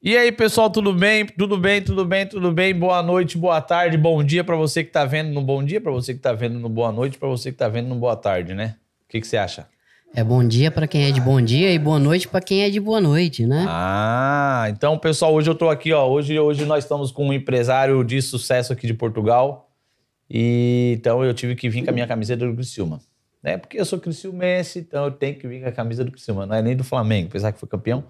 [0.00, 1.26] E aí, pessoal, tudo bem?
[1.26, 2.72] Tudo bem, tudo bem, tudo bem?
[2.72, 5.90] Boa noite, boa tarde, bom dia para você que tá vendo no bom dia, para
[5.90, 8.54] você que tá vendo no boa noite, para você que tá vendo no boa tarde,
[8.54, 8.76] né?
[9.04, 9.66] O que, que você acha?
[10.14, 12.70] É bom dia para quem é de bom dia e boa noite para quem é
[12.70, 13.66] de boa noite, né?
[13.68, 16.08] Ah, então, pessoal, hoje eu tô aqui, ó.
[16.08, 19.68] Hoje, hoje nós estamos com um empresário de sucesso aqui de Portugal.
[20.30, 23.00] E então eu tive que vir com a minha camiseta do Criciúma.
[23.42, 23.56] Né?
[23.56, 26.46] Porque eu sou Criciúmense, então eu tenho que vir com a camisa do Criciúma.
[26.46, 28.04] Não é nem do Flamengo, apesar que foi campeão.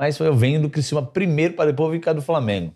[0.00, 2.72] Mas eu venho do Criciúma primeiro para depois vir cá do Flamengo.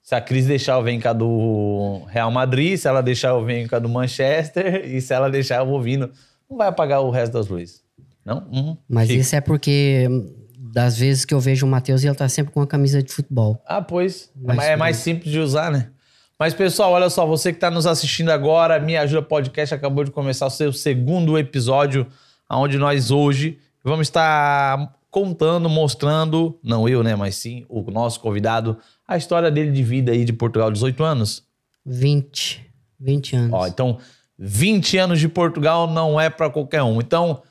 [0.00, 2.76] Se a Cris deixar, eu venho cá do Real Madrid.
[2.76, 4.84] Se ela deixar, eu venho cá do Manchester.
[4.86, 6.12] E se ela deixar, eu vou vindo.
[6.48, 7.82] Não vai apagar o resto das luzes.
[8.24, 8.46] Não?
[8.52, 8.76] Uhum.
[8.88, 9.20] Mas Fica.
[9.20, 10.06] isso é porque
[10.56, 13.60] das vezes que eu vejo o Matheus, ele tá sempre com a camisa de futebol.
[13.66, 14.30] Ah, pois.
[14.40, 15.14] Mas é mais sim.
[15.14, 15.88] simples de usar, né?
[16.38, 20.12] Mas, pessoal, olha só, você que está nos assistindo agora, Me Ajuda Podcast acabou de
[20.12, 22.06] começar o seu segundo episódio,
[22.48, 28.78] onde nós hoje vamos estar contando, mostrando, não eu, né, mas sim o nosso convidado,
[29.06, 31.44] a história dele de vida aí de Portugal, 18 anos.
[31.84, 32.66] 20.
[32.98, 33.52] 20 anos.
[33.52, 33.98] Ó, então,
[34.38, 36.98] 20 anos de Portugal não é para qualquer um.
[36.98, 37.42] Então,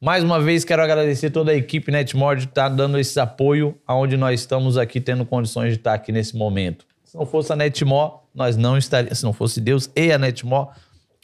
[0.00, 4.16] mais uma vez, quero agradecer toda a equipe Netmore de estar dando esse apoio aonde
[4.16, 6.86] nós estamos aqui tendo condições de estar aqui nesse momento.
[7.04, 9.18] Se não fosse a Netmore, nós não estaríamos.
[9.18, 10.70] Se não fosse Deus e a Netmore,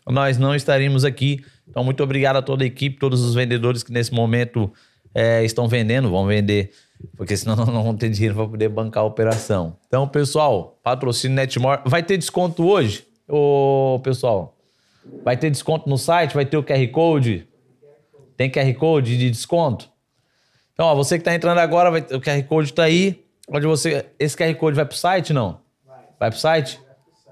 [0.06, 1.42] nós não estaríamos aqui.
[1.66, 4.70] Então, muito obrigado a toda a equipe, todos os vendedores que nesse momento
[5.19, 6.72] é, estão vendendo, vão vender,
[7.17, 9.78] porque senão não vão ter dinheiro para poder bancar a operação.
[9.86, 11.81] Então, pessoal, patrocínio Netmore.
[11.86, 14.55] Vai ter desconto hoje, ô pessoal?
[15.25, 16.34] Vai ter desconto no site?
[16.34, 17.48] Vai ter o QR Code?
[18.37, 19.89] Tem QR Code de desconto?
[20.75, 23.25] Então, ó, você que está entrando agora, vai, o QR Code está aí.
[23.48, 24.05] Onde você.
[24.19, 25.61] Esse QR Code vai pro site, não?
[26.20, 26.78] Vai pro site?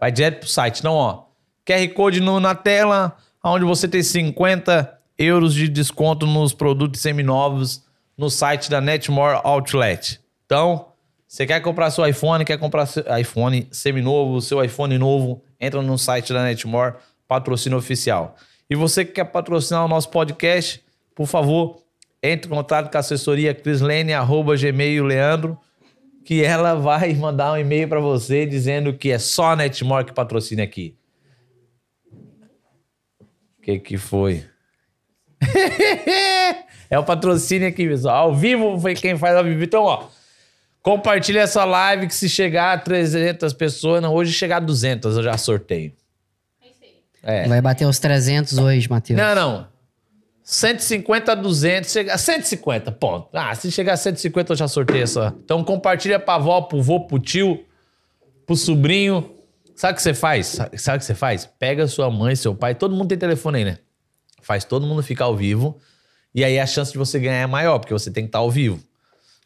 [0.01, 0.79] Vai direto pro site.
[0.79, 1.25] Então, ó,
[1.67, 7.85] QR Code no- na tela, onde você tem 50 euros de desconto nos produtos seminovos
[8.17, 10.21] no site da Netmore Outlet.
[10.47, 10.89] Então,
[11.27, 15.99] você quer comprar seu iPhone, quer comprar seu iPhone seminovo, seu iPhone novo, entra no
[15.99, 16.95] site da Netmore,
[17.27, 18.37] patrocínio oficial.
[18.69, 20.83] E você que quer patrocinar o nosso podcast,
[21.15, 21.83] por favor,
[22.23, 25.59] entre em contato com a assessoria crislene, arroba gmail, Leandro,
[26.25, 30.13] que ela vai mandar um e-mail para você dizendo que é só a Netmore que
[30.13, 30.97] patrocina aqui.
[33.59, 34.45] O que que foi?
[36.91, 38.29] é o patrocínio aqui, pessoal.
[38.29, 39.63] Ao vivo foi quem faz ao vivo.
[39.63, 40.05] Então, ó,
[40.83, 45.23] compartilha essa live que se chegar a 300 pessoas, não, hoje chegar a 200 eu
[45.23, 45.93] já sorteio.
[47.23, 47.49] É.
[47.49, 49.19] Vai bater os 300 hoje, Matheus.
[49.19, 49.75] Não, não.
[50.45, 53.29] 150 a 200, chega 150, ponto.
[53.33, 55.35] Ah, se chegar a 150 eu já sorteio essa.
[55.43, 57.65] Então compartilha pra avó, pro vô, pro tio,
[58.47, 59.31] pro sobrinho.
[59.75, 60.47] Sabe o que você faz?
[60.49, 61.47] Sabe sabe o que você faz?
[61.59, 63.79] Pega sua mãe, seu pai, todo mundo tem telefone aí, né?
[64.45, 65.79] Faz todo mundo ficar ao vivo.
[66.35, 68.51] E aí a chance de você ganhar é maior, porque você tem que estar ao
[68.51, 68.81] vivo.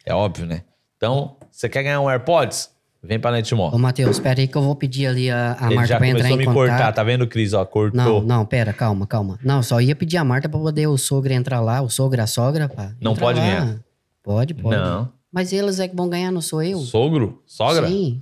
[0.05, 0.63] É óbvio, né?
[0.97, 2.69] Então, você quer ganhar um AirPods?
[3.01, 3.73] Vem pra Netmore.
[3.73, 6.07] Ô, Matheus, espera aí que eu vou pedir ali a, a Ele Marta já pra
[6.07, 6.67] entrar começou a em me contato.
[6.77, 7.53] cortar, tá vendo, Cris?
[7.53, 7.97] Ó, cortou.
[7.97, 9.39] Não, não, pera, calma, calma.
[9.41, 12.27] Não, só ia pedir a Marta pra poder o sogro entrar lá, o sogro, a
[12.27, 12.91] sogra, pá.
[12.99, 13.45] Não Entra pode lá.
[13.45, 13.79] ganhar.
[14.21, 14.75] Pode, pode.
[14.75, 15.09] Não.
[15.31, 16.79] Mas eles é que vão ganhar, não sou eu.
[16.79, 17.41] Sogro?
[17.45, 17.87] Sogra?
[17.87, 18.21] Sim.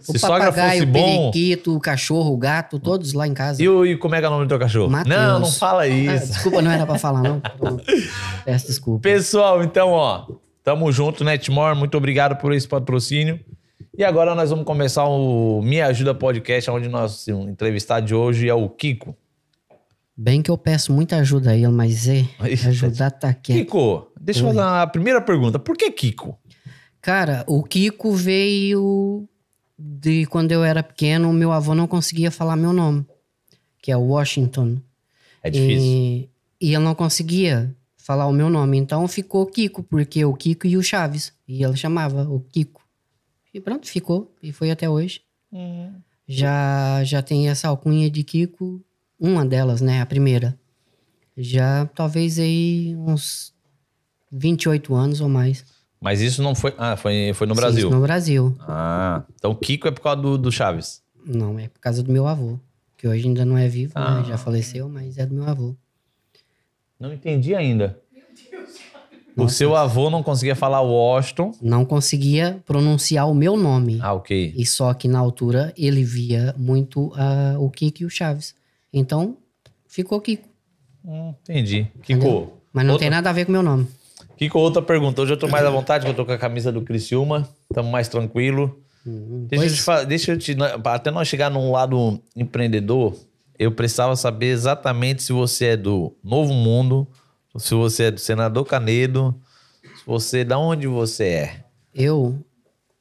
[0.00, 1.30] Se o sogra papagaio, fosse o bom.
[1.30, 3.62] periquito, o cachorro, o gato, todos lá em casa.
[3.62, 4.90] E, o- e como é que é o nome do teu cachorro?
[4.90, 5.14] Mateus.
[5.16, 6.28] Não, não fala Ah, isso.
[6.28, 7.40] desculpa, não era pra falar, não.
[8.44, 9.00] Peço desculpa.
[9.02, 10.26] Pessoal, então, ó,
[10.64, 11.76] tamo junto, Netmore.
[11.78, 13.38] Muito obrigado por esse patrocínio.
[13.98, 18.54] E agora nós vamos começar o Me Ajuda Podcast, onde nosso entrevistado de hoje é
[18.54, 19.16] o Kiko.
[20.16, 22.24] Bem que eu peço muita ajuda a ele, mas é,
[22.68, 23.58] ajudar tá quieto.
[23.58, 24.54] Kiko, deixa eu Oi.
[24.54, 25.58] fazer a primeira pergunta.
[25.58, 26.38] Por que Kiko?
[27.02, 29.28] Cara, o Kiko veio
[29.78, 33.06] de quando eu era pequeno, meu avô não conseguia falar meu nome,
[33.82, 34.80] que é Washington.
[35.42, 35.88] É difícil.
[35.88, 40.66] E, e ele não conseguia falar o meu nome, então ficou Kiko, porque o Kiko
[40.66, 41.32] e o Chaves.
[41.46, 42.82] E ele chamava o Kiko.
[43.52, 44.34] E pronto, ficou.
[44.42, 45.22] E foi até hoje.
[46.28, 48.84] Já, já tem essa alcunha de Kiko,
[49.18, 50.00] uma delas, né?
[50.00, 50.58] A primeira.
[51.36, 53.52] Já talvez aí uns
[54.30, 55.64] 28 anos ou mais.
[56.06, 56.72] Mas isso não foi.
[56.78, 57.88] Ah, foi, foi no Sim, Brasil.
[57.88, 58.56] isso no Brasil.
[58.60, 61.02] Ah, então Kiko é por causa do, do Chaves.
[61.26, 62.60] Não, é por causa do meu avô.
[62.96, 64.20] Que hoje ainda não é vivo, Ah.
[64.20, 64.24] né?
[64.28, 65.74] Já faleceu, mas é do meu avô.
[67.00, 67.98] Não entendi ainda.
[69.36, 71.52] O seu avô não conseguia falar Washington.
[71.60, 73.98] Não conseguia pronunciar o meu nome.
[74.00, 74.54] Ah, ok.
[74.56, 78.54] E só que na altura ele via muito ah, o Kiko e o Chaves.
[78.92, 79.36] Então,
[79.88, 80.48] ficou Kiko.
[81.04, 81.88] Hum, entendi.
[82.02, 82.12] Kiko.
[82.20, 82.52] Entendeu?
[82.72, 83.88] Mas não outra- tem nada a ver com o meu nome.
[84.36, 85.22] Kiko, outra pergunta.
[85.22, 87.48] Hoje eu tô mais à vontade, que eu tô com a camisa do Criciúma.
[87.72, 88.80] Tamo mais tranquilo.
[89.04, 90.56] Deixa eu, Pois- te fa- deixa eu te.
[90.84, 93.16] Até nós chegar num lado empreendedor,
[93.58, 97.06] eu precisava saber exatamente se você é do Novo Mundo,
[97.56, 99.34] se você é do Senador Canedo,
[99.82, 100.44] se você.
[100.44, 101.60] Da onde você é?
[101.94, 102.38] Eu,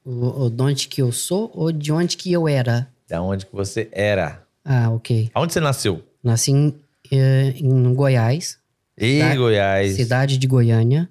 [0.05, 2.87] O, o, de onde que eu sou ou de onde que eu era?
[3.09, 4.43] Da onde que você era.
[4.63, 5.29] Ah, ok.
[5.33, 6.01] Aonde você nasceu?
[6.23, 6.75] Nasci em,
[7.11, 8.57] eh, em Goiás,
[8.97, 9.95] E Cidade- Goiás.
[9.95, 11.09] cidade de Goiânia.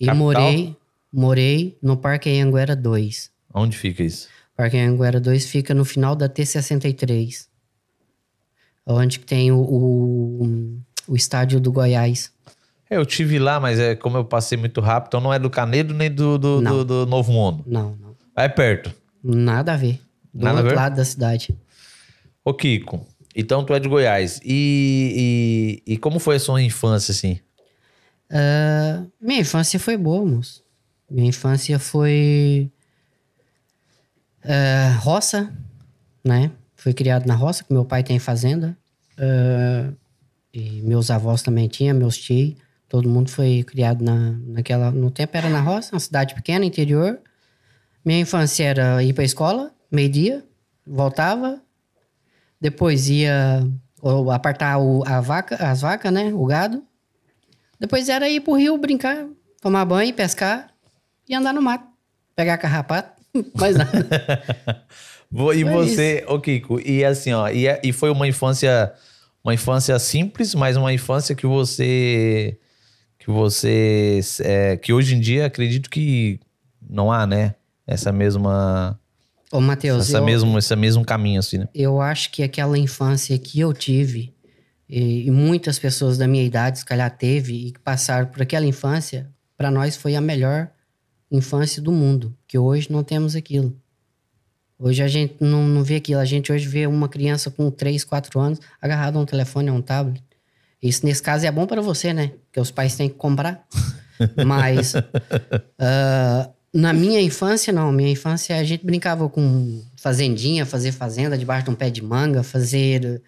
[0.00, 0.16] E Capital?
[0.24, 0.76] morei,
[1.12, 3.30] morei no Parque Anhanguera 2.
[3.52, 4.28] Onde fica isso?
[4.56, 7.46] Parque Anhanguera 2 fica no final da T63.
[8.86, 12.32] Onde tem o, o, o estádio do Goiás.
[12.88, 15.48] É, eu tive lá, mas é como eu passei muito rápido, então não é do
[15.48, 17.62] Canedo nem do, do, do- do Novo Mundo.
[17.66, 18.16] Não, não.
[18.34, 18.92] É perto.
[19.22, 20.00] Nada a ver.
[20.34, 20.76] Do Nada a outro ver?
[20.76, 21.56] lado da cidade.
[22.44, 23.06] Ô, Kiko,
[23.36, 24.40] então tu é de Goiás.
[24.44, 27.38] E, e, e como foi a sua infância, assim?
[28.30, 30.62] Ah, minha infância foi boa, moço.
[31.10, 32.70] Minha infância foi
[34.44, 35.52] ah, roça,
[36.24, 36.50] né?
[36.76, 38.76] Fui criado na roça, que meu pai tem fazenda.
[39.18, 39.92] Ah,
[40.52, 42.54] e meus avós também tinham, meus tios.
[42.88, 44.90] Todo mundo foi criado na, naquela...
[44.90, 47.20] No tempo era na roça, uma cidade pequena, interior.
[48.04, 50.44] Minha infância era ir pra escola, meio-dia,
[50.84, 51.60] voltava.
[52.60, 53.64] Depois ia
[54.02, 56.32] ou, apartar o- a vaca, as vacas, né?
[56.34, 56.82] O gado.
[57.80, 59.26] Depois era ir pro rio brincar,
[59.62, 60.68] tomar banho, pescar
[61.26, 61.88] e andar no mato.
[62.36, 63.20] Pegar carrapato,
[63.54, 64.06] mais nada.
[65.32, 68.92] E Foi você, ô Kiko, e assim, ó, e, é- e foi uma infância,
[69.44, 72.58] uma infância simples, mas uma infância que você,
[73.16, 76.40] que você, é, que hoje em dia acredito que
[76.82, 77.54] não há, né?
[77.86, 78.98] Essa mesma,
[79.52, 81.68] Ô, Matheus, essa eu, mesmo, esse mesmo caminho, assim, né?
[81.72, 84.34] eu acho que aquela infância que eu tive,
[84.90, 88.66] e, e muitas pessoas da minha idade, se calhar, teve e que passaram por aquela
[88.66, 90.68] infância, para nós foi a melhor
[91.30, 92.36] infância do mundo.
[92.48, 93.76] Que hoje não temos aquilo.
[94.76, 96.18] Hoje a gente não, não vê aquilo.
[96.20, 99.72] A gente hoje vê uma criança com 3, 4 anos agarrada a um telefone, a
[99.72, 100.24] um tablet.
[100.82, 102.32] Isso, nesse caso, é bom para você, né?
[102.46, 103.64] Porque os pais têm que comprar.
[104.44, 104.94] Mas
[105.78, 107.92] ah, na minha infância, não.
[107.92, 112.42] Minha infância, a gente brincava com fazendinha, fazer fazenda debaixo de um pé de manga,
[112.42, 113.22] fazer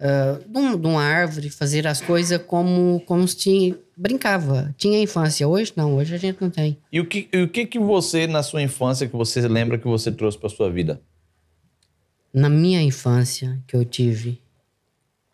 [0.00, 3.78] ah, de, um- uma árvore, fazer as coisas como, como se tinha.
[3.96, 4.72] Brincava.
[4.78, 5.46] Tinha infância.
[5.48, 5.96] Hoje, não.
[5.96, 6.78] Hoje a gente não tem.
[6.92, 9.86] E o que, e o que que você, na sua infância, que você lembra que
[9.88, 11.00] você trouxe pra sua vida?
[12.32, 14.40] Na minha infância que eu tive,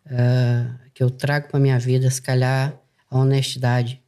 [0.07, 2.75] ah, que eu trago para minha vida, se calhar,
[3.09, 4.01] a honestidade.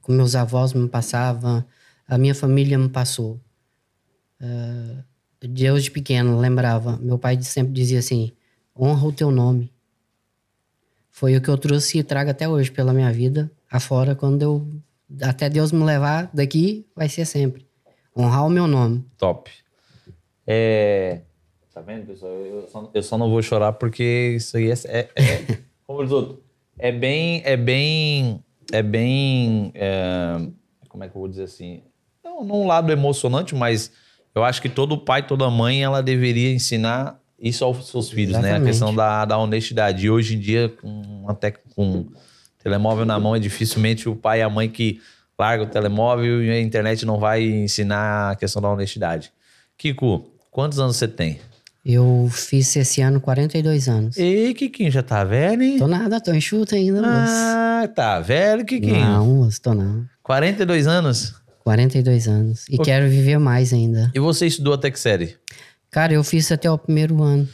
[0.00, 1.64] Como meus avós me passavam,
[2.06, 3.40] a minha família me passou.
[4.40, 5.02] Ah,
[5.40, 8.30] Deus de pequeno lembrava, meu pai sempre dizia assim:
[8.78, 9.71] honra o teu nome.
[11.12, 14.66] Foi o que eu trouxe e trago até hoje pela minha vida, afora, quando eu.
[15.20, 17.66] Até Deus me levar daqui, vai ser sempre.
[18.16, 19.04] Honrar o meu nome.
[19.18, 19.50] Top.
[20.46, 21.20] É...
[21.72, 22.32] Tá vendo, pessoal?
[22.32, 24.74] Eu só, eu só não vou chorar porque isso aí é...
[24.86, 26.42] é, é- como diz outro,
[26.78, 27.42] é bem...
[27.44, 28.42] É bem...
[28.72, 29.70] É bem...
[29.74, 30.48] é,
[30.88, 31.82] como é que eu vou dizer assim?
[32.24, 33.92] Não, não um lado emocionante, mas
[34.34, 38.38] eu acho que todo pai, toda mãe, ela deveria ensinar isso aos seus filhos, né?
[38.38, 38.68] A Exatamente.
[38.68, 40.06] questão da, da honestidade.
[40.06, 42.06] E hoje em dia, com, até com
[42.62, 45.00] telemóvel na mão, é dificilmente o pai e a mãe que
[45.36, 49.32] larga o telemóvel e a internet não vai ensinar a questão da honestidade.
[49.76, 51.40] Kiko, quantos anos você tem?
[51.84, 54.16] Eu fiz esse ano 42 anos.
[54.16, 55.78] Ei, Kikinho, já tá velho, hein?
[55.78, 57.10] Tô nada, tô enxuto ainda, moço.
[57.10, 59.00] Ah, tá velho, Kikinho.
[59.00, 60.06] Não, moço, tô não.
[60.22, 61.34] 42 anos?
[61.64, 62.64] 42 anos.
[62.70, 64.12] E quero viver mais ainda.
[64.14, 65.36] E você estudou até que série?
[65.92, 67.48] Cara, eu fiz até o primeiro ano.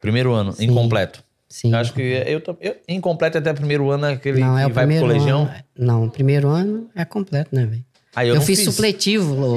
[0.00, 0.66] Primeiro ano, Sim.
[0.66, 1.24] incompleto.
[1.48, 1.72] Sim.
[1.72, 4.66] Eu acho que eu, tô- eu incompleto até primeiro ano é aquele não, que é
[4.66, 5.42] o vai pro colegião.
[5.42, 5.54] ano.
[5.76, 7.84] Não, o primeiro ano é completo, né, velho?
[8.14, 8.68] Aí eu, Eu, fiz, fiz.
[8.72, 9.34] supletivo.
[9.34, 9.54] ô,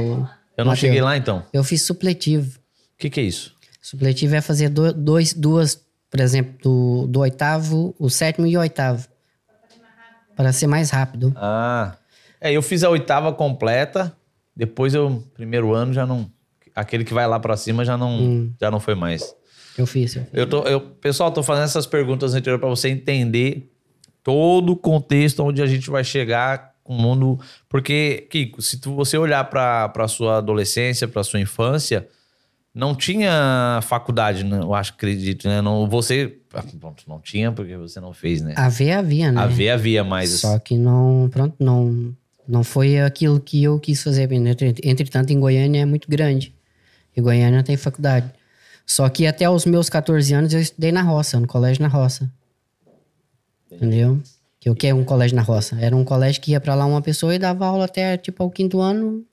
[0.57, 0.79] Eu não Mateus.
[0.79, 1.43] cheguei lá então.
[1.53, 2.57] Eu fiz supletivo.
[2.57, 3.53] O que, que é isso?
[3.81, 8.59] Supletivo é fazer do- dois, duas, por exemplo, do, do oitavo, o sétimo e o
[8.61, 9.07] oitavo.
[10.35, 11.33] Para ser mais rápido.
[11.35, 11.95] Ah.
[12.41, 14.15] É, eu fiz a oitava completa.
[14.55, 16.29] Depois eu, primeiro ano, já não.
[16.75, 18.53] Aquele que vai lá pra cima já não, Hum.
[18.59, 19.35] já não foi mais.
[19.77, 20.15] Eu fiz.
[20.15, 20.31] eu fiz.
[20.33, 23.71] Eu tô, eu, pessoal, tô fazendo essas perguntas anteriores para você entender
[24.23, 27.39] todo o contexto onde a gente vai chegar com o mundo.
[27.69, 32.07] Porque, Kiko, se tu, você olhar para sua adolescência, para sua infância,
[32.73, 34.59] não tinha faculdade, né?
[34.59, 35.61] eu acho, acredito, né?
[35.61, 36.37] Não, você.
[36.53, 38.53] ah, Pronto, não tinha porque você não fez, né?
[38.57, 39.41] Haver havia, né?
[39.41, 40.29] Havia, havia mais.
[40.39, 42.13] Só que não, pronto, não,
[42.47, 44.31] não foi aquilo que eu quis fazer.
[44.31, 46.53] Entre- Entretanto, em Goiânia é muito grande.
[47.15, 48.31] E Goiânia tem faculdade.
[48.85, 52.29] Só que até os meus 14 anos eu estudei na roça, no colégio na roça.
[53.71, 54.21] Entendeu?
[54.59, 55.77] Que o que é um colégio na roça?
[55.79, 58.49] Era um colégio que ia pra lá uma pessoa e dava aula até tipo ao
[58.49, 59.25] quinto ano.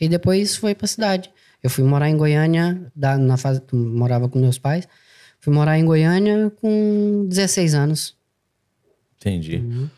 [0.00, 1.30] E depois foi pra cidade.
[1.62, 4.88] Eu fui morar em Goiânia, da, na fase, morava com meus pais.
[5.40, 8.16] Fui morar em Goiânia com 16 anos.
[9.18, 9.56] Entendi.
[9.56, 9.88] Uhum.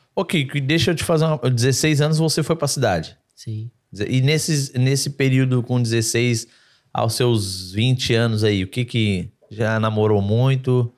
[0.55, 1.39] E deixa eu te fazer uma.
[1.39, 3.17] 16 anos você foi pra cidade.
[3.35, 3.71] Sim.
[4.09, 6.47] E nesses, nesse período com 16
[6.93, 10.93] aos seus 20 anos aí, o que que já namorou muito?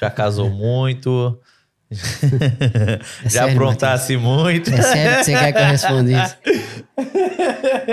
[0.00, 1.38] Já casou muito?
[1.90, 4.70] É já aprontasse muito?
[4.72, 6.36] É sério que você quer que eu responda isso?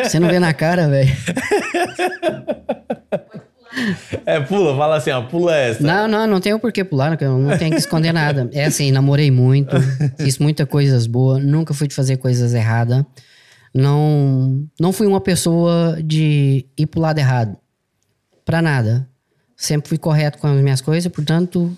[0.03, 1.12] Você não vê na cara, velho.
[4.25, 5.81] É, pula, fala assim, ó, pula essa.
[5.81, 8.50] Não, não, não tenho por que pular, não não tenho que esconder nada.
[8.53, 9.75] É assim, namorei muito,
[10.17, 13.03] fiz muitas coisas boas, nunca fui de fazer coisas erradas.
[13.74, 17.58] Não, não fui uma pessoa de ir pro lado errado.
[18.44, 19.08] Pra nada.
[19.56, 21.75] Sempre fui correto com as minhas coisas, portanto,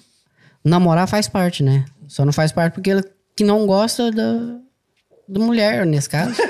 [0.63, 1.85] namorar faz parte, né?
[2.07, 3.03] Só não faz parte porque ele
[3.35, 4.59] que não gosta da,
[5.27, 6.35] da mulher, nesse caso.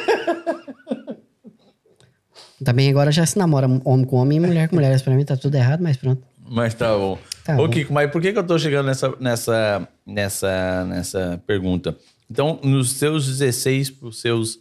[2.63, 4.95] Também agora já se namora homem com homem e mulher com mulher.
[4.95, 6.23] Isso pra mim tá tudo errado, mas pronto.
[6.47, 7.17] Mas tá bom.
[7.43, 7.69] Tá Ô, bom.
[7.69, 11.97] Kiko, mas por que, que eu tô chegando nessa, nessa, nessa, nessa pergunta?
[12.29, 14.59] Então, nos seus 16 pros seus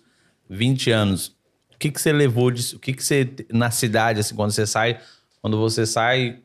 [0.49, 1.29] 20 anos,
[1.75, 2.77] o que que você levou de...
[2.77, 3.29] O que que você...
[3.51, 4.99] Na cidade, assim, quando você sai...
[5.41, 6.39] Quando você sai...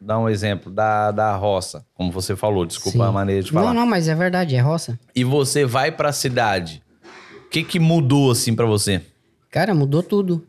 [0.00, 2.66] Dá um exemplo da, da roça, como você falou.
[2.66, 3.04] Desculpa Sim.
[3.04, 3.68] a maneira de falar.
[3.68, 4.98] Não, não, mas é verdade, é roça.
[5.14, 6.82] E você vai pra cidade.
[7.46, 9.00] O que que mudou, assim, pra você?
[9.48, 10.44] Cara, mudou tudo.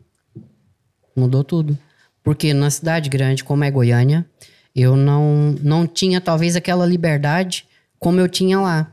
[1.14, 1.78] Mudou tudo.
[2.22, 4.26] Porque na cidade grande, como é Goiânia,
[4.74, 7.66] eu não, não tinha talvez aquela liberdade
[7.98, 8.92] como eu tinha lá.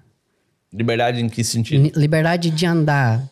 [0.72, 1.91] Liberdade em que sentido?
[2.00, 3.27] Liberdade de andar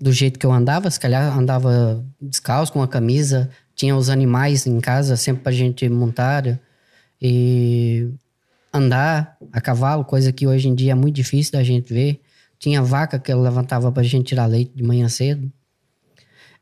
[0.00, 4.66] do jeito que eu andava, se calhar andava descalço, com a camisa, tinha os animais
[4.66, 6.60] em casa sempre pra gente montar
[7.20, 8.08] e
[8.72, 12.20] andar a cavalo, coisa que hoje em dia é muito difícil da gente ver.
[12.58, 15.50] Tinha vaca que eu levantava pra gente tirar leite de manhã cedo.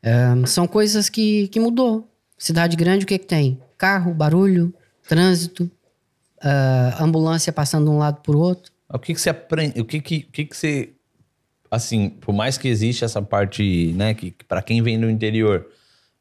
[0.03, 2.09] Ahn, são coisas que, que mudou.
[2.37, 3.59] Cidade grande, o que que tem?
[3.77, 4.73] Carro, barulho,
[5.07, 5.71] trânsito,
[6.41, 8.71] ah, ambulância passando de um lado pro outro.
[8.89, 9.79] O que, que você aprende?
[9.79, 10.92] O que, que, o que, que você.
[11.73, 15.65] Assim, por mais que existe essa parte, né, que, que para quem vem do interior,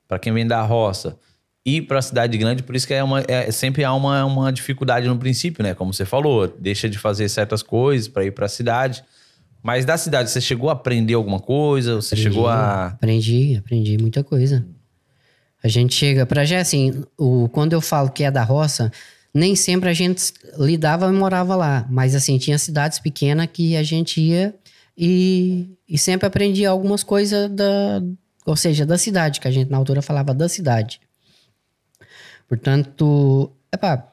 [0.08, 1.18] para quem vem da roça,
[1.62, 4.50] ir para a cidade grande, por isso que é uma, é, sempre há uma, uma
[4.50, 5.74] dificuldade no princípio, né?
[5.74, 9.04] Como você falou, deixa de fazer certas coisas para ir para a cidade.
[9.62, 11.96] Mas da cidade, você chegou a aprender alguma coisa?
[11.96, 12.86] Você chegou a.
[12.86, 14.66] Aprendi, aprendi muita coisa.
[15.62, 16.24] A gente chega.
[16.24, 18.90] Pra já, assim, o, quando eu falo que é da roça,
[19.34, 21.86] nem sempre a gente lidava e morava lá.
[21.90, 24.54] Mas, assim, tinha cidades pequenas que a gente ia
[24.96, 28.02] e, e sempre aprendia algumas coisas da.
[28.44, 31.00] Ou seja, da cidade, que a gente na altura falava da cidade.
[32.48, 34.12] Portanto, epá,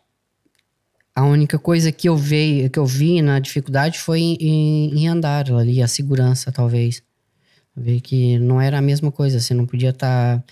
[1.16, 5.52] a única coisa que eu vi, que eu vi na dificuldade foi em, em andar
[5.52, 7.02] ali, a segurança, talvez.
[7.76, 9.40] Ver que não era a mesma coisa.
[9.40, 10.44] Você não podia estar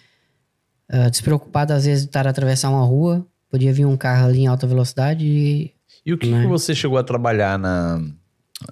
[1.12, 3.25] despreocupado, às vezes, de estar a atravessar uma rua.
[3.50, 5.72] Podia vir um carro ali em alta velocidade e.
[6.05, 6.41] E o que, Né?
[6.41, 8.01] que você chegou a trabalhar na,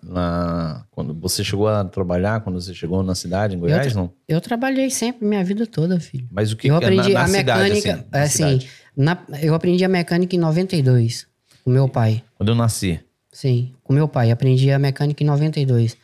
[0.02, 0.86] na.
[0.92, 4.12] Quando você chegou a trabalhar quando você chegou na cidade, em Goiás, tra- não?
[4.28, 6.28] Eu trabalhei sempre minha vida toda, filho.
[6.32, 7.92] Mas o que, eu é aprendi na, na a cidade, mecânica.
[7.94, 8.70] assim, na assim, cidade?
[8.96, 11.28] na- eu aprendi a mecânica em 92,
[11.64, 12.24] com meu pai.
[12.36, 13.00] Quando eu nasci.
[13.32, 14.32] Sim, com meu pai.
[14.32, 15.98] Aprendi a mecânica em 92.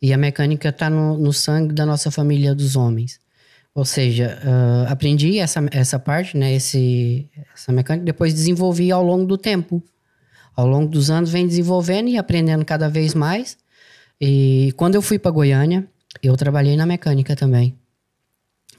[0.00, 3.18] E a mecânica tá no, no sangue da nossa família dos homens.
[3.74, 6.54] Ou seja, ah, aprendi essa, essa parte, né?
[6.54, 9.82] Esse, essa mecânica, depois desenvolvi ao longo do tempo.
[10.56, 13.56] Ao longo dos anos, vem desenvolvendo e aprendendo cada vez mais.
[14.20, 15.86] E quando eu fui para Goiânia,
[16.22, 17.76] eu trabalhei na mecânica também.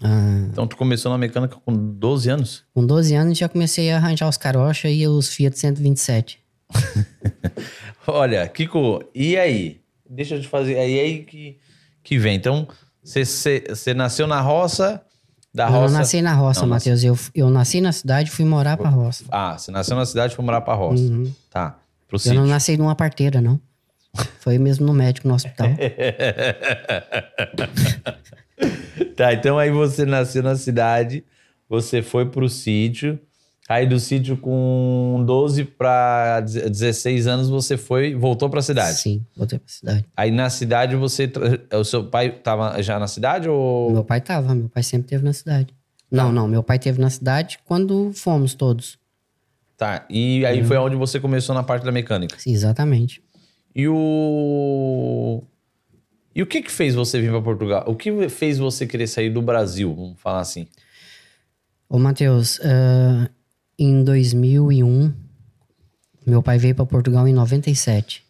[0.02, 2.64] Ah, Então tu começou na mecânica com 12 anos?
[2.74, 6.40] com 12 anos, já comecei a arranjar os carocha e os Fiat 127.
[8.08, 9.82] Olha, Kiko, e aí?
[10.10, 10.78] Deixa eu te fazer.
[10.80, 11.58] Aí aí que,
[12.04, 12.36] que vem.
[12.36, 12.68] Então,
[13.04, 15.02] você nasceu na roça,
[15.58, 15.94] da Eu não roça.
[15.98, 17.04] nasci na roça, Não, Matheus.
[17.04, 19.24] Eu, eu nasci na cidade e fui morar pra roça.
[19.32, 21.02] Ah, você nasceu na cidade e foi morar pra roça.
[21.02, 21.34] Uhum.
[21.50, 21.78] Tá.
[22.08, 22.40] Pro Eu sítio.
[22.40, 23.60] não nasci numa parteira, não.
[24.40, 25.68] Foi mesmo no médico, no hospital.
[29.16, 31.24] Tá, então aí você nasceu na cidade,
[31.70, 33.20] você foi pro sítio.
[33.70, 38.98] Aí do sítio com 12 para 16 anos você foi, voltou pra cidade.
[38.98, 40.06] Sim, voltei pra cidade.
[40.16, 41.30] Aí na cidade você
[41.74, 45.24] o seu pai tava já na cidade ou Meu pai tava, meu pai sempre teve
[45.26, 45.76] na cidade.
[46.10, 48.98] Não, não, meu pai teve na cidade quando fomos todos.
[49.76, 50.06] Tá.
[50.10, 52.40] E aí foi onde você começou na parte da mecânica.
[52.40, 53.22] Sim, exatamente.
[53.76, 55.44] E o.
[56.34, 57.84] E o que que fez você vir para Portugal?
[57.86, 59.94] O que fez você querer sair do Brasil?
[59.94, 60.68] Vamos falar assim.
[61.90, 63.30] Ô, Matheus, ah,
[63.78, 65.14] em 2001,
[66.26, 68.24] meu pai veio pra Portugal em 97.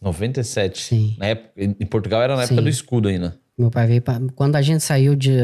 [0.00, 0.82] 97.
[0.82, 1.16] Sim.
[1.18, 2.62] Na época, em Portugal era na época Sim.
[2.62, 3.38] do escudo ainda.
[3.56, 5.36] Meu pai veio pra, Quando a gente saiu de,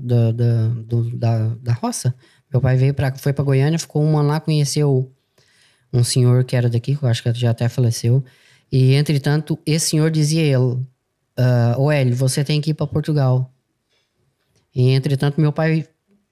[0.00, 0.68] da, da,
[1.14, 2.14] da, da roça,
[2.50, 5.12] meu pai veio para foi pra Goiânia, ficou um ano lá, conheceu
[5.92, 8.24] um senhor que era daqui, que eu acho que já até faleceu.
[8.72, 10.78] E, entretanto, esse senhor dizia ele:
[11.36, 13.52] ah, Ô Hélio, você tem que ir para Portugal.
[14.74, 15.86] E entretanto, meu pai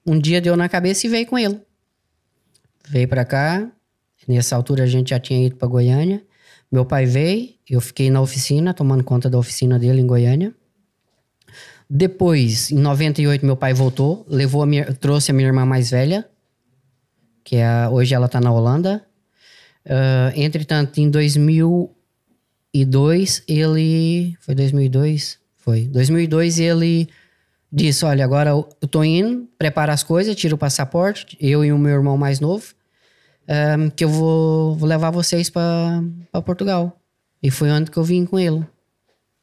[0.07, 1.61] um dia deu na cabeça e veio com ele.
[2.89, 3.71] Veio para cá.
[4.27, 6.23] Nessa altura a gente já tinha ido para Goiânia.
[6.71, 10.53] Meu pai veio, eu fiquei na oficina, tomando conta da oficina dele em Goiânia.
[11.89, 16.29] Depois, em 98, meu pai voltou, levou a minha, trouxe a minha irmã mais velha,
[17.45, 19.07] que é, hoje ela está na Holanda.
[19.85, 24.37] Uh, entretanto, em 2002, ele.
[24.41, 25.39] Foi 2002?
[25.57, 25.85] Foi.
[25.85, 27.09] 2002, ele
[27.77, 31.79] disse: Olha, agora eu tô indo, prepara as coisas, tira o passaporte, eu e o
[31.79, 32.75] meu irmão mais novo,
[33.79, 36.03] um, que eu vou, vou levar vocês para
[36.45, 36.99] Portugal.
[37.43, 38.65] E foi onde que eu vim com ele.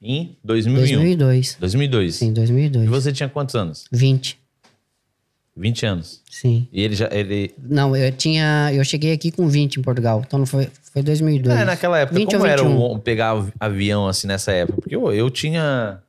[0.01, 0.75] Em 2001?
[0.75, 1.57] 2002.
[1.59, 2.15] 2002.
[2.15, 2.85] Sim, 2002.
[2.85, 3.85] E você tinha quantos anos?
[3.91, 4.43] 20.
[5.55, 6.21] 20 anos.
[6.29, 6.67] Sim.
[6.73, 7.07] E ele já.
[7.11, 7.53] Ele...
[7.57, 8.71] Não, eu tinha.
[8.73, 10.23] Eu cheguei aqui com 20 em Portugal.
[10.25, 11.55] Então não foi, foi 2002.
[11.55, 14.81] É, naquela época, 20 como era o, pegar avião assim nessa época?
[14.81, 16.01] Porque eu, eu tinha.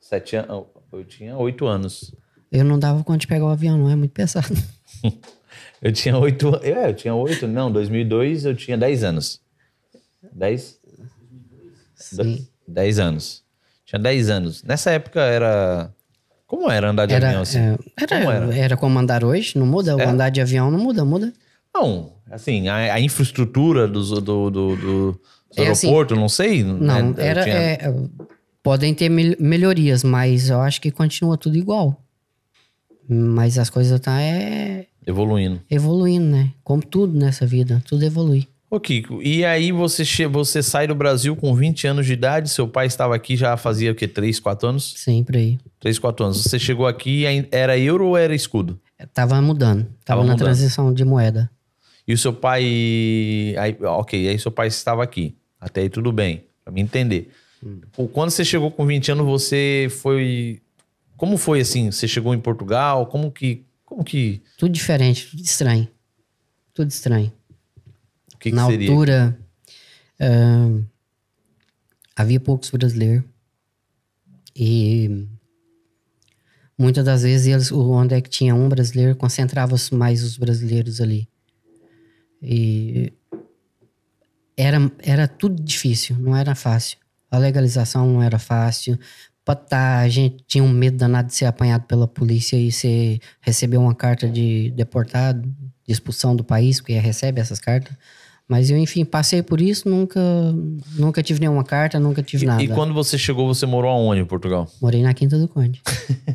[0.00, 0.64] Sete anos.
[0.96, 2.14] Eu tinha oito anos.
[2.50, 4.54] Eu não dava conta de pegar o avião, não é muito pesado.
[5.82, 6.54] eu tinha oito.
[6.62, 7.48] É, eu tinha oito.
[7.48, 9.40] Não, 2002 eu tinha dez anos.
[10.32, 10.78] Dez?
[11.96, 12.46] Sim.
[12.66, 13.42] Dez anos.
[13.84, 14.62] Tinha dez anos.
[14.62, 15.92] Nessa época era.
[16.46, 17.58] Como era andar de era, avião assim?
[17.58, 18.56] É, era, como era?
[18.56, 19.96] era como andar hoje, não muda?
[20.00, 20.04] É.
[20.04, 21.32] Andar de avião não muda, muda?
[21.74, 25.20] Não, assim, a, a infraestrutura do, do, do, do
[25.56, 26.62] é assim, aeroporto, assim, não sei.
[26.62, 27.14] Não, né?
[27.18, 27.42] era.
[27.42, 27.56] Tinha...
[27.56, 27.94] É,
[28.64, 32.02] podem ter melhorias, mas eu acho que continua tudo igual.
[33.06, 35.60] Mas as coisas tá é evoluindo.
[35.70, 36.50] Evoluindo, né?
[36.64, 38.48] Como tudo nessa vida, tudo evolui.
[38.70, 42.66] Ô Kiko, e aí você, você sai do Brasil com 20 anos de idade, seu
[42.66, 44.08] pai estava aqui já fazia o quê?
[44.08, 44.94] 3, 4 anos?
[44.96, 45.58] Sempre aí.
[45.78, 46.42] 3, 4 anos.
[46.42, 48.80] Você chegou aqui, era euro ou era escudo?
[49.12, 49.82] Tava mudando.
[49.82, 50.46] Tava, tava na mudando.
[50.46, 51.50] transição de moeda.
[52.08, 52.64] E o seu pai.
[53.58, 55.36] Aí, ok, aí seu pai estava aqui.
[55.60, 57.30] Até aí tudo bem, pra me entender.
[57.64, 57.80] Hum.
[58.12, 60.60] Quando você chegou com 20 anos, você foi.
[61.16, 61.90] Como foi assim?
[61.90, 63.06] Você chegou em Portugal?
[63.06, 63.64] Como que.
[63.84, 64.42] Como que.
[64.58, 65.88] Tudo diferente, tudo estranho.
[66.74, 67.32] Tudo estranho
[68.44, 68.90] que, que Na seria?
[68.90, 69.38] altura,
[70.20, 70.84] uh,
[72.14, 73.24] havia poucos brasileiros.
[74.54, 75.26] E
[76.76, 81.26] muitas das vezes eles, onde é que tinha um brasileiro, concentrava mais os brasileiros ali.
[82.42, 83.12] E
[84.56, 86.98] era, era tudo difícil, não era fácil.
[87.34, 88.98] A legalização não era fácil.
[89.68, 93.76] Tá, a gente tinha um medo danado de ser apanhado pela polícia e ser, receber
[93.76, 97.94] uma carta de deportado, de expulsão do país, porque recebe essas cartas.
[98.46, 100.20] Mas eu, enfim, passei por isso, nunca,
[100.96, 102.62] nunca tive nenhuma carta, nunca tive e, nada.
[102.62, 104.68] E quando você chegou, você morou aonde em Portugal?
[104.80, 105.82] Morei na Quinta do Conde.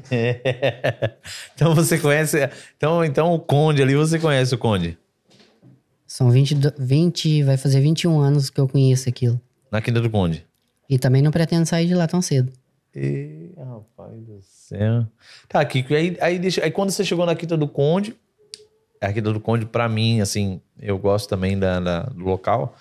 [1.53, 2.49] então você conhece.
[2.75, 4.97] Então, então o Conde ali, você conhece o Conde?
[6.05, 9.39] São 20, 20, vai fazer 21 anos que eu conheço aquilo.
[9.71, 10.48] Na Quinta do Conde.
[10.89, 12.51] E também não pretendo sair de lá tão cedo.
[12.95, 15.05] E, rapaz do céu.
[15.47, 18.15] Tá, Kiko, aí, aí, deixa, aí quando você chegou na Quinta do Conde,
[18.99, 22.75] a Quinta do Conde, para mim, assim, eu gosto também da, da do local.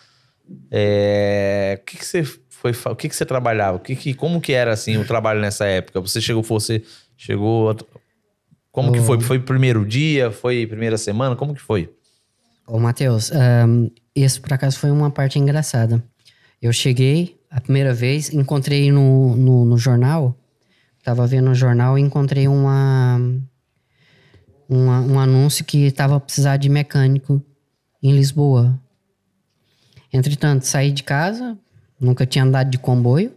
[0.71, 3.77] É, o que, que você foi, o que, que você trabalhava?
[3.77, 6.01] O que, que, como que era assim o trabalho nessa época?
[6.01, 6.83] Você chegou, você
[7.17, 7.77] chegou,
[8.73, 9.21] como que foi?
[9.21, 10.31] Foi primeiro dia?
[10.31, 11.37] Foi primeira semana?
[11.37, 11.93] Como que foi?
[12.67, 16.03] Ô, Matheus, um, esse por acaso foi uma parte engraçada.
[16.61, 20.37] Eu cheguei a primeira vez, encontrei no, no, no jornal,
[21.03, 23.19] tava vendo no jornal e encontrei uma
[24.69, 27.43] uma, um anúncio que estava precisar de mecânico
[28.03, 28.79] em Lisboa.
[30.13, 31.57] Entretanto, saí de casa,
[31.99, 33.33] nunca tinha andado de comboio.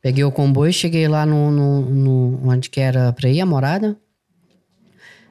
[0.00, 3.96] Peguei o comboio, cheguei lá no, no, no onde que era para ir a morada.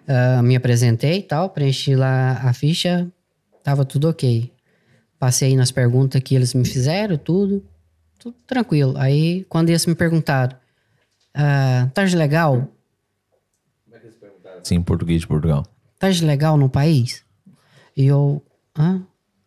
[0.07, 3.11] Uh, me apresentei e tal, preenchi lá a ficha,
[3.63, 4.51] tava tudo ok.
[5.19, 7.63] Passei nas perguntas que eles me fizeram, tudo,
[8.21, 8.93] tudo tranquilo.
[8.97, 10.55] Aí, quando eles me perguntaram,
[11.35, 12.67] uh, tá legal?
[14.63, 15.65] Sim, português de Portugal.
[15.97, 17.23] Tá legal no país?
[17.97, 18.43] E eu,
[18.75, 18.99] ah,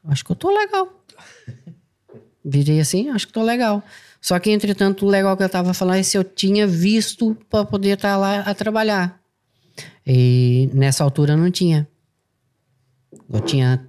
[0.07, 1.05] acho que eu tô legal.
[2.45, 3.83] Virei assim, acho que tô legal.
[4.21, 7.65] Só que, entretanto, o legal que eu tava falando é se eu tinha visto para
[7.65, 9.21] poder estar tá lá a trabalhar.
[10.07, 11.89] E nessa altura não tinha.
[13.31, 13.89] Eu tinha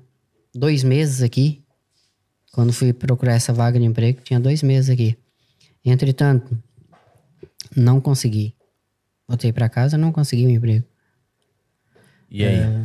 [0.54, 1.65] dois meses aqui.
[2.56, 5.18] Quando fui procurar essa vaga de emprego, tinha dois meses aqui.
[5.84, 6.58] Entretanto,
[7.76, 8.56] não consegui.
[9.28, 10.86] Voltei para casa, não consegui o um emprego.
[12.32, 12.60] E aí?
[12.60, 12.84] É...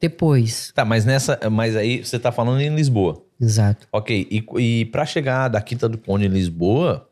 [0.00, 0.72] Depois.
[0.74, 1.38] Tá, mas nessa.
[1.48, 3.24] Mas aí você tá falando em Lisboa.
[3.40, 3.86] Exato.
[3.92, 4.26] Ok.
[4.28, 7.08] E, e para chegar da Quinta do Conde em Lisboa,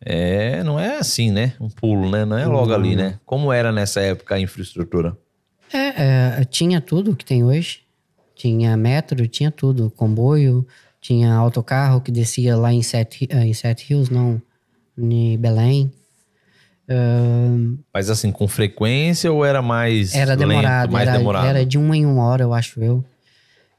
[0.00, 1.52] é, não é assim, né?
[1.60, 2.24] Um pulo, né?
[2.24, 2.76] Não é logo uhum.
[2.76, 3.20] ali, né?
[3.26, 5.18] Como era nessa época a infraestrutura?
[5.70, 7.82] É, é, tinha tudo que tem hoje.
[8.34, 9.90] Tinha metro, tinha tudo.
[9.90, 10.66] Comboio,
[11.04, 14.40] tinha autocarro que descia lá em Sete, em Sete Rios, não,
[14.96, 15.92] em Belém.
[16.88, 21.46] Ahn, Mas assim, com frequência ou era mais era lento, demorado, mais era, demorado?
[21.46, 23.04] era de uma em uma hora, eu acho eu.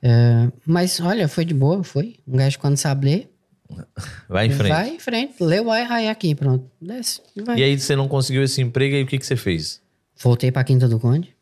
[0.04, 2.18] É, mas olha, foi de boa, foi.
[2.28, 3.32] Um gajo quando sabe ler,
[4.30, 4.72] Vai em frente.
[4.72, 6.70] vai em frente, leu, vai, vai aqui, pronto.
[6.80, 7.58] Desce, e vai.
[7.58, 9.82] E aí você não conseguiu esse emprego, aí o que, que você fez?
[10.22, 11.36] Voltei pra Quinta do Conde.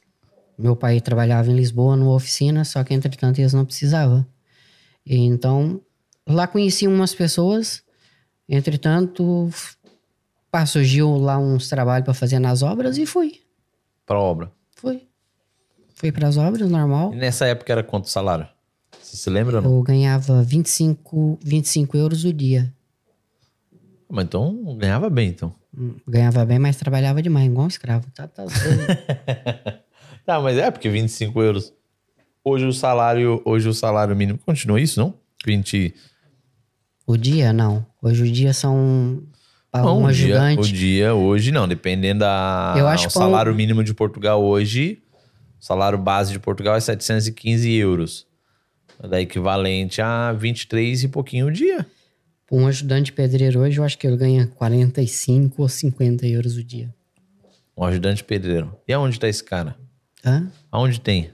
[0.58, 4.26] Meu pai trabalhava em Lisboa, numa oficina, só que entretanto eles não precisavam.
[5.06, 5.82] E então,
[6.28, 7.84] lá conheci umas pessoas,
[8.48, 9.50] entretanto,
[10.50, 13.42] pá, surgiu lá uns trabalhos pra fazer nas obras e fui.
[14.06, 14.52] Pra obra.
[14.76, 15.08] Fui.
[15.96, 17.13] Fui pras obras, normal.
[17.13, 18.48] E nessa época era quanto o salário?
[19.02, 19.58] Você se lembra?
[19.58, 22.74] Eu ganhava 25, 25 euros o dia.
[24.10, 25.54] Mas então ganhava bem, então.
[25.76, 28.10] Hum, Ganhava bem, mas trabalhava demais, igual um escravo.
[28.12, 28.44] Tá, tá.
[30.26, 31.74] Tá, mas é porque 25 euros.
[32.43, 35.13] Hoje o salário, hoje o salário mínimo continua isso, não?
[35.45, 35.93] 20.
[37.06, 37.86] o dia, não.
[38.01, 39.21] Hoje o dia são
[39.73, 40.69] Não, um o dia, ajudante.
[40.69, 45.01] o dia hoje não, dependendo da Eu acho o um- salário mínimo de Portugal hoje,
[45.60, 48.25] o salário base de Portugal é 715 euros.
[49.01, 51.86] Da equivalente a 23 e pouquinho o dia.
[52.51, 56.93] Um ajudante pedreiro hoje, eu acho que ele ganha 45 ou 50 euros o dia.
[57.75, 58.73] Um ajudante pedreiro.
[58.88, 59.75] E aonde tá esse cara?
[60.23, 60.47] Hã?
[60.71, 61.32] Aonde tem?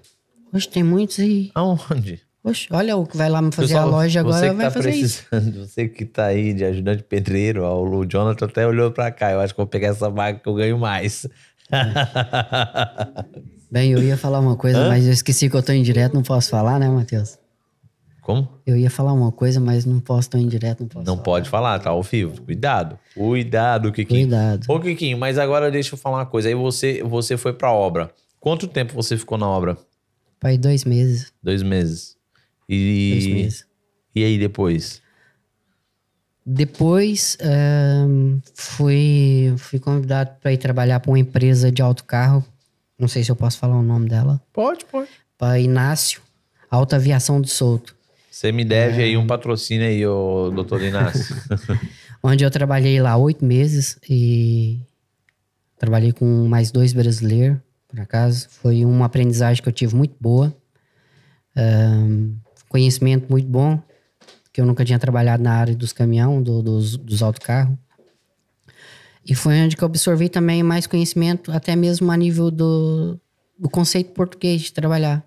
[0.53, 1.51] Hoje tem muitos aí.
[1.55, 2.21] Aonde?
[2.43, 4.65] Oxe, olha o que vai lá me fazer Pessoal, a loja agora, você que vai
[4.65, 5.25] tá fazer isso.
[5.29, 9.31] precisando, Você que tá aí de ajudante pedreiro, ó, o Jonathan até olhou pra cá.
[9.31, 11.27] Eu acho que vou pegar essa vaga que eu ganho mais.
[13.71, 16.23] Bem, eu ia falar uma coisa, mas eu esqueci que eu tô em direto, não
[16.23, 17.37] posso falar, né, Matheus?
[18.21, 18.47] Como?
[18.65, 21.23] Eu ia falar uma coisa, mas não posso, tô em direto, não posso Não falar.
[21.23, 22.41] pode falar, tá ao vivo.
[22.41, 22.97] Cuidado.
[23.15, 24.21] Cuidado, Kikinho.
[24.27, 24.65] Cuidado.
[24.67, 26.47] Ô, Kikinho, mas agora deixa eu falar uma coisa.
[26.47, 28.09] Aí você, você foi pra obra.
[28.39, 29.77] Quanto tempo você ficou na obra?
[30.39, 31.31] Pai, dois meses.
[31.43, 32.17] Dois meses.
[32.67, 33.65] E, Dois meses.
[34.15, 35.01] e aí depois?
[36.45, 42.43] Depois, ahn, fui, fui convidado para ir trabalhar para uma empresa de autocarro.
[42.97, 44.41] Não sei se eu posso falar o nome dela.
[44.51, 45.09] Pode, pode.
[45.37, 46.21] Para Inácio,
[46.69, 47.95] Alta Aviação do Souto.
[48.31, 51.35] Você me deve aí um patrocínio aí, ô doutor Inácio.
[52.23, 54.79] Onde eu trabalhei lá oito meses e
[55.77, 57.57] trabalhei com mais dois brasileiros,
[57.89, 58.47] por acaso.
[58.49, 60.55] Foi uma aprendizagem que eu tive muito boa.
[61.57, 62.35] Ahn,
[62.69, 63.81] conhecimento muito bom,
[64.53, 67.75] que eu nunca tinha trabalhado na área dos caminhão, do- dos, dos autocarros.
[69.25, 73.19] E foi onde que eu absorvi também mais conhecimento, até mesmo a nível do,
[73.57, 75.23] do conceito português de trabalhar.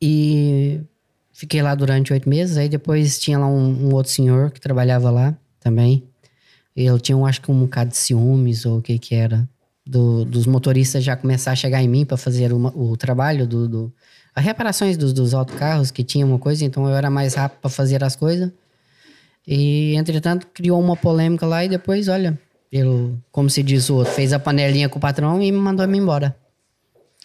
[0.00, 0.80] E
[1.32, 2.56] fiquei lá durante oito meses.
[2.56, 6.04] Aí depois tinha lá um, um outro senhor que trabalhava lá também.
[6.74, 9.48] Ele tinha, um, acho que um bocado de ciúmes ou o que que era.
[9.84, 13.68] Do- dos motoristas já começar a chegar em mim para fazer uma- o trabalho do,
[13.68, 13.92] do
[14.34, 17.68] as reparações dos, dos autocarros que tinha uma coisa, então eu era mais rápido para
[17.70, 18.50] fazer as coisas.
[19.46, 22.38] E entretanto criou uma polêmica lá e depois, olha,
[22.70, 25.86] ele, como se diz o outro, fez a panelinha com o patrão e me mandou
[25.86, 26.34] me embora.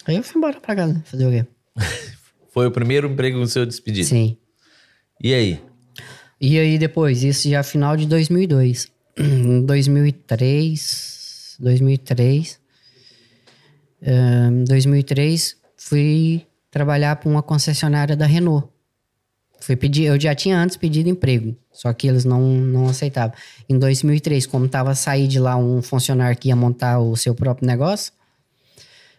[0.05, 1.45] Aí eu fui embora pra casa, fazer o quê?
[2.51, 4.07] Foi o primeiro emprego do seu despedido.
[4.07, 4.35] Sim.
[5.23, 5.61] E aí?
[6.41, 8.91] E aí depois, isso já final de 2002.
[9.17, 11.16] Em 2003,
[11.59, 12.59] 2003,
[14.01, 18.67] em 2003 fui trabalhar para uma concessionária da Renault.
[19.59, 23.35] Fui pedir, eu já tinha antes pedido emprego, só que eles não, não aceitavam.
[23.67, 27.65] Em 2003, como estava sair de lá um funcionário que ia montar o seu próprio
[27.65, 28.13] negócio,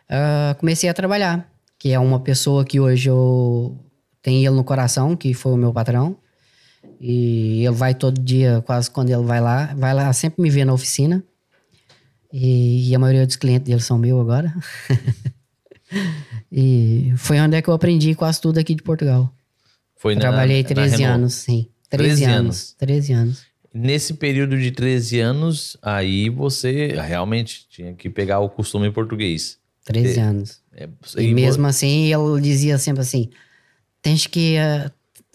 [0.08, 3.76] ah, comecei a trabalhar, que é uma pessoa que hoje eu
[4.22, 6.16] tenho ele no coração, que foi o meu patrão.
[7.00, 10.64] E ele vai todo dia, quase quando ele vai lá, vai lá sempre me ver
[10.64, 11.22] na oficina.
[12.32, 14.54] E, e a maioria dos clientes dele são meus agora.
[16.52, 19.32] e foi onde é que eu aprendi quase tudo aqui de Portugal.
[19.96, 21.14] Foi na- Trabalhei na 13 Renault.
[21.20, 21.68] anos, sim.
[21.90, 22.36] 13, 13 anos.
[22.38, 22.74] anos.
[22.78, 23.42] 13 anos.
[23.72, 29.58] Nesse período de 13 anos, aí você realmente tinha que pegar o costume português.
[29.84, 30.60] 13 anos.
[30.74, 30.88] É,
[31.18, 33.30] E, mesmo assim, ele dizia sempre assim:
[34.02, 34.90] tens que eh,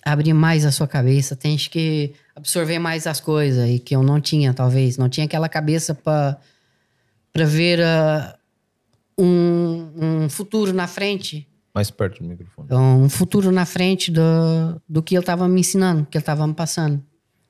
[0.06, 3.70] abrir mais a sua cabeça, tens que absorver mais as coisas.
[3.70, 4.98] E que eu não tinha, talvez.
[4.98, 6.38] Não tinha aquela cabeça para
[7.34, 8.38] ver ah,
[9.17, 11.48] um, um futuro na frente.
[11.74, 12.67] Mais perto do microfone.
[12.72, 14.22] Um futuro na frente do,
[14.88, 17.04] do que ele estava me ensinando, que ele estava me passando.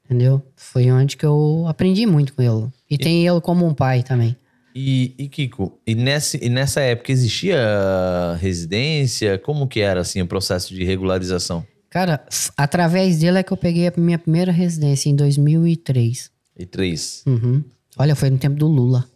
[0.05, 0.41] Entendeu?
[0.55, 2.71] Foi onde que eu aprendi muito com ele.
[2.89, 4.35] E, tem ele como um pai também.
[4.75, 7.57] E, e, Kiko, e, nesse, e nessa época existia
[8.39, 9.37] residência?
[9.37, 11.65] Como que era assim o processo de regularização?
[11.89, 12.25] Cara,
[12.57, 16.31] através dele é que eu peguei a minha primeira residência em 2003.
[16.57, 17.23] E três.
[17.27, 17.63] Uhum.
[17.97, 19.07] Olha, foi no tempo do Lula.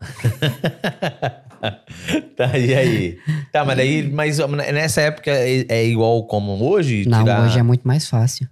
[2.36, 3.18] tá, e aí?
[3.52, 4.38] Tá, mas daí, mas
[4.72, 7.04] nessa época é, é igual como hoje?
[7.06, 8.48] Não, Tirar- hoje é muito mais fácil.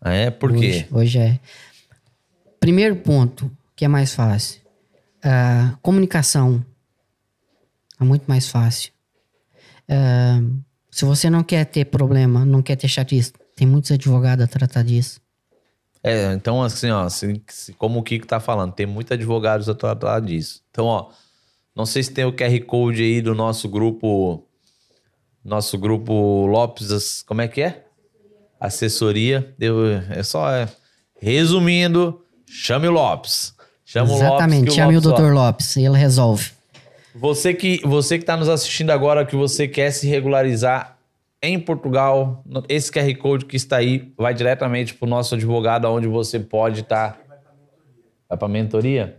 [0.00, 0.30] Ah, é?
[0.30, 0.68] Por quê?
[0.68, 1.40] Hoje, hoje é.
[2.60, 4.60] Primeiro ponto, que é mais fácil.
[5.22, 6.64] a comunicação
[8.00, 8.92] é muito mais fácil.
[9.88, 10.40] Ah,
[10.90, 14.82] se você não quer ter problema, não quer ter chatice, tem muitos advogados a tratar
[14.84, 15.20] disso.
[16.06, 17.40] É, então assim, ó, se-
[17.78, 20.60] como o Kiko tá falando, tem muitos advogados a tratar disso.
[20.70, 21.08] Então, ó,
[21.74, 24.46] não sei se tem o QR Code aí do nosso grupo,
[25.42, 27.84] nosso grupo Lopes, como é que é?
[28.60, 29.54] Assessoria.
[29.58, 30.68] Eu, é só, é,
[31.20, 33.54] resumindo, chame o Lopes.
[33.84, 34.26] Chama o Lopes.
[34.28, 35.32] Exatamente, chame o Lopes, Dr.
[35.32, 36.50] Lopes, ele resolve.
[37.14, 40.93] Você que você que está nos assistindo agora, que você quer se regularizar
[41.48, 46.06] em Portugal, esse QR Code que está aí vai diretamente para o nosso advogado, onde
[46.06, 47.20] você pode estar.
[48.28, 49.18] Vai para mentoria?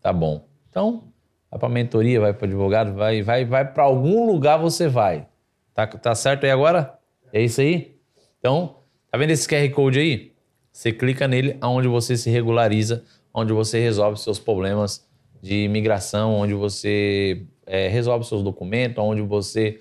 [0.00, 0.46] Tá bom.
[0.68, 1.12] Então,
[1.50, 5.26] vai para mentoria, vai para advogado, vai, vai, vai para algum lugar você vai.
[5.74, 6.98] Tá, tá certo aí agora?
[7.32, 7.96] É isso aí?
[8.38, 8.76] Então,
[9.10, 10.32] tá vendo esse QR Code aí?
[10.72, 15.06] Você clica nele, aonde você se regulariza, onde você resolve seus problemas
[15.42, 19.80] de imigração, onde você é, resolve seus documentos, onde você.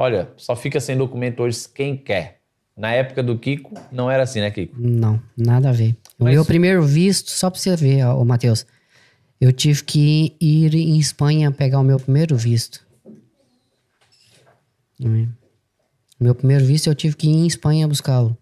[0.00, 2.40] Olha, só fica sem documento hoje quem quer.
[2.74, 4.74] Na época do Kiko, não era assim, né, Kiko?
[4.80, 5.94] Não, nada a ver.
[6.18, 8.64] O Mas- meu primeiro visto, só pra você ver, ô Matheus,
[9.38, 12.82] eu tive que ir em Espanha pegar o meu primeiro visto.
[14.98, 15.28] Hum.
[16.18, 18.34] Meu primeiro visto eu tive que ir em Espanha buscá-lo.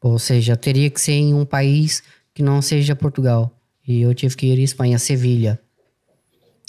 [0.00, 3.54] Ou seja, teria que ser em um país que não seja Portugal.
[3.86, 5.60] E eu tive que ir em Espanha, Sevilha.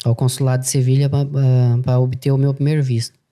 [0.04, 3.23] Ao consulado de Sevilha para obter o meu primeiro visto.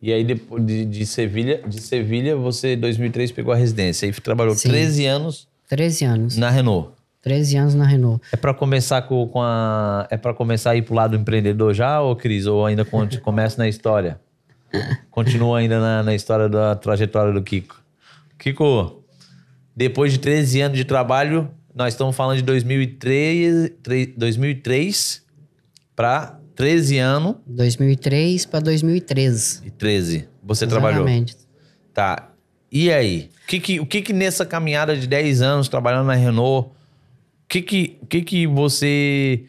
[0.00, 4.06] E aí, depois de, de Sevilha, de Sevilha, você, em 2003, pegou a residência.
[4.06, 4.68] Aí trabalhou Sim.
[4.68, 6.36] 13 anos 13 anos.
[6.36, 6.90] na Renault.
[7.22, 8.22] 13 anos na Renault.
[8.30, 10.06] É para começar com, com a.
[10.10, 12.46] É para começar a ir pro lado empreendedor já, ou Cris?
[12.46, 14.20] Ou ainda começa na história?
[15.10, 17.80] Continua ainda na, na história da trajetória do Kiko.
[18.38, 19.02] Kiko,
[19.74, 25.22] depois de 13 anos de trabalho, nós estamos falando de 2003, tre- 2003
[25.96, 29.62] para 13 anos 2003 para 2013.
[29.66, 30.28] e 13.
[30.42, 31.06] Você trabalhou.
[31.06, 31.36] Exatamente.
[31.92, 32.30] Tá.
[32.72, 33.30] E aí?
[33.44, 36.72] O que que, o que que nessa caminhada de 10 anos trabalhando na Renault, o
[37.48, 39.44] que que, o que, que você,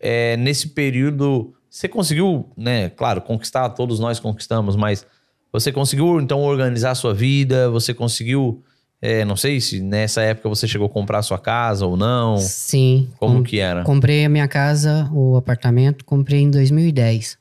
[0.00, 2.88] é, nesse período, você conseguiu, né?
[2.90, 5.06] Claro, conquistar, todos nós conquistamos, mas
[5.52, 7.68] você conseguiu, então, organizar a sua vida?
[7.70, 8.62] Você conseguiu,
[9.08, 12.36] é, não sei se nessa época você chegou a comprar a sua casa ou não?
[12.38, 13.08] Sim.
[13.18, 13.82] Como com- que era?
[13.84, 17.38] Comprei a minha casa, o apartamento, comprei em 2010.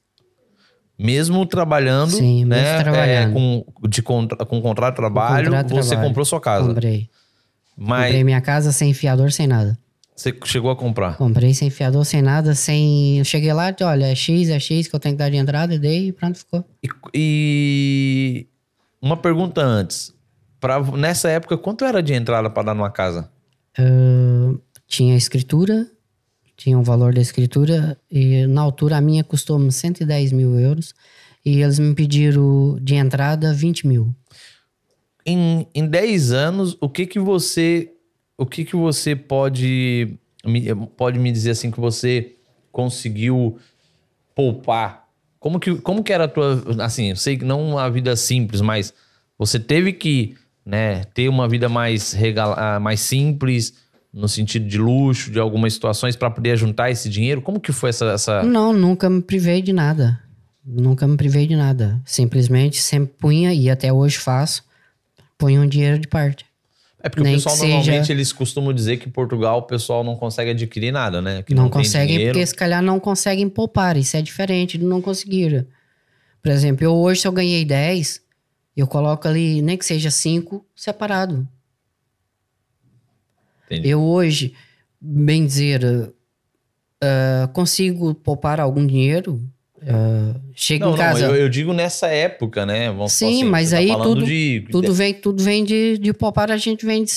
[0.98, 2.82] Mesmo trabalhando, Sim, mesmo né?
[2.84, 3.30] trabalhando.
[3.32, 6.08] é, com, de contra, com contrato de trabalho, contrato você trabalho.
[6.08, 6.68] comprou sua casa.
[6.68, 7.10] Comprei.
[7.78, 9.78] Mas Comprei minha casa sem fiador, sem nada.
[10.16, 11.18] você chegou a comprar.
[11.18, 13.18] Comprei sem fiador, sem nada, sem.
[13.18, 15.76] Eu cheguei lá, olha, é X, é X que eu tenho que dar de entrada,
[15.76, 16.64] e dei e pronto, ficou.
[16.82, 18.48] E, e
[19.02, 20.15] uma pergunta antes.
[20.60, 23.30] Pra, nessa época, quanto era de entrada para dar numa casa?
[23.78, 24.54] Ah,
[24.88, 25.88] tinha escritura,
[26.56, 30.94] tinha o valor da escritura, e na altura a minha custou uns 110 mil euros,
[31.46, 34.16] e eles me pediram de entrada 20 mil.
[35.26, 37.92] Em, em 10 anos, o que que você
[38.38, 42.36] o que que você pode me, pode me dizer assim que você
[42.72, 43.58] conseguiu
[44.36, 45.08] poupar?
[45.40, 48.62] Como que, como que era a tua assim, eu sei que não uma vida simples,
[48.62, 48.94] mas
[49.38, 53.74] você teve que, né, ter uma vida mais regala, mais simples
[54.12, 57.42] no sentido de luxo, de algumas situações para poder juntar esse dinheiro.
[57.42, 58.44] Como que foi essa, essa...
[58.44, 60.20] Não, nunca me privei de nada.
[60.66, 62.02] Nunca me privei de nada.
[62.06, 64.64] Simplesmente sempre punha, e até hoje faço,
[65.38, 66.46] punha um dinheiro de parte.
[67.04, 69.64] É porque o Nem pessoal que seja- normalmente eles costumam dizer que em Portugal o
[69.64, 71.44] pessoal não consegue adquirir nada, né?
[71.44, 73.96] Que não não, conseguem, porque se calhar não conseguem poupar.
[73.96, 75.68] Isso é diferente de não conseguir.
[76.42, 78.22] Por exemplo, eu hoje, se eu ganhei 10,
[78.82, 81.48] eu coloco ali, nem que seja 5, separado.
[83.66, 83.90] Entendi.
[83.90, 84.54] Eu hoje,
[85.00, 86.14] bem dizer,
[87.02, 89.42] ah, consigo poupar algum dinheiro.
[89.82, 91.26] ah, chego Não, em não, casa.
[91.26, 92.90] eu, eu digo nessa época, né?
[92.92, 96.14] Vamos Sim, assim, mas tá aí falando tudo- de, Tudo vem, tudo vem de, de
[96.14, 97.12] poupar, a gente vem de,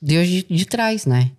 [0.00, 1.30] Deus de, de trás, né?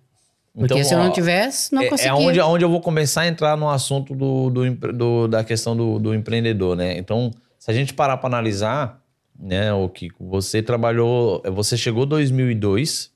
[0.54, 2.10] Porque Então, se eu não tivesse, não é, conseguia.
[2.10, 5.74] é onde, onde eu vou começar a entrar no assunto do, do, do- da questão
[5.74, 6.98] do, do empreendedor, né?
[6.98, 9.01] Então, se a gente parar para analisar,
[9.42, 13.10] né, o Kiko, você trabalhou, você chegou 2002,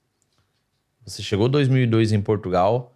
[1.06, 2.92] você chegou 2002 em Portugal,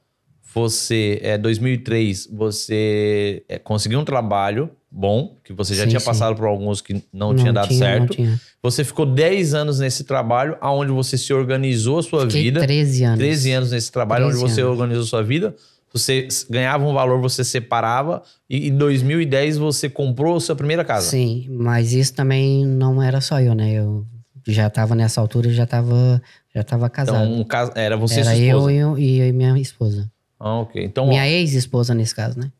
[0.52, 6.06] você é 2003, você é, conseguiu um trabalho bom, que você já Sim, tinha sim.
[6.06, 8.14] passado por alguns que não, tinha dado Não certo.
[8.16, 8.40] tinha.
[8.60, 12.60] Você ficou 10 anos nesse trabalho, aonde você se organizou a sua Fiquei vida.
[12.60, 13.18] 13 anos.
[13.20, 14.72] 13 anos nesse trabalho, onde 13 você anos.
[14.72, 15.54] organizou sua vida.
[15.92, 18.22] Você ganhava um valor, você separava.
[18.48, 21.10] E em 2010 você comprou a sua primeira casa.
[21.10, 23.72] Sim, mas isso também não era só eu, né?
[23.72, 24.06] Eu
[24.46, 26.22] já tava nessa altura, já tava,
[26.54, 27.24] já tava casado.
[27.24, 28.72] Então, um cas- era você e era sua eu esposa.
[28.72, 30.10] e, eu e eu e minha esposa.
[30.38, 30.82] Ah, ok.
[30.82, 32.50] Então, Minha ex-esposa, nesse caso, né?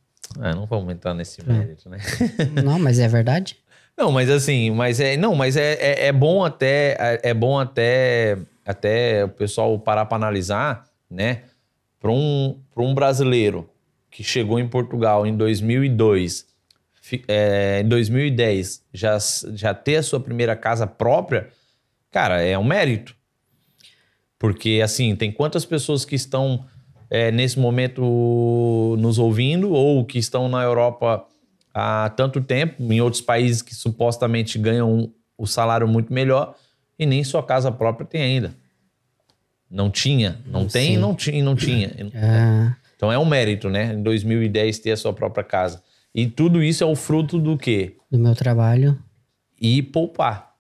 [0.41, 1.99] É, não vamos entrar nesse mérito, né?
[2.63, 3.57] não, mas é verdade.
[3.97, 7.59] Não, mas assim, mas é, não, mas é, é, é bom até, é, é bom
[7.59, 11.43] até, até o pessoal parar para analisar, né?
[12.01, 13.69] Para um, um brasileiro
[14.11, 16.47] que chegou em Portugal em 2002,
[17.29, 19.19] é, em 2010, já,
[19.55, 21.51] já ter a sua primeira casa própria,
[22.11, 23.15] cara, é um mérito.
[24.39, 26.65] Porque, assim, tem quantas pessoas que estão
[27.11, 31.27] é, nesse momento nos ouvindo ou que estão na Europa
[31.75, 36.55] há tanto tempo, em outros países que supostamente ganham o salário muito melhor
[36.99, 38.55] e nem sua casa própria tem ainda.
[39.71, 41.89] Não tinha, não tem, não tinha, não tinha.
[42.13, 42.75] É.
[42.97, 43.95] Então é um mérito, né?
[43.95, 45.83] Em 2010 ter a sua própria casa.
[46.15, 47.97] E tudo isso é o fruto do quê?
[48.11, 48.99] Do meu trabalho.
[49.61, 50.51] E poupar.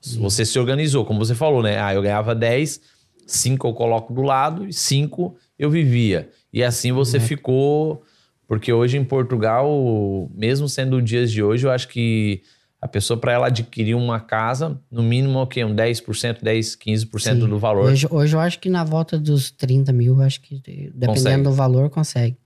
[0.00, 0.20] Sim.
[0.20, 1.78] Você se organizou, como você falou, né?
[1.80, 2.80] Ah, eu ganhava 10,
[3.26, 6.30] 5 eu coloco do lado e 5 eu vivia.
[6.52, 7.22] E assim você uhum.
[7.24, 8.02] ficou.
[8.46, 12.42] Porque hoje em Portugal, mesmo sendo dias de hoje, eu acho que
[12.84, 15.64] a pessoa, para ela adquirir uma casa, no mínimo, o quê?
[15.64, 17.38] Um 10%, 10%, 15% Sim.
[17.38, 17.86] do valor.
[17.86, 21.42] Hoje, hoje eu acho que na volta dos 30 mil, acho que dependendo consegue.
[21.44, 22.36] do valor, consegue.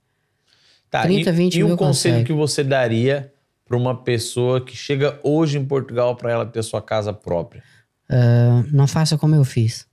[0.89, 1.67] Tá, 30, e, 20 e mil.
[1.67, 2.27] E um conselho consegue.
[2.27, 3.33] que você daria
[3.65, 7.61] para uma pessoa que chega hoje em Portugal para ela ter sua casa própria?
[8.09, 9.85] Uh, não faça como eu fiz.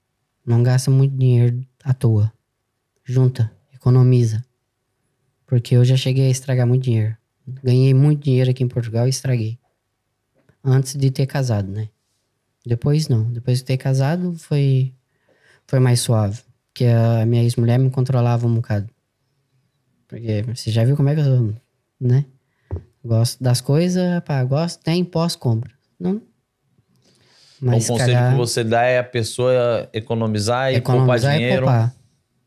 [0.47, 2.33] Não gasta muito dinheiro à toa
[3.05, 4.45] junta, economiza.
[5.45, 7.17] Porque eu já cheguei a estragar muito dinheiro.
[7.65, 9.59] Ganhei muito dinheiro aqui em Portugal e estraguei.
[10.67, 11.89] Antes de ter casado, né?
[12.67, 13.23] Depois não.
[13.33, 14.93] Depois de ter casado foi,
[15.67, 16.43] foi mais suave.
[16.73, 18.91] Porque a minha ex-mulher me controlava um bocado.
[20.09, 21.55] Porque você já viu como é que eu
[22.01, 22.25] né?
[23.05, 25.71] Gosto das coisas, pá, gosto, tem, posso, compra.
[25.99, 26.21] Não.
[27.61, 31.63] Mas o conselho que você dá é a pessoa economizar e economizar poupar dinheiro.
[31.63, 31.95] E poupar.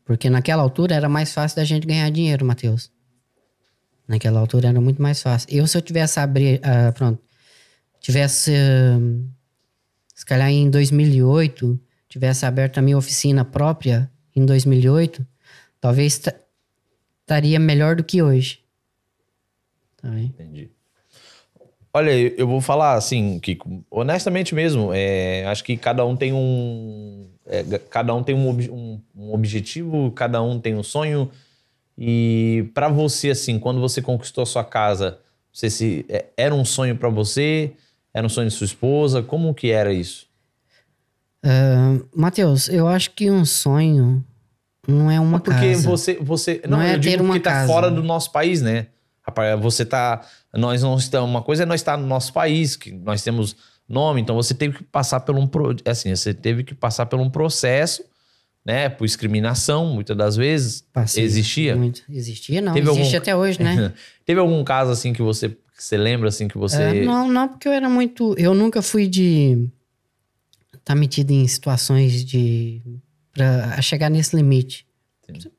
[0.04, 2.90] Porque naquela altura era mais fácil da gente ganhar dinheiro, Matheus.
[4.06, 5.48] Naquela altura era muito mais fácil.
[5.50, 7.20] Eu, se eu tivesse abrir, uh, pronto,
[8.00, 8.52] tivesse,
[10.14, 15.24] se calhar em 2008, tivesse aberto a minha oficina própria em 2008,
[15.80, 16.20] talvez
[17.20, 18.60] estaria melhor do que hoje.
[19.96, 20.70] Tá Entendi.
[21.92, 27.28] Olha, eu vou falar assim, Kiko, honestamente mesmo, é, acho que cada um tem um,
[27.44, 31.30] é, cada um tem um, um, um, objetivo, cada um tem um sonho.
[31.98, 35.18] E para você, assim, quando você conquistou a sua casa,
[35.52, 37.72] você se, é, era um sonho para você?
[38.12, 39.22] Era um sonho de sua esposa?
[39.22, 40.26] Como que era isso?
[41.44, 44.24] Uh, Matheus, eu acho que um sonho
[44.86, 45.88] não é uma porque casa.
[45.88, 47.72] você, você não, não é eu digo ter uma tá casa.
[47.72, 48.88] fora do nosso país, né?
[49.60, 53.22] Você tá, nós não estamos, uma coisa é nós estar no nosso país, que nós
[53.22, 53.54] temos
[53.88, 55.48] nome, então você teve que passar por um
[55.84, 58.02] assim, você teve que passar por um processo,
[58.64, 60.84] né, por discriminação, muitas das vezes.
[60.92, 61.76] Passei existia?
[61.76, 62.02] Muito.
[62.10, 63.18] Existia não, teve existe algum...
[63.18, 63.92] até hoje, né?
[64.26, 67.48] teve algum caso assim que você que você lembra assim que você é, Não, não,
[67.48, 69.66] porque eu era muito, eu nunca fui de
[70.66, 72.82] estar tá metido em situações de
[73.32, 74.86] para chegar nesse limite.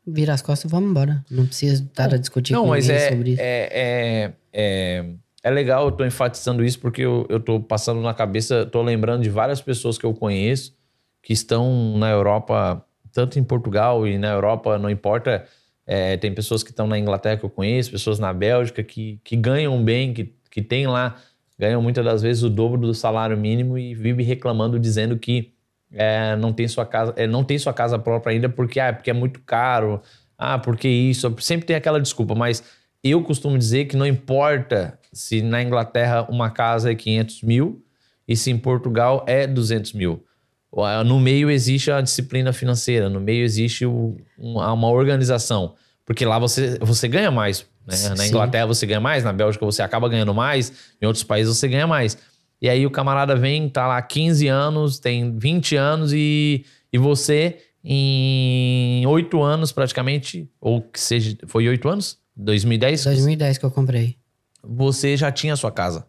[0.05, 1.25] Vira as costas e vamos embora.
[1.31, 3.41] Não precisa estar a discutir não, com ninguém é, sobre isso.
[3.41, 5.05] É, é, é,
[5.41, 9.23] é legal, eu tô enfatizando isso porque eu, eu tô passando na cabeça, tô lembrando
[9.23, 10.77] de várias pessoas que eu conheço
[11.23, 15.47] que estão na Europa, tanto em Portugal e na Europa, não importa.
[15.85, 19.35] É, tem pessoas que estão na Inglaterra que eu conheço, pessoas na Bélgica que, que
[19.35, 21.15] ganham bem, que, que tem lá,
[21.57, 25.53] ganham muitas das vezes o dobro do salário mínimo e vive reclamando, dizendo que
[25.91, 29.09] é, não tem sua casa, é, não tem sua casa própria ainda porque, ah, porque
[29.09, 30.01] é muito caro,
[30.37, 32.63] ah, porque isso, sempre tem aquela desculpa, mas
[33.03, 37.83] eu costumo dizer que não importa se na Inglaterra uma casa é 500 mil
[38.27, 40.23] e se em Portugal é 200 mil.
[41.05, 46.39] No meio existe a disciplina financeira, no meio existe o, uma, uma, organização, porque lá
[46.39, 47.65] você, você ganha mais.
[47.85, 47.95] Né?
[48.15, 50.71] Na Inglaterra você ganha mais, na Bélgica você acaba ganhando mais,
[51.01, 52.17] em outros países você ganha mais.
[52.61, 57.57] E aí o camarada vem, tá lá 15 anos, tem 20 anos e, e você
[57.83, 62.17] em 8 anos praticamente, ou que seja, foi 8 anos?
[62.35, 63.05] 2010?
[63.05, 64.15] 2010 que eu comprei.
[64.63, 66.05] Você já tinha a sua casa.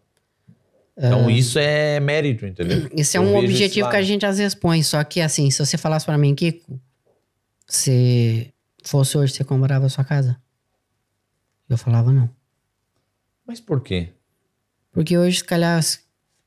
[0.97, 2.87] Então, uh, isso é mérito, entendeu?
[2.95, 4.83] Isso é um objetivo que a gente às vezes põe.
[4.83, 6.79] Só que, assim, se você falasse para mim, Kiko,
[7.67, 10.37] se fosse hoje, você comprava a sua casa?
[11.67, 12.29] Eu falava não.
[13.45, 14.09] Mas por quê?
[14.91, 15.81] Porque hoje, se calhar,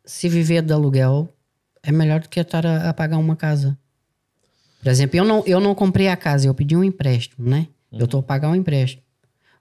[0.05, 1.29] se viver do aluguel
[1.83, 3.77] é melhor do que estar a, a, pagar uma casa.
[4.81, 7.69] Por exemplo, eu não, eu não comprei a casa, eu pedi um empréstimo, né?
[7.91, 8.01] Uhum.
[8.01, 9.03] Eu tô a pagar um empréstimo.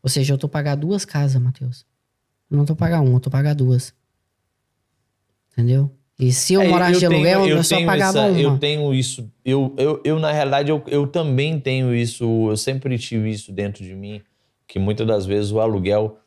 [0.01, 1.85] Ou seja, eu tô a pagar duas casas, Matheus.
[2.49, 3.93] Eu não tô a pagar uma, eu tô a pagar duas.
[5.57, 5.91] Entendeu?
[6.17, 8.39] E se eu É, morasse de aluguel, eu, só tenho pagava essa- uma.
[8.39, 9.29] Eu tenho isso.
[9.43, 12.23] Eu, eu, eu na realidade, eu, eu também tenho isso.
[12.49, 14.21] Eu sempre tive isso dentro de mim.
[14.67, 16.17] Que muitas das vezes o aluguel,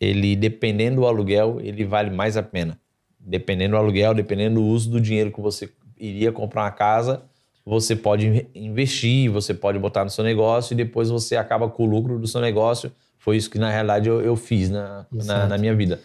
[0.00, 2.78] ele, dependendo do aluguel, ele vale mais a pena.
[3.18, 7.22] Dependendo do aluguel, dependendo do uso do dinheiro que você iria comprar uma casa,
[7.66, 11.82] você pode in- investir, você pode botar no seu negócio e depois você acaba com
[11.82, 12.90] o lucro do seu negócio.
[13.18, 16.00] Foi isso que, na realidade, eu, eu fiz na, na, na minha vida.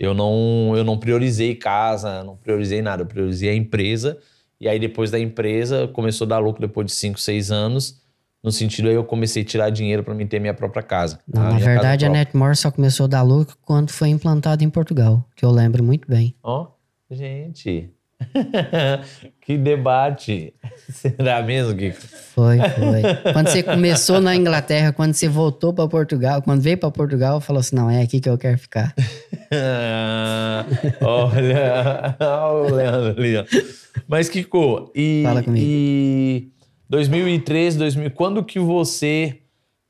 [0.00, 3.02] Eu não, eu não priorizei casa, não priorizei nada.
[3.02, 4.16] Eu priorizei a empresa.
[4.58, 8.00] E aí, depois da empresa, começou a dar lucro depois de 5, 6 anos.
[8.42, 11.20] No sentido aí, eu comecei a tirar dinheiro para mim ter minha própria casa.
[11.28, 12.08] Não, na minha casa verdade, a.
[12.08, 16.08] Netmore só começou a dar lucro quando foi implantada em Portugal, que eu lembro muito
[16.08, 16.34] bem.
[16.42, 16.68] Ó,
[17.10, 17.90] gente.
[19.40, 20.54] que debate.
[20.90, 22.00] Será mesmo, Kiko?
[22.34, 23.32] Foi, foi.
[23.32, 27.60] quando você começou na Inglaterra, quando você voltou para Portugal, quando veio para Portugal, falou
[27.60, 28.94] assim: não, é aqui que eu quero ficar.
[29.52, 30.64] Ah,
[31.00, 33.44] Olha, olha o Leandro ali, ó.
[34.06, 35.64] Mas, Kiko, e, Fala comigo.
[35.66, 36.52] e
[36.88, 39.40] 2013, 2000, quando que você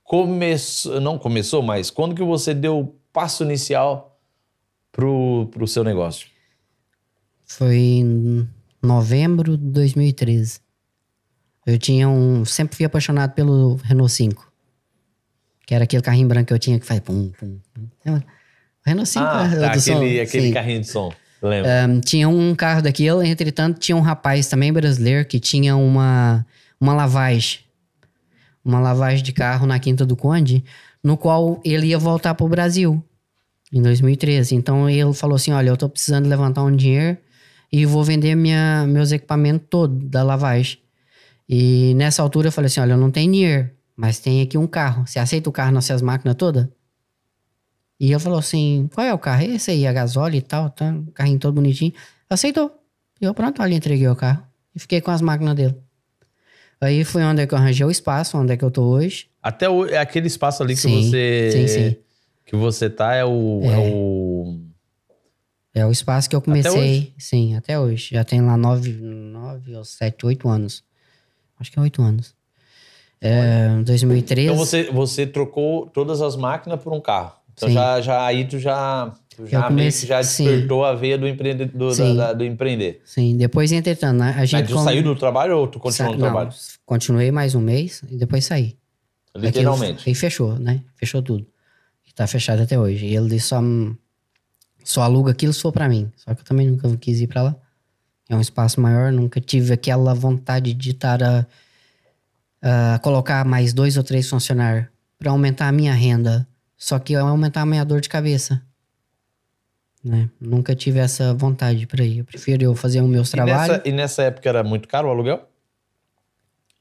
[0.02, 4.18] começou, não começou, mas quando que você deu o passo inicial
[4.90, 6.29] pro, pro seu negócio?
[7.50, 8.48] Foi em
[8.80, 10.60] novembro de 2013.
[11.66, 12.44] Eu tinha um.
[12.44, 14.52] Sempre fui apaixonado pelo Renault 5.
[15.66, 17.58] Que era aquele carrinho branco que eu tinha que faz pum, pum.
[18.06, 18.24] Lembra?
[18.86, 19.96] O Renault 5 Ah, né, tá, do som.
[19.96, 20.52] aquele, aquele Sim.
[20.52, 21.88] carrinho de som, lembra?
[21.88, 26.46] Um, tinha um carro daquele, entretanto, tinha um rapaz também brasileiro que tinha uma,
[26.80, 27.58] uma lavagem.
[28.64, 30.64] Uma lavagem de carro na Quinta do Conde,
[31.02, 33.02] no qual ele ia voltar pro Brasil
[33.72, 34.54] em 2013.
[34.54, 37.18] Então ele falou assim: Olha, eu tô precisando levantar um dinheiro
[37.72, 40.78] e vou vender minha, meus equipamentos todos da lavagem.
[41.48, 44.66] E nessa altura eu falei assim: Olha, eu não tenho dinheiro, mas tem aqui um
[44.66, 45.06] carro.
[45.06, 46.66] Você aceita o carro nas suas máquinas todas?
[47.98, 49.42] E ele falou assim: qual é o carro?
[49.42, 50.86] Esse aí, a gasóleo e tal, tá?
[50.86, 51.92] um carrinho todo bonitinho.
[52.28, 52.72] Aceitou.
[53.20, 54.42] E eu, pronto, ali entreguei o carro.
[54.74, 55.76] E fiquei com as máquinas dele.
[56.80, 59.26] Aí foi onde é que eu arranjei o espaço, onde é que eu tô hoje.
[59.42, 61.96] Até o, é aquele espaço ali que Sim, você sim, sim.
[62.46, 64.60] que você tá é o, é o
[65.74, 66.70] É o espaço que eu comecei.
[66.72, 67.14] hoje?
[67.18, 68.08] Sim, até hoje.
[68.12, 70.82] Já tem lá nove, nove ou sete, oito anos.
[71.58, 72.34] Acho que é oito anos.
[73.20, 74.46] É, 2013.
[74.48, 77.32] Então você, você trocou todas as máquinas por um carro.
[77.52, 77.74] Então Sim.
[77.74, 80.44] já, já aí tu já, tu já comecei- já sim.
[80.44, 82.16] despertou a veia do, empreende, do, da- Sim.
[82.16, 83.02] da- do empreender.
[83.04, 84.60] Sim, depois, entretanto, né, a gente.
[84.62, 86.50] Mas tu como- saiu do trabalho ou tu continuou Sa- no não, trabalho?
[86.86, 88.76] Continuei mais um mês e depois saí.
[89.36, 90.08] Literalmente.
[90.08, 90.82] Aí fechou, né?
[90.96, 91.46] Fechou tudo.
[92.08, 93.04] E tá fechado até hoje.
[93.06, 93.60] E ele disse só,
[94.84, 96.10] só aluga aquilo se for pra mim.
[96.16, 97.56] Só que eu também nunca quis ir pra lá.
[98.28, 101.46] É um espaço maior, nunca tive aquela vontade de estar a,
[102.94, 104.86] a colocar mais dois ou três funcionários
[105.18, 106.46] pra aumentar a minha renda.
[106.76, 108.62] Só que vai aumentar a minha dor de cabeça.
[110.02, 110.30] Né?
[110.40, 112.18] Nunca tive essa vontade pra ir.
[112.18, 113.76] Eu prefiro eu fazer os meus trabalhos.
[113.78, 115.46] nessa, e nessa época era muito caro o aluguel?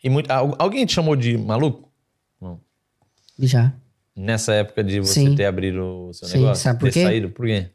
[0.02, 1.90] E muito, al- alguém te chamou de maluco?
[3.38, 3.74] Já.
[4.16, 5.36] Nessa época de você Sim.
[5.36, 6.64] ter abrido o seu Sim, negócio?
[6.64, 7.04] sabe por ter quê?
[7.04, 7.30] saído?
[7.30, 7.70] Por quê?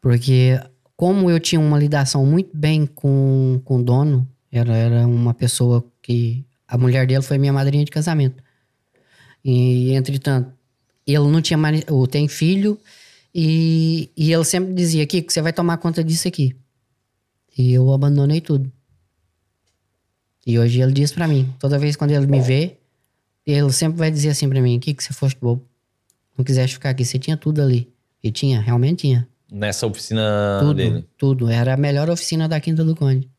[0.00, 0.60] Porque
[0.96, 5.84] como eu tinha uma ligação muito bem com, com o dono, era, era uma pessoa
[6.02, 6.44] que...
[6.66, 8.42] A mulher dele foi minha madrinha de casamento.
[9.44, 10.52] E, entretanto,
[11.06, 11.56] ele não tinha...
[11.56, 12.78] mani- Ou tem filho
[13.34, 16.54] e, e ele sempre dizia, Kiko, você vai tomar conta disso aqui.
[17.56, 18.70] E eu abandonei tudo.
[20.46, 22.78] E hoje ele diz pra mim, toda vez quando ele me vê,
[23.46, 25.64] ele sempre vai dizer assim pra mim, Kiko, você foste bobo.
[26.36, 27.92] Não quiseste ficar aqui, você tinha tudo ali.
[28.22, 29.28] E tinha, realmente tinha.
[29.50, 31.08] Nessa oficina Tudo, dele.
[31.16, 31.48] tudo.
[31.48, 33.30] Era a melhor oficina da Quinta do Conde.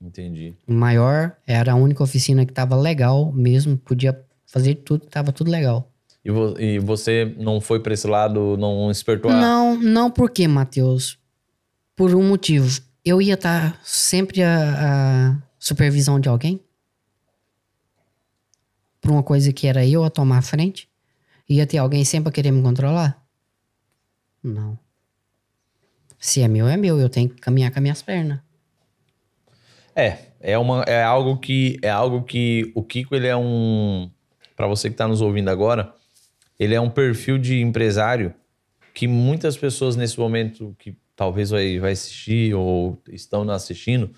[0.00, 0.54] Entendi.
[0.66, 5.90] Maior, era a única oficina que tava legal mesmo, podia fazer tudo, tava tudo legal.
[6.24, 9.34] E, vo- e você não foi pra esse lado, não despertou a...
[9.40, 11.18] Não, não porque, Matheus.
[11.96, 12.80] Por um motivo.
[13.04, 16.60] Eu ia estar sempre a, a supervisão de alguém.
[19.00, 20.88] Por uma coisa que era eu a tomar a frente.
[21.48, 23.20] Ia ter alguém sempre a querer me controlar?
[24.42, 24.78] Não.
[26.18, 26.98] Se é meu, é meu.
[26.98, 28.40] Eu tenho que caminhar com as minhas pernas.
[29.94, 34.10] É, é, uma, é algo que é algo que o Kiko ele é um
[34.58, 35.94] para você que está nos ouvindo agora,
[36.58, 38.34] ele é um perfil de empresário
[38.92, 44.10] que muitas pessoas nesse momento que talvez vai, vai assistir ou estão assistindo,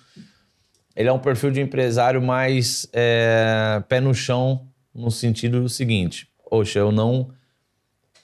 [0.95, 6.79] ele é um perfil de empresário mais é, pé no chão no sentido seguinte, poxa,
[6.79, 7.29] eu não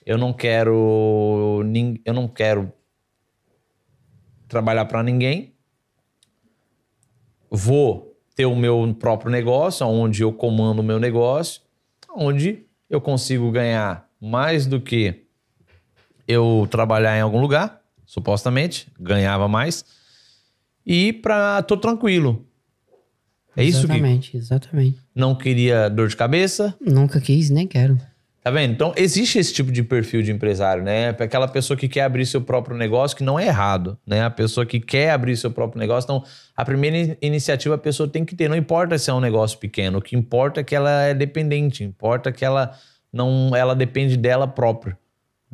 [0.04, 1.62] eu não quero
[2.04, 2.72] eu não quero
[4.48, 5.54] trabalhar para ninguém
[7.50, 11.62] vou ter o meu próprio negócio, onde eu comando o meu negócio,
[12.14, 15.24] onde eu consigo ganhar mais do que
[16.26, 19.84] eu trabalhar em algum lugar, supostamente, ganhava mais.
[20.84, 22.46] e pra tô tranquilo.
[23.56, 24.98] É isso que Exatamente, exatamente.
[25.14, 27.98] não queria dor de cabeça, Nunca quis, nem quero.
[28.48, 28.72] Tá vendo?
[28.72, 31.10] Então, existe esse tipo de perfil de empresário, né?
[31.10, 34.24] Aquela pessoa que quer abrir seu próprio negócio, que não é errado, né?
[34.24, 36.06] A pessoa que quer abrir seu próprio negócio.
[36.06, 36.24] Então,
[36.56, 38.48] a primeira in- iniciativa a pessoa tem que ter.
[38.48, 41.84] Não importa se é um negócio pequeno, o que importa é que ela é dependente,
[41.84, 42.72] importa que ela
[43.12, 44.96] não, ela depende dela própria,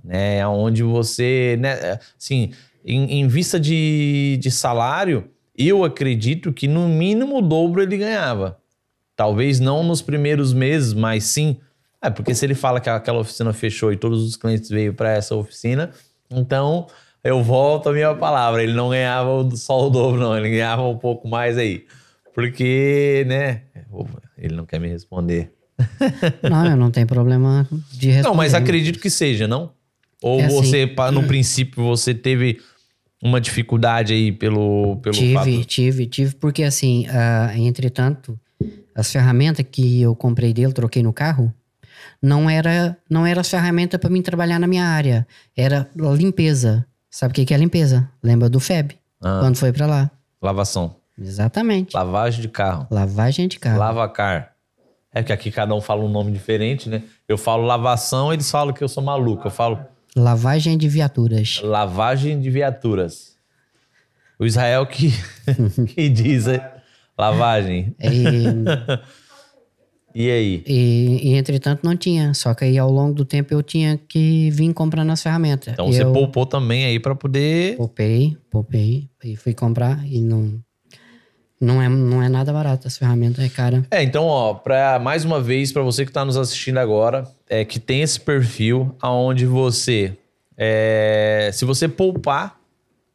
[0.04, 0.46] né?
[0.46, 1.98] Onde você, né?
[2.16, 2.52] Assim,
[2.84, 8.56] em, em vista de, de salário, eu acredito que no mínimo o dobro ele ganhava.
[9.16, 11.58] Talvez não nos primeiros meses, mas sim.
[12.04, 15.10] É, porque se ele fala que aquela oficina fechou e todos os clientes veio para
[15.10, 15.90] essa oficina,
[16.30, 16.86] então
[17.22, 18.62] eu volto a minha palavra.
[18.62, 20.36] Ele não ganhava só o dobro, não.
[20.36, 21.86] Ele ganhava um pouco mais aí.
[22.34, 23.62] Porque, né?
[24.36, 25.50] Ele não quer me responder.
[26.48, 28.28] Não, eu não tenho problema de responder.
[28.28, 29.72] Não, mas acredito que seja, não?
[30.22, 30.56] Ou É assim.
[30.56, 32.60] você, pa- no princípio, você teve
[33.20, 35.64] uma dificuldade aí pelo, pelo tive, fato.
[35.64, 38.38] tive, tive, porque assim, ah, entretanto,
[38.94, 41.52] as ferramentas que eu comprei dele, troquei no carro,
[42.22, 45.26] não era, não era as ferramentas para mim trabalhar na minha área,
[45.56, 46.84] era limpeza.
[47.10, 48.08] Sabe o que que é limpeza?
[48.22, 49.38] Lembra do FEB, Ah.
[49.40, 50.10] quando foi para lá.
[50.42, 50.96] Lavação.
[51.18, 51.94] Exatamente.
[51.94, 52.86] Lavagem de carro.
[52.90, 53.78] Lavagem de carro.
[53.78, 54.50] Lavacar.
[55.12, 57.02] É que aqui cada um fala um nome diferente, né?
[57.28, 59.46] Eu falo lavação, eles falam que eu sou maluco.
[59.46, 59.78] Eu falo
[60.16, 61.60] Lavagem de viaturas.
[61.62, 63.36] lavagem de viaturas.
[64.38, 65.12] O Israel que,
[65.94, 66.74] que diz é,
[67.16, 67.94] lavagem.
[68.02, 68.44] E,
[70.14, 70.62] E aí?
[70.64, 74.48] e, e, entretanto não tinha, só que aí ao longo do tempo eu tinha que
[74.50, 75.72] vir comprando as ferramentas.
[75.72, 77.76] Então você poupou também aí pra poder.
[77.76, 80.62] Poupei, poupei, e fui comprar e não...
[81.60, 83.86] Não é, não é nada barato, as ferramentas é cara.
[83.90, 87.64] É, então, ó, pra, mais uma vez, pra você que tá nos assistindo agora, é
[87.64, 90.14] que tem esse perfil aonde você,
[90.58, 92.60] é, se você poupar,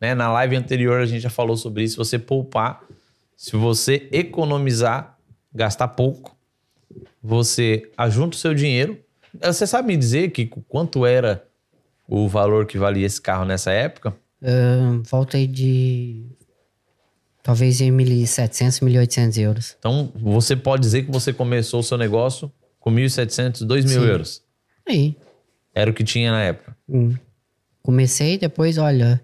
[0.01, 2.81] né, na live anterior a gente já falou sobre isso, se você poupar,
[3.35, 5.15] se você economizar,
[5.53, 6.35] gastar pouco,
[7.21, 8.99] você ajunta o seu dinheiro.
[9.41, 11.45] Você sabe me dizer que quanto era
[12.07, 14.15] o valor que valia esse carro nessa época?
[14.41, 16.25] Uh, voltei de...
[17.43, 19.75] Talvez em 1.700, 1.800 euros.
[19.79, 23.95] Então, você pode dizer que você começou o seu negócio com 1.700, 2.000 Sim.
[24.05, 24.43] euros.
[24.87, 25.15] Aí,
[25.73, 26.75] Era o que tinha na época.
[26.87, 27.15] hum,
[27.81, 29.21] comecei, depois, olha...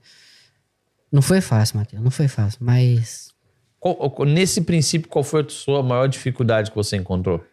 [1.11, 3.24] Não foi fácil, Matheus, não foi fácil, mas...
[3.93, 7.45] Qual- nesse princípio, qual foi a sua maior dificuldade que você encontrou?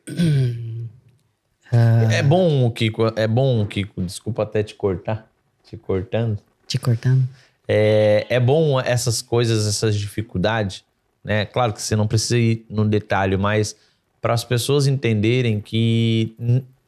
[2.10, 5.30] É bom, Kiko, é bom, Kiko, desculpa até te cortar,
[5.62, 6.38] te cortando.
[6.66, 7.28] Te cortando.
[7.68, 10.84] É, é bom essas coisas, essas dificuldades,
[11.22, 11.44] né?
[11.44, 13.76] Claro que você não precisa ir no detalhe, mas
[14.20, 16.34] para as pessoas entenderem que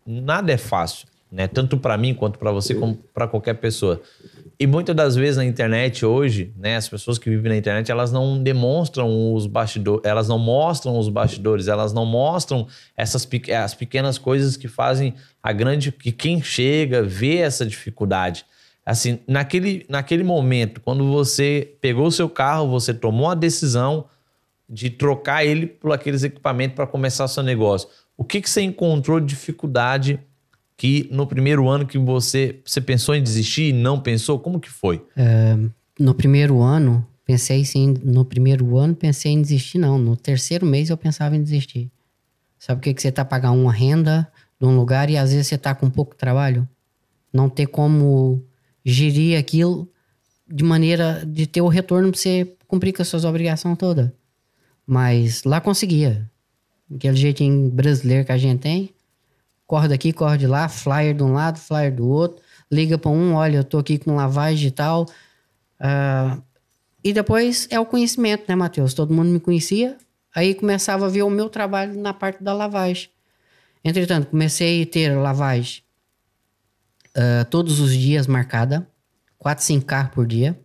[0.07, 1.49] nada é fácil, né?
[1.49, 4.01] Tanto para mim quanto para você, como para qualquer pessoa.
[4.59, 8.13] E muitas das vezes na internet hoje, né, as pessoas que vivem na internet, elas
[8.13, 14.17] não demonstram os bastidores, elas não mostram os bastidores, elas não mostram essas as pequenas
[14.17, 18.47] coisas que fazem a grande que quem chega vê essa dificuldade.
[18.87, 24.05] Assim, naquele, naquele momento, quando você pegou o seu carro, você tomou a decisão
[24.71, 27.89] de trocar ele por aqueles equipamentos para começar seu negócio.
[28.17, 30.21] O que, que você encontrou de dificuldade
[30.85, 34.39] que no primeiro ano que você, você pensou em desistir não pensou?
[34.39, 35.03] Como que foi?
[35.99, 39.97] No primeiro ano, pensei sim, no primeiro ano pensei em desistir, não.
[39.97, 41.91] No terceiro mês eu pensava em desistir.
[42.59, 44.31] Sabe o que, que você tá pagando uma renda
[44.61, 46.69] de um lugar e às vezes você tá com pouco trabalho?
[47.33, 48.45] Não ter como
[48.85, 49.91] gerir aquilo
[50.47, 54.11] de maneira de ter o retorno pra você cumprir com as suas obrigações todas.
[54.87, 56.31] Mas lá conseguia.
[56.95, 58.94] Aquele jeitinho brasileiro que a gente tem.
[59.67, 62.43] Corre daqui, corre de lá, flyer de um lado, flyer do outro.
[62.71, 65.07] Liga para um, olha, eu tô aqui com lavagem e tal.
[65.81, 66.39] Ah,
[67.03, 68.95] e depois é o conhecimento, né, Matheus?
[68.95, 69.97] Todo mundo me conhecia.
[70.35, 73.09] Aí começava a ver o meu trabalho na parte da lavagem.
[73.85, 75.83] Entretanto, comecei a ter lavagem
[77.15, 78.89] ah, todos os dias marcada.
[79.39, 80.59] 4, 5 carros por dia.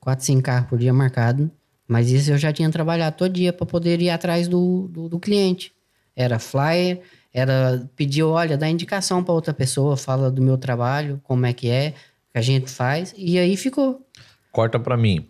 [0.00, 1.50] 4, 5 carros por dia marcado.
[1.86, 5.18] Mas isso eu já tinha trabalhado todo dia para poder ir atrás do, do, do
[5.18, 5.72] cliente.
[6.14, 7.02] Era flyer,
[7.32, 11.68] era pedir, olha, dá indicação para outra pessoa, fala do meu trabalho, como é que
[11.70, 11.90] é,
[12.32, 13.14] que a gente faz.
[13.16, 14.06] E aí ficou.
[14.52, 15.28] Corta para mim.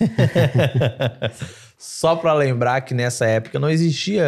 [1.78, 4.24] Só para lembrar que nessa época não existia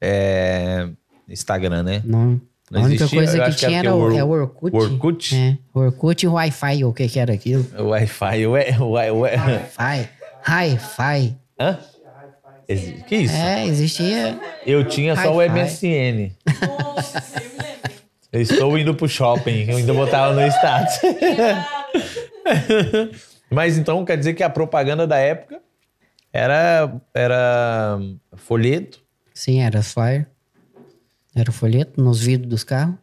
[0.00, 0.88] é,
[1.28, 2.02] Instagram, né?
[2.04, 2.40] Não.
[2.70, 4.76] Não a única existia, coisa que que tinha era o, o é o Orkut.
[4.76, 5.34] O Orkut?
[5.34, 7.64] É, Orkut e o Wi-Fi, o que que era aquilo?
[7.78, 10.08] Wi-Fi, o Wi- o Wi- o Wi- Wi-Fi.
[10.46, 11.36] Hi-Fi.
[11.58, 11.78] Hã?
[12.68, 13.34] Exi- Que isso?
[13.34, 14.38] É, existia.
[14.66, 15.40] Eu tinha só o.
[15.42, 16.32] MSN.
[18.30, 19.70] Eu estou indo pro shopping.
[19.70, 21.00] Eu ainda botava no status.
[23.50, 25.60] Mas então quer dizer que a propaganda da época
[26.32, 27.98] era, era
[28.36, 29.00] folheto?
[29.32, 30.26] Sim, era flyer.
[31.34, 32.96] Era folheto nos vidros dos carros.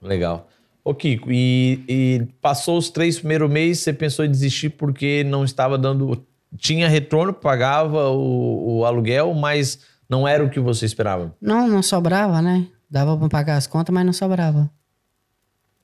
[0.00, 0.48] Legal.
[0.84, 5.44] Ô Kiko, e, e passou os três primeiros meses, você pensou em desistir porque não
[5.44, 6.24] estava dando.
[6.56, 11.34] Tinha retorno, pagava o, o aluguel, mas não era o que você esperava?
[11.40, 12.66] Não, não sobrava, né?
[12.90, 14.70] Dava para pagar as contas, mas não sobrava.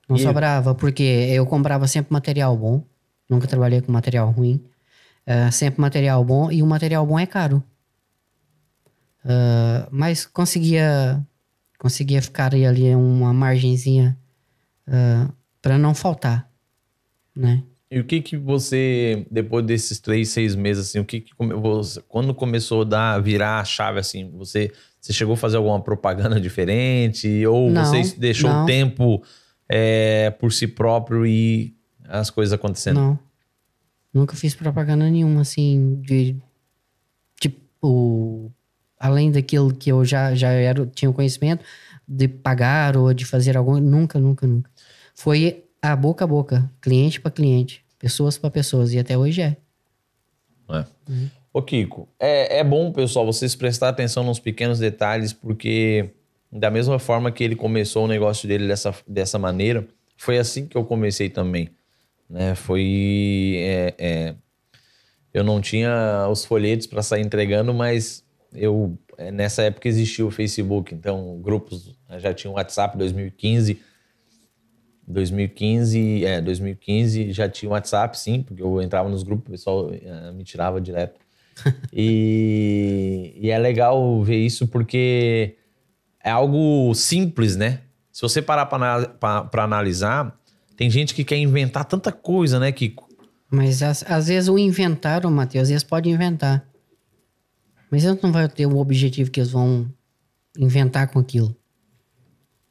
[0.09, 2.83] Não E- sobrava, porque eu comprava sempre material bom.
[3.29, 4.63] Nunca trabalhei com material ruim.
[5.25, 7.63] Ah, sempre material bom, e o material bom é caro.
[9.25, 11.25] Ah, mas conseguia
[11.79, 14.17] conseguia ficar ali uma margenzinha
[15.61, 16.49] para não faltar,
[17.35, 17.61] né?
[17.89, 22.01] E o que que você, depois desses três, seis meses, assim, o que que você-
[22.09, 26.39] quando começou a dar, virar a chave, assim, você, você chegou a fazer alguma propaganda
[26.41, 27.45] diferente?
[27.45, 28.63] Ou Não, você deixou não.
[28.63, 29.23] o tempo
[29.69, 31.73] é, por si próprio e
[32.09, 32.95] as coisas acontecendo?
[32.99, 33.19] Não.
[34.13, 36.35] Nunca fiz propaganda nenhuma, assim, de.
[37.39, 38.51] Tipo.
[38.99, 41.63] Além daquilo que eu já, já era, tinha conhecimento,
[42.07, 43.79] de pagar ou de fazer alguma.
[43.79, 44.71] Nunca, nunca, nunca.
[45.13, 49.57] Foi a boca a boca, cliente para cliente, pessoas para pessoas, e até hoje é.
[50.69, 50.85] É.
[51.53, 56.11] Ô, Kiko, é, é bom, pessoal, vocês prestar atenção nos pequenos detalhes, porque
[56.51, 60.77] da mesma forma que ele começou o negócio dele dessa, dessa maneira, foi assim que
[60.77, 61.69] eu comecei também.
[62.29, 62.55] Né?
[62.55, 63.55] Foi.
[63.57, 64.35] é, é,
[65.33, 68.23] eu não tinha os folhetos para sair entregando, mas
[68.53, 73.79] eu é, nessa época existia o Facebook, então grupos já tinha o WhatsApp 2015.
[75.07, 80.31] 2015, é, 2015 já tinha WhatsApp, sim, porque eu entrava nos grupos, o pessoal eh,
[80.33, 81.19] me tirava direto.
[81.93, 85.55] e, e é legal ver isso porque
[86.23, 87.79] é algo simples, né?
[88.11, 90.37] Se você parar para analisar,
[90.75, 93.07] tem gente que quer inventar tanta coisa, né, Kiko?
[93.49, 96.67] Mas às, às vezes o inventaram, Matheus, às vezes pode inventar.
[97.89, 99.87] Mas eles não vão ter o objetivo que eles vão
[100.57, 101.55] inventar com aquilo.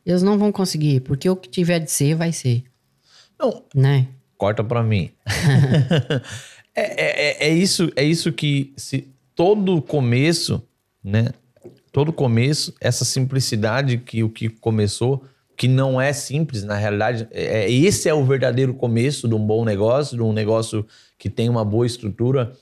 [0.07, 2.63] Eles não vão conseguir, porque o que tiver de ser, vai ser.
[3.39, 4.07] Não, Né?
[4.39, 5.11] corta pra mim.
[6.75, 10.63] é, é, é- é isso, é isso que se todo começo,
[11.03, 11.31] né?
[11.93, 15.25] Todo começo, essa simplicidade que o que começou,
[15.57, 19.45] que não é simples, na realidade, é, é- esse é o verdadeiro começo de um
[19.45, 20.87] bom negócio, de um negócio
[21.19, 22.53] que tem uma boa estrutura,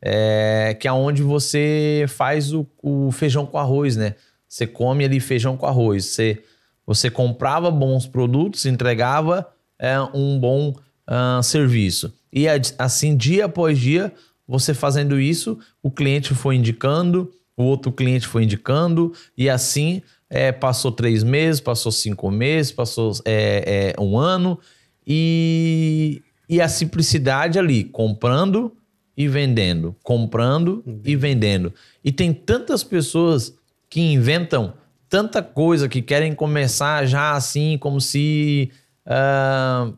[0.00, 4.14] é, que é onde você faz o, o feijão com arroz, né?
[4.48, 6.42] Você come ali feijão com arroz, você,
[6.90, 9.46] você comprava bons produtos, entregava
[9.78, 10.74] é, um bom
[11.06, 12.12] ah, serviço.
[12.32, 14.12] E assim, dia após dia,
[14.44, 20.50] você fazendo isso, o cliente foi indicando, o outro cliente foi indicando, e assim é,
[20.50, 24.58] passou três meses, passou cinco meses, passou é, é, um ano,
[25.06, 28.76] e, e a simplicidade ali, comprando
[29.16, 31.72] e vendendo, comprando e vendendo.
[32.02, 33.54] E tem tantas pessoas
[33.88, 34.74] que inventam
[35.10, 38.70] tanta coisa que querem começar já assim, como se
[39.04, 39.92] ah,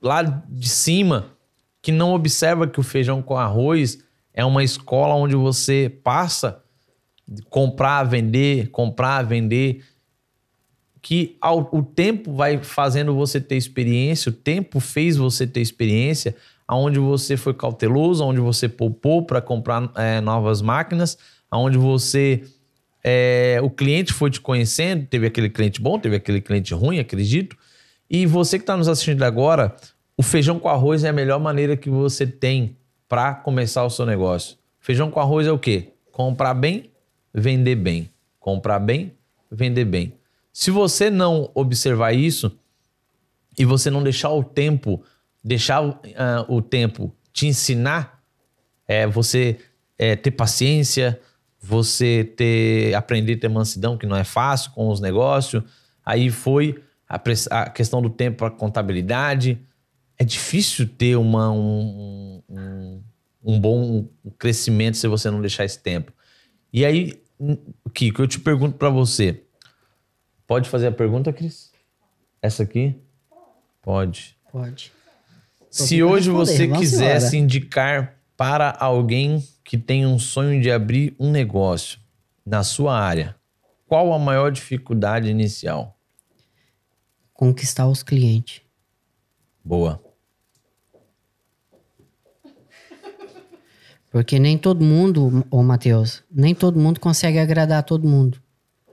[0.00, 1.26] lá de cima,
[1.82, 6.62] que não observa que o feijão com arroz é uma escola onde você passa
[7.28, 9.84] de comprar, vender, comprar, vender,
[11.02, 16.34] que ao, o tempo vai fazendo você ter experiência, o tempo fez você ter experiência,
[16.66, 21.18] aonde você foi cauteloso, onde você poupou para comprar eh, novas máquinas,
[21.50, 22.42] aonde você
[23.02, 27.56] é, o cliente foi te conhecendo, teve aquele cliente bom, teve aquele cliente ruim, acredito.
[28.08, 29.74] E você que está nos assistindo agora,
[30.16, 32.76] o feijão com arroz é a melhor maneira que você tem
[33.08, 34.56] para começar o seu negócio.
[34.78, 35.92] Feijão com arroz é o quê?
[36.12, 36.90] Comprar bem,
[37.32, 38.10] vender bem.
[38.38, 39.12] Comprar bem,
[39.50, 40.14] vender bem.
[40.52, 42.58] Se você não observar isso
[43.58, 45.02] e você não deixar o tempo,
[45.42, 45.82] deixar
[46.16, 48.22] ah, o tempo te ensinar,
[48.86, 49.58] é, você
[49.98, 51.20] é, ter paciência,
[51.60, 55.62] você ter aprender a ter mansidão, que não é fácil com os negócios.
[56.04, 59.60] Aí foi a, a questão do tempo para contabilidade.
[60.18, 63.02] É difícil ter uma, um, um,
[63.44, 64.08] um bom
[64.38, 66.12] crescimento se você não deixar esse tempo.
[66.72, 67.20] E aí,
[67.92, 69.42] Kiko, eu te pergunto para você.
[70.46, 71.70] Pode fazer a pergunta, Cris?
[72.40, 72.96] Essa aqui?
[73.82, 74.36] Pode.
[74.50, 74.92] Pode.
[75.70, 82.00] Se hoje você quisesse indicar para alguém que tem um sonho de abrir um negócio
[82.44, 83.36] na sua área,
[83.86, 85.96] qual a maior dificuldade inicial?
[87.32, 88.62] Conquistar os clientes.
[89.64, 90.02] Boa.
[94.10, 98.42] Porque nem todo mundo, ô Matheus, nem todo mundo consegue agradar todo mundo,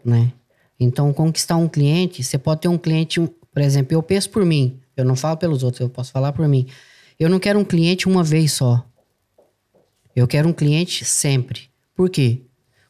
[0.05, 0.31] né?
[0.79, 4.79] Então, conquistar um cliente, você pode ter um cliente, por exemplo, eu penso por mim,
[4.95, 6.67] eu não falo pelos outros, eu posso falar por mim.
[7.19, 8.86] Eu não quero um cliente uma vez só.
[10.17, 11.69] Eu quero um cliente sempre.
[11.93, 12.41] Por quê?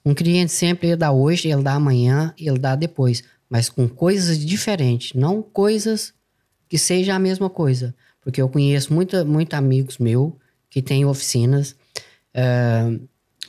[0.05, 4.39] Um cliente sempre ele dá hoje, ele dá amanhã, ele dá depois, mas com coisas
[4.39, 6.13] diferentes, não coisas
[6.69, 7.93] que seja a mesma coisa.
[8.21, 10.31] Porque eu conheço muitos muito amigos meus
[10.69, 11.75] que têm oficinas,
[12.33, 12.97] uh,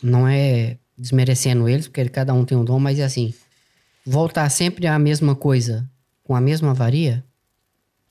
[0.03, 3.33] não é desmerecendo eles, porque cada um tem um dom, mas é assim,
[4.05, 5.89] voltar sempre a mesma coisa
[6.24, 7.24] com a mesma varia?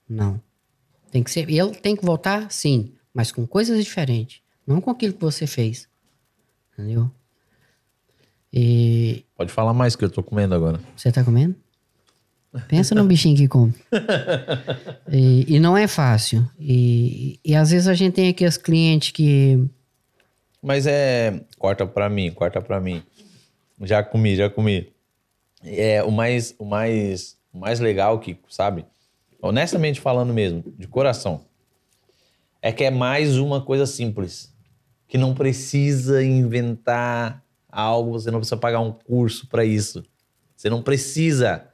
[0.08, 0.40] Não.
[1.10, 5.14] Tem que ser, ele tem que voltar, sim, mas com coisas diferentes, não com aquilo
[5.14, 5.88] que você fez.
[6.72, 7.10] Entendeu?
[8.52, 9.24] E...
[9.36, 10.80] Pode falar mais que eu tô comendo agora.
[10.96, 11.56] Você tá comendo?
[12.66, 13.74] Pensa no bichinho que come.
[15.12, 16.48] e, e, não é fácil.
[16.58, 19.62] E, e, às vezes a gente tem aqui os clientes que.
[20.62, 21.40] Mas é.
[21.58, 23.02] Corta pra mim, corta pra mim.
[23.82, 24.90] Já comi, já comi.
[25.62, 28.84] É o mais, o mais, o mais legal, Kiko, sabe?
[29.42, 31.42] Honestamente falando mesmo, de coração.
[32.62, 34.52] É que é mais uma coisa simples.
[35.08, 40.04] Que não precisa inventar algo, você não precisa pagar um curso para isso.
[40.54, 41.68] Você não precisa.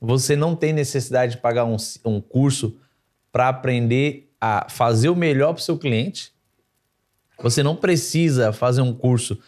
[0.00, 2.76] Você não tem necessidade de pagar um, um curso
[3.30, 6.32] para aprender a fazer o melhor para o seu cliente.
[7.38, 9.38] Você não precisa fazer um curso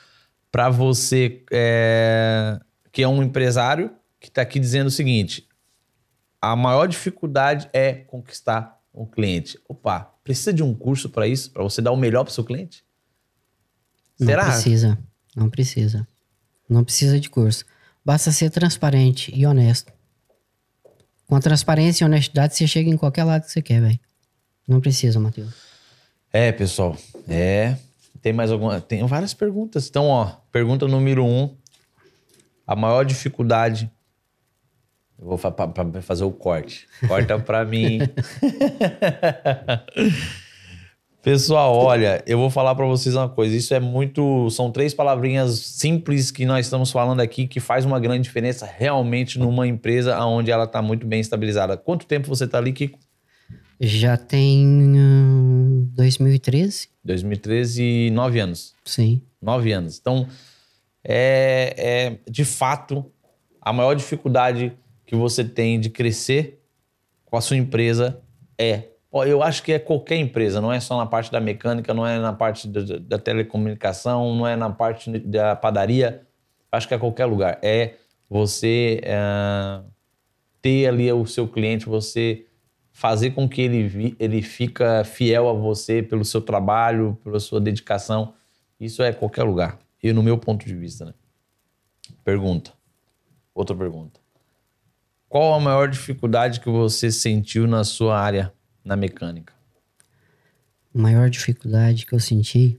[0.52, 2.60] para você é,
[2.92, 3.90] que é um empresário
[4.20, 5.48] que está aqui dizendo o seguinte:
[6.40, 9.58] a maior dificuldade é conquistar um cliente.
[9.68, 12.44] Opa, precisa de um curso para isso, para você dar o melhor para o seu
[12.44, 12.83] cliente?
[14.16, 14.44] Será?
[14.44, 14.98] Não precisa.
[15.36, 16.08] Não precisa.
[16.68, 17.64] Não precisa de curso.
[18.04, 19.92] Basta ser transparente e honesto.
[21.26, 23.98] Com a transparência e honestidade, você chega em qualquer lado que você quer, velho.
[24.68, 25.54] Não precisa, Matheus.
[26.32, 26.96] É, pessoal.
[27.28, 27.76] É.
[28.20, 28.80] Tem mais alguma?
[28.80, 29.88] Tem várias perguntas.
[29.88, 31.54] Então, ó, pergunta número um.
[32.66, 33.90] A maior dificuldade.
[35.18, 35.54] Eu vou fa
[36.02, 36.86] fazer o corte.
[37.06, 38.00] Corta pra mim.
[41.24, 43.56] Pessoal, olha, eu vou falar para vocês uma coisa.
[43.56, 44.50] Isso é muito.
[44.50, 49.38] São três palavrinhas simples que nós estamos falando aqui que faz uma grande diferença realmente
[49.38, 51.78] numa empresa onde ela está muito bem estabilizada.
[51.78, 52.98] Quanto tempo você está ali, Kiko?
[53.80, 56.90] Já tem uh, 2013.
[57.02, 58.74] 2013, nove anos.
[58.84, 59.22] Sim.
[59.40, 59.98] Nove anos.
[59.98, 60.28] Então,
[61.02, 63.02] é, é de fato
[63.62, 66.60] a maior dificuldade que você tem de crescer
[67.24, 68.20] com a sua empresa
[68.58, 72.04] é eu acho que é qualquer empresa, não é só na parte da mecânica, não
[72.04, 76.26] é na parte da, da telecomunicação, não é na parte da padaria.
[76.72, 77.58] Acho que é qualquer lugar.
[77.62, 77.94] É
[78.28, 79.80] você é,
[80.60, 82.46] ter ali o seu cliente, você
[82.90, 88.34] fazer com que ele, ele fica fiel a você pelo seu trabalho, pela sua dedicação.
[88.80, 89.78] Isso é qualquer lugar.
[90.02, 91.14] E no meu ponto de vista, né?
[92.24, 92.72] Pergunta.
[93.54, 94.18] Outra pergunta.
[95.28, 98.52] Qual a maior dificuldade que você sentiu na sua área
[98.84, 99.54] na mecânica?
[100.94, 102.78] A maior dificuldade que eu senti,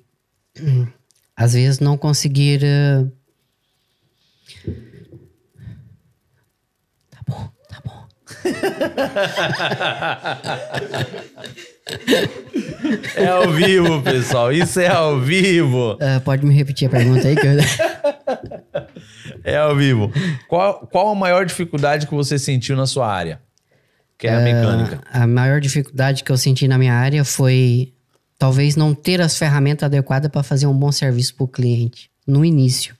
[1.35, 2.61] às vezes não conseguir.
[2.63, 3.11] Uh...
[7.09, 8.07] Tá bom, tá bom.
[13.15, 14.53] é ao vivo, pessoal.
[14.53, 15.93] Isso é ao vivo.
[15.93, 17.35] Uh, pode me repetir a pergunta aí?
[17.35, 17.57] Que eu...
[19.43, 20.11] é ao vivo.
[20.47, 23.41] Qual, qual a maior dificuldade que você sentiu na sua área?
[24.17, 24.97] Que é a mecânica?
[24.97, 27.93] Uh, a maior dificuldade que eu senti na minha área foi
[28.37, 32.43] talvez não ter as ferramentas adequadas para fazer um bom serviço para o cliente no
[32.43, 32.95] início.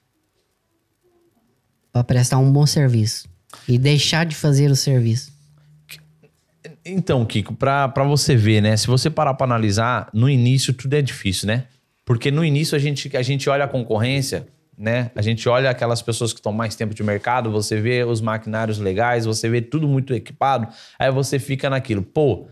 [1.92, 3.28] Para prestar um bom serviço.
[3.68, 5.34] E deixar de fazer o serviço.
[6.84, 8.76] Então, Kiko, para você ver, né?
[8.78, 11.66] Se você parar para analisar, no início tudo é difícil, né?
[12.06, 14.46] Porque no início a gente, a gente olha a concorrência
[14.78, 15.12] né?
[15.16, 18.78] A gente olha aquelas pessoas que estão mais tempo de mercado, você vê os maquinários
[18.78, 20.68] legais, você vê tudo muito equipado,
[21.00, 22.48] aí você fica naquilo, pô,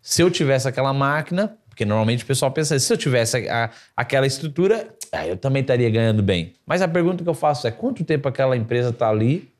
[0.00, 4.26] se eu tivesse aquela máquina, porque normalmente o pessoal pensa, se eu tivesse a, aquela
[4.26, 4.94] estrutura,
[5.26, 6.54] eu também estaria ganhando bem.
[6.66, 9.50] Mas a pergunta que eu faço é, quanto tempo aquela empresa está ali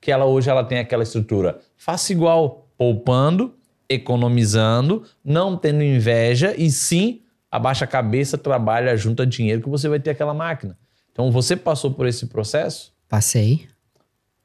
[0.00, 1.60] que ela hoje ela tem aquela estrutura?
[1.76, 3.54] Faça igual, poupando,
[3.88, 7.20] economizando, não tendo inveja e sim
[7.50, 10.76] abaixa a cabeça, trabalha, junta dinheiro que você vai ter aquela máquina.
[11.14, 12.92] Então você passou por esse processo?
[13.08, 13.68] Passei.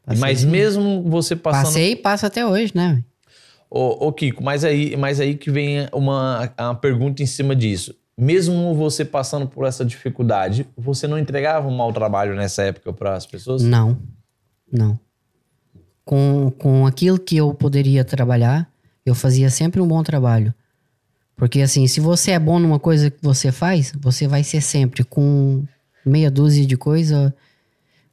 [0.05, 1.65] Passei mas mesmo você passando.
[1.65, 3.03] Passei e passa até hoje, né?
[3.71, 7.95] Ô, ô, Kiko, mas aí, mas aí que vem uma, uma pergunta em cima disso.
[8.15, 13.15] Mesmo você passando por essa dificuldade, você não entregava um mau trabalho nessa época para
[13.15, 13.63] as pessoas?
[13.63, 13.97] Não,
[14.71, 14.99] não.
[16.05, 18.71] Com, com aquilo que eu poderia trabalhar,
[19.03, 20.53] eu fazia sempre um bom trabalho.
[21.35, 25.03] Porque assim, se você é bom numa coisa que você faz, você vai ser sempre
[25.03, 25.63] com
[26.05, 27.33] meia dúzia de coisa,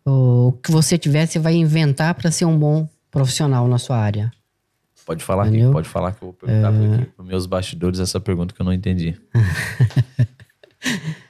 [0.05, 4.33] o que você tiver, você vai inventar para ser um bom profissional na sua área.
[5.05, 8.55] Pode falar aqui, pode falar que eu vou perguntar para os meus bastidores essa pergunta
[8.55, 9.17] que eu não entendi.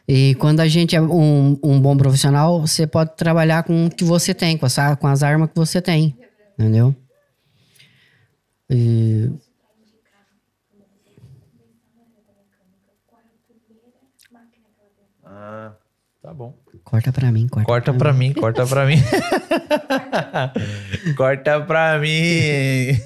[0.09, 4.05] E quando a gente é um, um bom profissional, você pode trabalhar com o que
[4.05, 6.17] você tem, com as, com as armas que você tem.
[6.57, 6.95] Entendeu?
[8.71, 9.31] E-
[16.27, 16.59] tá bom.
[16.83, 17.67] corta pra mim, corta.
[17.67, 18.97] Corta pra mim, corta pra mim.
[21.17, 22.99] corta pra mim.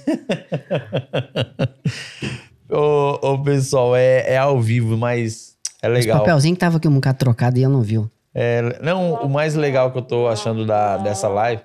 [2.70, 6.20] ô, ô, pessoal, é, é ao vivo, mas é Esse legal.
[6.20, 8.10] papelzinho que tava aqui um bocado trocado e eu não viu.
[8.34, 11.60] É, não, o mais legal que eu tô achando da, dessa live,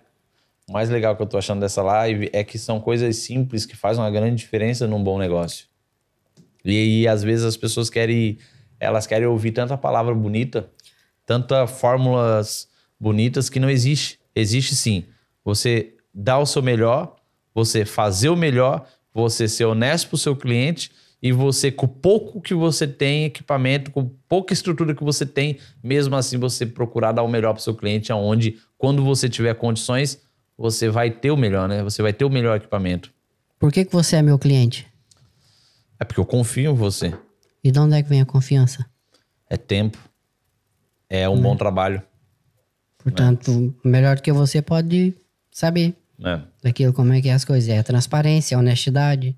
[0.67, 3.77] o mais legal que eu tô achando dessa live é que são coisas simples que
[3.77, 5.67] fazem uma grande diferença num bom negócio.
[6.65, 8.39] E aí, às vezes, as pessoas querem,
[8.77, 10.69] elas querem ouvir tanta palavra bonita,
[11.25, 12.67] tanta fórmulas
[12.99, 14.19] bonitas que não existe.
[14.35, 15.05] Existe sim.
[15.43, 17.15] Você dar o seu melhor,
[17.53, 22.39] você fazer o melhor, você ser honesto pro seu cliente e você, com o pouco
[22.41, 27.23] que você tem, equipamento, com pouca estrutura que você tem, mesmo assim você procurar dar
[27.23, 30.21] o melhor pro seu cliente, aonde, quando você tiver condições,
[30.57, 31.81] você vai ter o melhor, né?
[31.83, 33.11] Você vai ter o melhor equipamento.
[33.57, 34.85] Por que, que você é meu cliente?
[35.99, 37.13] É porque eu confio em você.
[37.63, 38.85] E de onde é que vem a confiança?
[39.49, 39.97] É tempo.
[41.09, 42.01] É um bom trabalho.
[42.97, 45.13] Portanto, melhor do que você pode
[45.51, 46.41] saber né?
[46.63, 47.69] daquilo, como é que é as coisas.
[47.69, 49.35] É a transparência, a honestidade.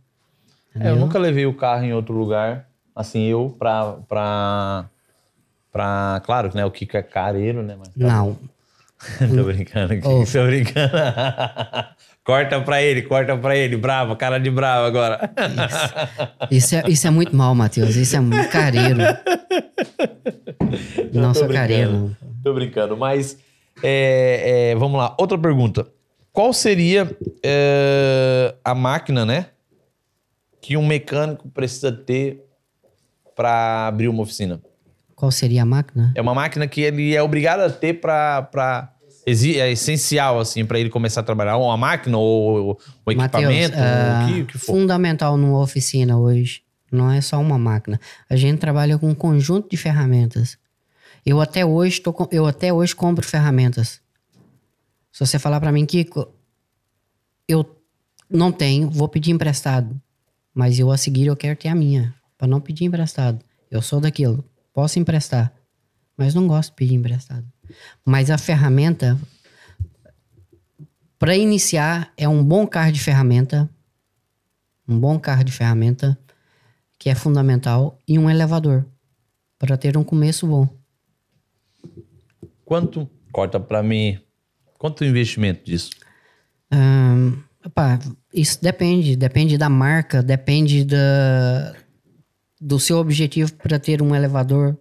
[0.80, 3.94] É, eu nunca levei o carro em outro lugar, assim, eu, pra.
[4.08, 4.90] pra,
[5.72, 6.64] pra claro, né?
[6.66, 7.76] O Kiko é careiro, né?
[7.78, 8.38] Mas, Não.
[9.20, 10.26] tô brincando aqui, Ô.
[10.26, 10.92] tô brincando.
[12.24, 15.32] corta pra ele, corta pra ele, bravo, cara de bravo agora.
[16.50, 17.96] Isso é, isso é muito mal, Matheus.
[17.96, 18.98] Isso é muito careiro.
[21.14, 22.18] Tô brincando, careiro.
[22.44, 23.38] Tô brincando, mas
[23.84, 25.16] é, é, vamos lá.
[25.20, 25.88] Outra pergunta.
[26.34, 27.10] Qual seria
[27.44, 29.48] é, a máquina, né?
[30.62, 32.44] Que um mecânico precisa ter
[33.36, 34.62] para abrir uma oficina?
[35.18, 36.12] Qual seria a máquina?
[36.14, 38.94] É uma máquina que ele é obrigado a ter para
[39.26, 44.24] é essencial assim para ele começar a trabalhar, ou uma máquina ou o equipamento, ah,
[44.24, 44.74] o que, que for.
[44.74, 46.62] fundamental numa oficina hoje
[46.92, 48.00] não é só uma máquina.
[48.30, 50.56] A gente trabalha com um conjunto de ferramentas.
[51.26, 54.00] Eu até hoje tô, eu até hoje compro ferramentas.
[55.12, 56.32] Se você falar pra mim, Kiko,
[57.48, 57.66] eu
[58.30, 60.00] não tenho, vou pedir emprestado.
[60.54, 63.44] Mas eu a seguir eu quero ter a minha, Pra não pedir emprestado.
[63.70, 64.46] Eu sou daquilo,
[64.78, 65.52] posso emprestar,
[66.16, 67.44] mas não gosto de pedir emprestado.
[68.06, 69.20] Mas a ferramenta
[71.18, 73.68] para iniciar é um bom carro de ferramenta,
[74.88, 76.16] um bom carro de ferramenta
[77.00, 78.86] que é fundamental e um elevador
[79.58, 80.70] para ter um começo bom.
[82.64, 84.20] Quanto corta para mim?
[84.78, 85.90] Quanto o investimento disso?
[86.70, 87.98] Ahn, opá,
[88.32, 91.74] isso depende, depende da marca, depende da,
[92.60, 94.78] do seu objetivo para ter um elevador.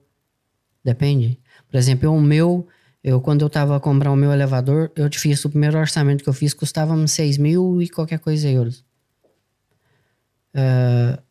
[0.84, 1.38] Depende.
[1.68, 2.66] Por exemplo, o meu,
[3.02, 6.22] eu quando eu tava a comprar o meu elevador, eu te fiz o primeiro orçamento
[6.22, 8.84] que eu fiz custava uns 6 mil e qualquer coisa euros.
[10.54, 11.22] Ah,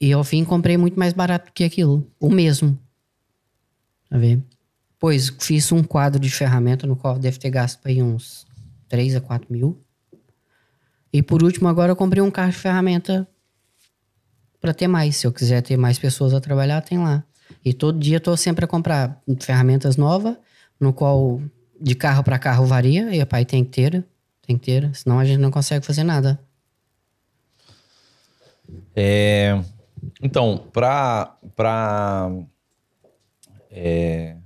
[0.00, 2.78] e ao fim comprei muito mais barato que aquilo, o mesmo.
[4.10, 4.44] Tá vendo?
[4.98, 8.46] Pois fiz um quadro de ferramenta no qual deve ter gasto aí uns
[8.88, 9.82] 3 a 4 mil.
[11.12, 13.26] E por último, agora eu comprei um carro de ferramenta
[14.66, 15.16] para ter mais.
[15.16, 17.22] Se eu quiser ter mais pessoas a trabalhar, tem lá.
[17.64, 20.36] E todo dia tô sempre a comprar ferramentas novas,
[20.80, 21.40] no qual
[21.80, 24.04] de carro para carro varia, e pai tem que ter,
[24.44, 26.40] tem que ter, senão a gente não consegue fazer nada.
[28.94, 29.62] É,
[30.20, 31.36] então, pra.
[31.54, 32.28] pra
[33.70, 34.36] é,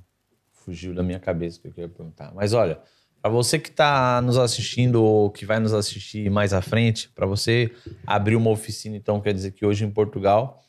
[0.52, 2.30] fugiu da minha cabeça o que eu queria perguntar.
[2.34, 2.78] Mas olha,
[3.20, 7.26] para você que está nos assistindo ou que vai nos assistir mais à frente, para
[7.26, 7.70] você
[8.06, 10.62] abrir uma oficina, então, quer dizer que hoje em Portugal,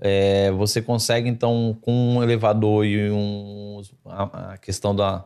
[0.00, 5.24] é, você consegue, então, com um elevador e um, a, a questão da.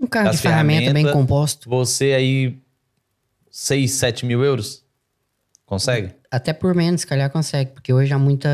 [0.00, 1.12] Um carro de ferramenta bem ferramentas.
[1.12, 2.58] composto, Você aí,
[3.50, 4.84] 6, 7 mil euros?
[5.64, 6.22] Consegue?
[6.32, 8.48] até por menos, se calhar consegue, porque hoje há muita,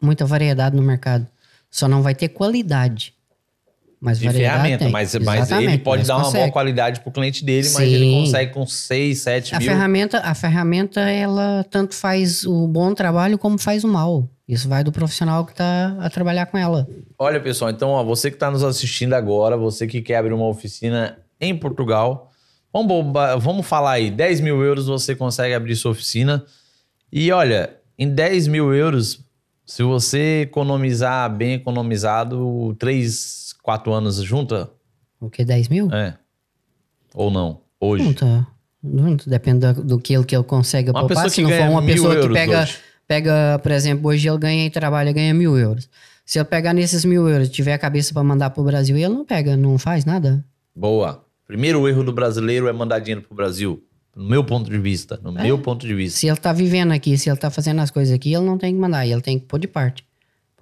[0.00, 1.28] muita variedade no mercado.
[1.70, 3.14] Só não vai ter qualidade.
[4.04, 4.92] Mas de ferramenta, tem.
[4.92, 6.52] mas, mas ele pode mas dar uma boa consegue.
[6.52, 8.20] qualidade pro cliente dele, mas ele Sim.
[8.24, 9.68] consegue com 6, 7 A mil.
[9.68, 14.28] ferramenta, a ferramenta, ela tanto faz o bom trabalho como faz o mal.
[14.48, 16.86] Isso vai do profissional que tá a trabalhar com ela.
[17.16, 20.48] Olha, pessoal, então, ó, você que está nos assistindo agora, você que quer abrir uma
[20.48, 22.32] oficina em Portugal,
[22.72, 26.44] vamos, vamos falar aí, 10 mil euros você consegue abrir sua oficina.
[27.12, 29.20] E olha, em 10 mil euros,
[29.64, 33.14] se você economizar bem economizado, 3,
[33.62, 34.70] 4 anos junta,
[35.20, 35.90] O que, 10 mil?
[35.92, 36.14] é.
[37.14, 38.04] Ou não, hoje.
[38.04, 38.46] Junta.
[38.82, 41.08] Não, Depende do, do que ele, que ele consegue Uma poupar.
[41.16, 42.78] pessoa Se que não for uma pessoa que pega, hoje.
[43.06, 45.88] pega, por exemplo, hoje ele ganha e trabalha, ganha mil euros.
[46.24, 49.24] Se ele pegar nesses mil euros, tiver a cabeça para mandar pro Brasil, ele não
[49.24, 50.44] pega, não faz nada.
[50.74, 51.24] Boa.
[51.46, 53.82] Primeiro erro do brasileiro é mandar dinheiro pro Brasil.
[54.16, 55.20] No meu ponto de vista.
[55.22, 55.42] No É.
[55.42, 56.18] meu ponto de vista.
[56.18, 58.72] Se ele tá vivendo aqui, se ele tá fazendo as coisas aqui, ele não tem
[58.74, 60.04] que mandar, ele tem que pôr de parte.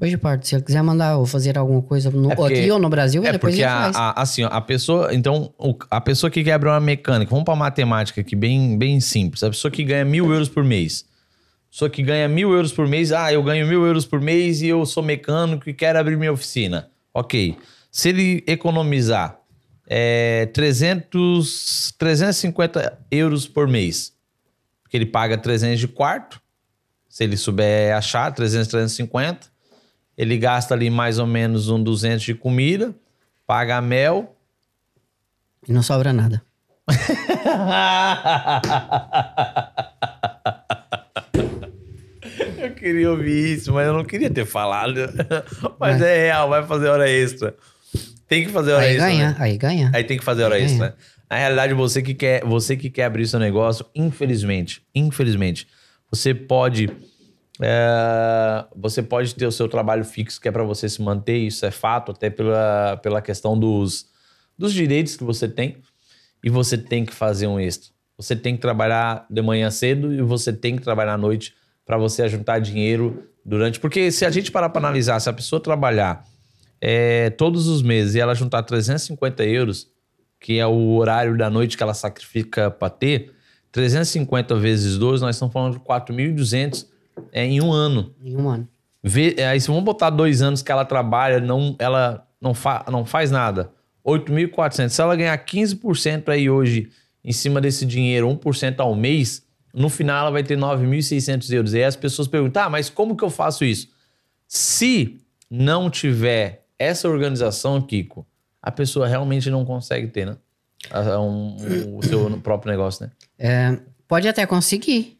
[0.00, 0.48] Pôr de parte.
[0.48, 3.22] Se ele quiser mandar ou fazer alguma coisa no, É porque- aqui ou no Brasil,
[3.24, 3.94] É depois porque ele faz.
[3.94, 7.54] a- assim, ó, a pessoa, então, o- a pessoa que quebra uma mecânica, vamos para
[7.54, 9.42] matemática aqui, bem, bem simples.
[9.44, 11.04] A pessoa que ganha mil euros por mês.
[11.68, 14.62] A pessoa que ganha mil euros por mês, ah, eu ganho mil euros por mês
[14.62, 16.88] e eu sou mecânico e quero abrir minha oficina.
[17.14, 17.56] Ok.
[17.92, 19.36] Se ele economizar
[19.92, 24.12] é, 300, 350 euros por mês,
[24.82, 26.40] porque ele paga 300 de quarto,
[27.08, 29.49] se ele souber achar, 300, 350,
[30.16, 32.94] ele gasta ali mais ou menos um 200 de comida,
[33.46, 34.36] paga mel.
[35.68, 36.42] E não sobra nada.
[42.58, 45.00] eu queria ouvir isso, mas eu não queria ter falado.
[45.78, 47.54] Mas é real, vai fazer hora extra.
[48.28, 49.06] Tem que fazer hora Aí extra.
[49.08, 49.36] ganha, né?
[49.38, 49.90] aí ganha.
[49.94, 50.90] Aí tem que fazer hora Aí extra, ganha.
[50.90, 50.96] né?
[51.28, 55.66] Na realidade, você que quer, você que quer abrir seu negócio, infelizmente, infelizmente,
[56.10, 56.90] você pode
[57.62, 61.66] é, você pode ter o seu trabalho fixo que é para você se manter, isso
[61.66, 64.06] é fato, até pela, pela questão dos,
[64.56, 65.76] dos direitos que você tem,
[66.42, 67.90] e você tem que fazer um extra.
[68.16, 71.54] Você tem que trabalhar de manhã cedo e você tem que trabalhar à noite
[71.84, 73.80] para você juntar dinheiro durante.
[73.80, 76.24] Porque se a gente parar para analisar, se a pessoa trabalhar
[76.80, 79.88] é, todos os meses e ela juntar 350 euros,
[80.38, 83.32] que é o horário da noite que ela sacrifica para ter,
[83.72, 86.86] 350 vezes 2, nós estamos falando de 4.200
[87.32, 88.14] é, em um ano.
[88.22, 88.68] Em um ano.
[89.02, 92.84] Vê, é, aí se vamos botar dois anos que ela trabalha, não, ela não, fa,
[92.90, 93.70] não faz nada.
[94.04, 94.88] 8.400.
[94.90, 96.90] Se ela ganhar 15% aí hoje
[97.24, 99.42] em cima desse dinheiro, 1% ao mês,
[99.74, 101.74] no final ela vai ter 9.600 euros.
[101.74, 103.88] E aí as pessoas perguntam, tá, mas como que eu faço isso?
[104.48, 105.18] Se
[105.50, 108.26] não tiver essa organização, Kiko,
[108.62, 110.36] a pessoa realmente não consegue ter, né?
[111.18, 113.12] Um- um- o seu próprio negócio, né?
[113.38, 115.19] É, pode até conseguir.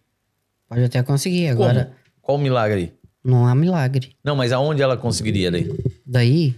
[0.71, 1.49] Pode até conseguir.
[1.49, 1.97] Agora, Como?
[2.23, 2.93] Qual o milagre aí?
[3.23, 4.15] não há milagre.
[4.25, 5.71] Não, mas aonde ela conseguiria daí?
[6.07, 6.55] Daí,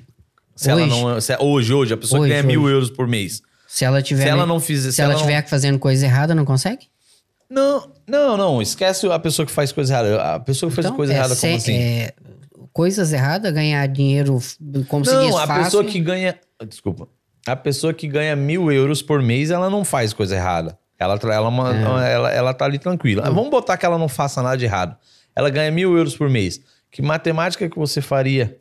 [0.54, 0.90] Se ela Hoje.
[0.90, 2.74] não, se- hoje, hoje, a pessoa Hoje, ganha mil hoje.
[2.74, 3.42] euros por mês.
[3.66, 4.92] se ela tiver, Se ela não fizer.
[4.92, 6.86] se ela estiver fazendo coisa errada, não consegue?
[7.50, 8.62] Não, não, não.
[8.62, 10.22] Esquece a pessoa que faz coisa errada.
[10.34, 11.74] A pessoa que faz Então, coisa é errada, se- como assim?
[11.74, 12.12] é,
[12.72, 14.38] coisas erradas, ganhar dinheiro,
[14.88, 15.64] conseguir não, isso a fácil.
[15.64, 16.38] pessoa que ganha.
[16.68, 17.08] Desculpa.
[17.46, 20.78] A pessoa que ganha mil euros por mês, ela não faz coisa errada.
[21.02, 22.12] Ela, ela, uma- É.
[22.12, 23.28] ela, ela tá ali tranquila.
[23.30, 23.34] Hum.
[23.34, 24.96] Vamos botar que ela não faça nada de errado.
[25.34, 26.60] Ela ganha mil euros por mês.
[26.90, 28.56] Que matemática que você faria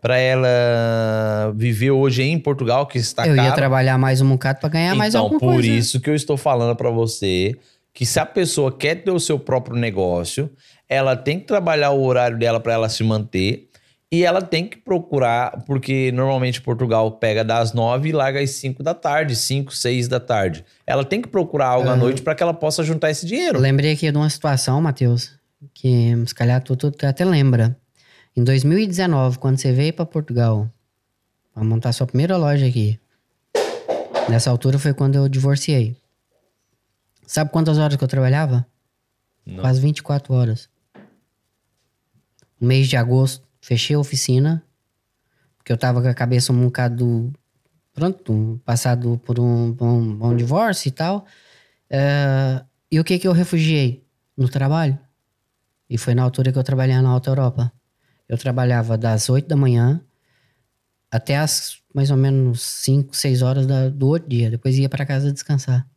[0.00, 3.54] para ela viver hoje em Portugal, que está Eu ia caro?
[3.56, 5.68] trabalhar mais um bocado pra ganhar mais então, alguma por coisa.
[5.68, 7.56] isso que eu estou falando para você
[7.92, 10.50] que se a pessoa quer ter o seu próprio negócio,
[10.88, 13.68] ela tem que trabalhar o horário dela para ela se manter
[14.10, 18.82] e ela tem que procurar, porque normalmente Portugal pega das nove e larga às cinco
[18.82, 20.64] da tarde, cinco, seis da tarde.
[20.86, 23.58] Ela tem que procurar algo à noite para que ela possa juntar esse Eu dinheiro.
[23.58, 25.32] lembrei aqui de uma situação, Matheus,
[25.74, 27.76] que se calhar tu, tu até lembra.
[28.36, 30.70] Em 2019, quando você veio pra Portugal,
[31.52, 33.00] pra montar sua primeira loja aqui,
[34.28, 35.96] nessa altura foi quando eu divorciei.
[37.26, 38.64] Sabe quantas horas que eu trabalhava?
[39.44, 39.62] Não.
[39.62, 40.68] Quase 24 horas.
[42.60, 44.64] No mês de agosto, fechei a oficina,
[45.58, 47.32] porque eu tava com a cabeça um bocado.
[47.92, 51.26] Pronto, passado por um, por um, por um divórcio e tal.
[51.90, 52.62] É,
[52.92, 54.06] e o que que eu refugiei?
[54.36, 54.96] No trabalho.
[55.90, 57.72] E foi na altura que eu trabalhava na Alta Europa.
[58.28, 60.00] Eu trabalhava das 8 da manhã
[61.10, 64.50] até as mais ou menos 5, 6 horas da- do outro dia.
[64.50, 65.88] Depois ia para casa descansar.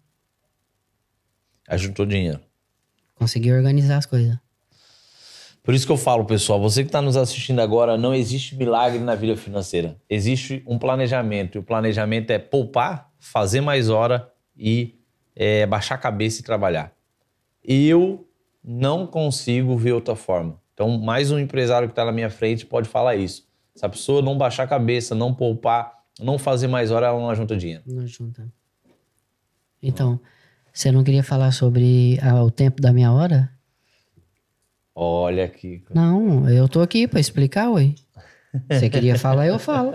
[1.67, 2.39] Aí juntou dinheiro.
[3.13, 4.37] Consegui organizar as coisas.
[5.69, 8.97] Por isso que eu falo, pessoal, você que está nos assistindo agora, não existe milagre
[8.97, 10.01] na vida financeira.
[10.09, 11.55] Existe um planejamento.
[11.55, 14.95] E o planejamento é poupar, fazer mais hora e
[15.35, 16.91] é, baixar a cabeça e trabalhar.
[17.63, 18.27] Eu
[18.63, 20.59] não consigo ver outra forma.
[20.73, 23.47] Então, mais um empresário que está na minha frente pode falar isso.
[23.75, 27.35] Se a pessoa não baixar a cabeça, não poupar, não fazer mais hora, ela não
[27.35, 27.83] junta dinheiro.
[27.85, 28.51] Não junta.
[29.83, 30.19] Então,
[30.73, 33.51] você não queria falar sobre ah, o tempo da minha hora?
[35.01, 35.81] Olha aqui.
[35.93, 37.93] Não, eu tô aqui para explicar, ué.
[38.69, 39.93] Você queria falar, eu falo.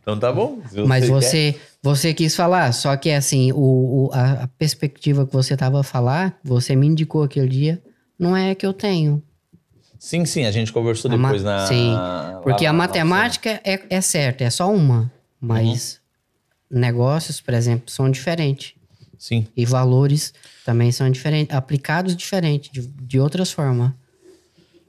[0.00, 0.62] Então tá bom.
[0.66, 5.26] Se Mas quer- você, você quis falar, só que assim, o, o- a, a perspectiva
[5.26, 7.82] que você tava a falar, você me indicou aquele dia,
[8.18, 9.22] não é que eu tenho.
[9.98, 11.66] Sim, sim, a gente conversou A depois na.
[11.66, 15.12] Sim, lá porque na- a matemática é, é certa, é só uma.
[15.38, 16.00] Mas
[16.70, 16.80] Uhum.
[16.80, 18.74] negócios, por exemplo, são diferentes.
[19.18, 19.46] Sim.
[19.56, 20.32] E valores
[20.64, 23.92] também são diferentes, aplicados diferente, de, de outras formas.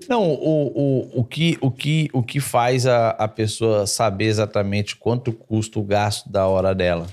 [0.10, 0.68] Não, o,
[1.16, 5.80] o, o, que, o, que, o que faz a, a pessoa saber exatamente quanto custa
[5.80, 7.08] o gasto da hora dela?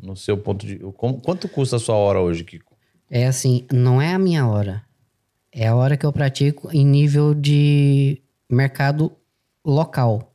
[0.00, 0.78] No seu ponto de.
[0.96, 2.74] como- Quanto custa a sua hora hoje, Kiko?
[3.10, 4.82] É assim, não é a minha hora.
[5.52, 9.12] É a hora que eu pratico em nível de mercado
[9.64, 10.34] local.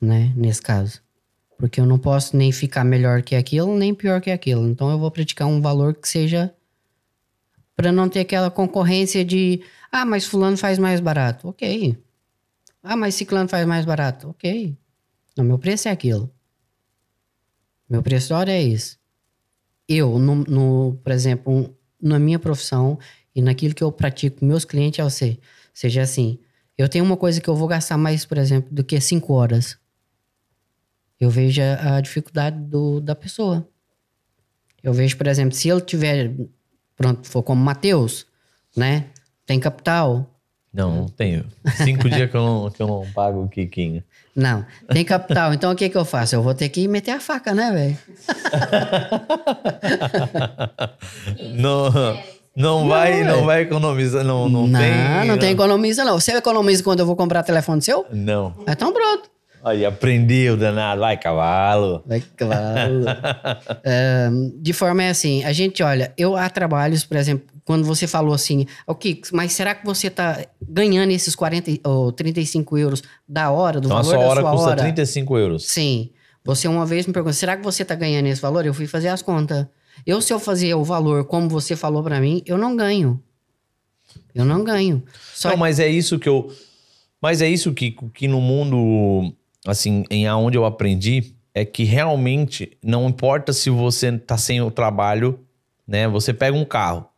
[0.00, 0.32] Né?
[0.36, 1.00] Nesse caso.
[1.58, 4.66] Porque eu não posso nem ficar melhor que aquilo, nem pior que aquilo.
[4.68, 6.52] Então eu vou praticar um valor que seja
[7.76, 11.48] para não ter aquela concorrência de, ah, mas fulano faz mais barato.
[11.48, 11.96] OK.
[12.82, 14.30] Ah, mas ciclano faz mais barato.
[14.30, 14.76] OK.
[15.36, 16.30] Não, meu preço é aquilo.
[17.88, 18.96] Meu preço da hora é esse
[19.88, 22.98] eu, no, no- por exemplo, um- na minha profissão
[23.34, 25.38] e naquilo que eu pratico com meus clientes, é você.
[25.72, 26.38] Seja assim,
[26.78, 29.76] eu tenho uma coisa que eu vou gastar mais, por exemplo, do que cinco horas.
[31.24, 33.66] Eu vejo a, a dificuldade do, da pessoa.
[34.82, 36.30] Eu vejo, por exemplo, se ele tiver,
[36.94, 38.26] pronto, for como Matheus,
[38.76, 39.06] né?
[39.46, 40.30] Tem capital,
[40.72, 41.46] Não, não tenho.
[41.82, 44.04] Cinco dias que eu não, que eu não pago o Kikinho.
[44.36, 45.54] Não, tem capital.
[45.54, 46.34] Então o que que eu faço?
[46.34, 47.96] Eu vou ter que meter a faca, né, velho?
[51.56, 51.90] não,
[52.54, 55.26] não vai, não vai economizar, não, não, não, tem.
[55.26, 56.20] não tem economiza, não.
[56.20, 58.04] Você economiza quando eu vou comprar telefone seu?
[58.10, 58.54] Não.
[58.68, 59.33] Então pronto.
[59.64, 61.00] Aí aprendeu, danado.
[61.00, 62.02] Vai, cavalo.
[62.06, 63.04] Vai, cavalo.
[64.60, 68.34] De forma é assim, a gente olha, eu há trabalhos, por exemplo, quando você falou
[68.34, 73.50] assim, ok, mas será que você tá ganhando esses 40 e- ou 35 euros da
[73.50, 74.80] hora, do Então a valor sua da hora sua custa hora?
[74.82, 75.64] 35 euros.
[75.66, 76.10] Sim.
[76.44, 78.66] Você uma vez me perguntou, será que você tá ganhando esse valor?
[78.66, 79.66] Eu fui fazer as contas.
[80.06, 83.22] Eu, se eu fazer o valor como você falou pra mim, eu não ganho.
[84.34, 85.02] Eu não ganho.
[85.32, 86.52] Só Não, mas é isso que eu.
[87.20, 89.32] Mas é isso que, que no mundo,
[89.66, 94.70] assim, em aonde eu aprendi, é que realmente não importa se você tá sem o
[94.70, 95.40] trabalho,
[95.86, 96.08] né?
[96.08, 97.08] Você pega um carro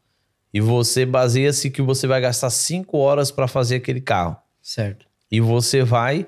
[0.53, 4.37] e você baseia-se que você vai gastar cinco horas para fazer aquele carro.
[4.63, 5.07] Certo.
[5.31, 6.27] E você vai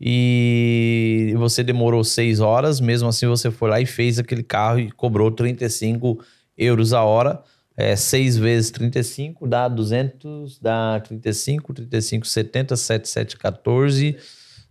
[0.00, 4.90] e você demorou seis horas, mesmo assim você foi lá e fez aquele carro e
[4.92, 6.24] cobrou 35
[6.56, 7.42] euros a hora.
[7.76, 14.16] É, 6 vezes 35 dá 200, dá 35, 35, 70, 7, 7, 14,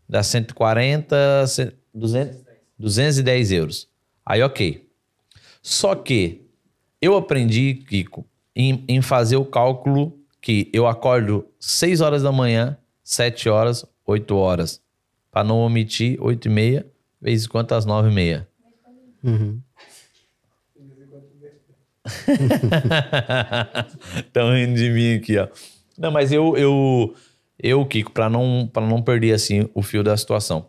[0.07, 2.37] dá 140, ce- 200,
[2.77, 3.89] 210 euros.
[4.25, 4.87] Aí, ok.
[5.61, 6.45] Só que
[7.01, 12.77] eu aprendi, Kiko, em, em fazer o cálculo que eu acordo 6 horas da manhã,
[13.03, 14.81] 7 horas, 8 horas.
[15.31, 16.85] Para não omitir 8 e meia,
[17.21, 18.47] vezes quantas 9 e meia.
[19.23, 19.59] Uhum.
[24.17, 25.47] Estão rindo de mim aqui, ó.
[25.97, 27.15] Não, mas eu, eu,
[27.59, 30.67] eu Kiko, para não, pra não perder assim o fio da situação.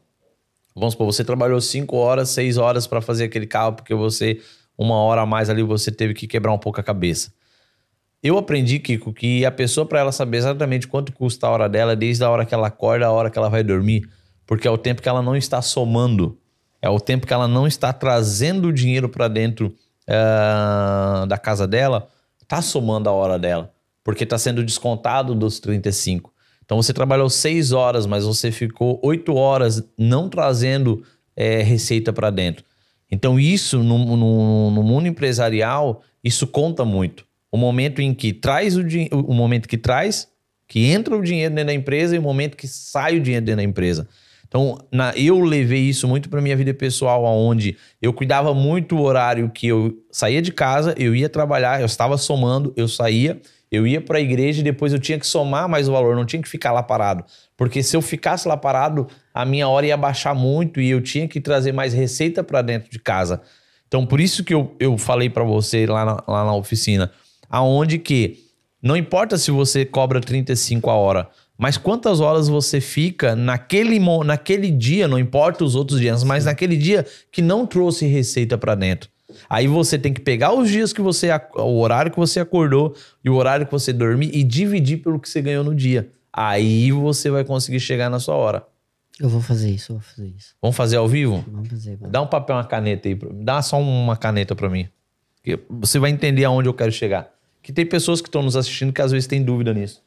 [0.74, 4.40] Vamos supor, você trabalhou 5 horas, 6 horas para fazer aquele carro, porque você,
[4.76, 7.32] uma hora a mais ali, você teve que quebrar um pouco a cabeça.
[8.22, 11.94] Eu aprendi, Kiko, que a pessoa, para ela saber exatamente quanto custa a hora dela,
[11.94, 14.08] desde a hora que ela acorda a hora que ela vai dormir,
[14.46, 16.38] porque é o tempo que ela não está somando,
[16.80, 19.74] é o tempo que ela não está trazendo o dinheiro para dentro
[20.08, 22.08] ah, da casa dela,
[22.46, 23.72] tá somando a hora dela,
[24.02, 26.32] porque tá sendo descontado dos 35.
[26.68, 31.02] Então você trabalhou 6 horas, mas você ficou 8 horas não trazendo
[31.34, 32.62] eh, receita para dentro.
[33.10, 37.24] Então isso, no, no- no mundo empresarial, isso conta muito.
[37.50, 38.82] O momento em que traz o
[39.12, 40.28] o momento que traz,
[40.68, 43.62] que entra o dinheiro dentro da empresa e o momento que sai o dinheiro dentro
[43.62, 44.06] da empresa.
[44.46, 49.00] Então, na- eu levei isso muito para minha vida pessoal, onde eu cuidava muito o
[49.00, 53.86] horário que eu saía de casa, eu ia trabalhar, eu estava somando, eu saía, eu
[53.86, 56.40] ia para a igreja e depois eu tinha que somar mais o valor, não tinha
[56.42, 57.24] que ficar lá parado.
[57.56, 61.28] Porque se eu ficasse lá parado, a minha hora ia baixar muito e eu tinha
[61.28, 63.42] que trazer mais receita para dentro de casa.
[63.86, 67.10] Então, por isso que eu, eu falei para você lá na, lá na oficina,
[67.48, 68.38] aonde que
[68.82, 71.28] não importa se você cobra 35 a hora,
[71.58, 76.76] mas quantas horas você fica naquele, naquele dia, não importa os outros dias, mas naquele
[76.76, 79.10] dia que não trouxe receita para dentro.
[79.48, 82.94] Aí você tem que pegar os dias que você, o horário que você acordou
[83.24, 86.10] e o horário que você dorme e dividir pelo que você ganhou no dia.
[86.32, 88.64] Aí você vai conseguir chegar na sua hora.
[89.20, 90.54] Eu vou fazer isso, eu vou fazer isso.
[90.62, 91.44] Vamos fazer ao vivo?
[91.48, 91.96] Vamos fazer.
[91.96, 92.12] vamos.
[92.12, 93.18] Dá um papel, uma caneta aí.
[93.32, 94.88] Dá só uma caneta pra mim.
[95.42, 97.28] Que você vai entender aonde eu quero chegar.
[97.62, 100.02] Que tem pessoas que estão nos assistindo que às vezes têm dúvida nisso.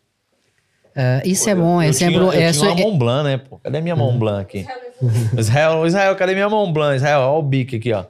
[0.96, 2.16] Ah, isso é bom, é eu sempre.
[2.16, 3.58] Tinha, eu é tinha uma Mont Blanc, né, pô?
[3.58, 4.66] Cadê minha Mont Blanc aqui?
[5.38, 6.96] Israel, Israel, cadê minha Mont Blanc?
[6.96, 8.06] Israel, ó o bico aqui, ó.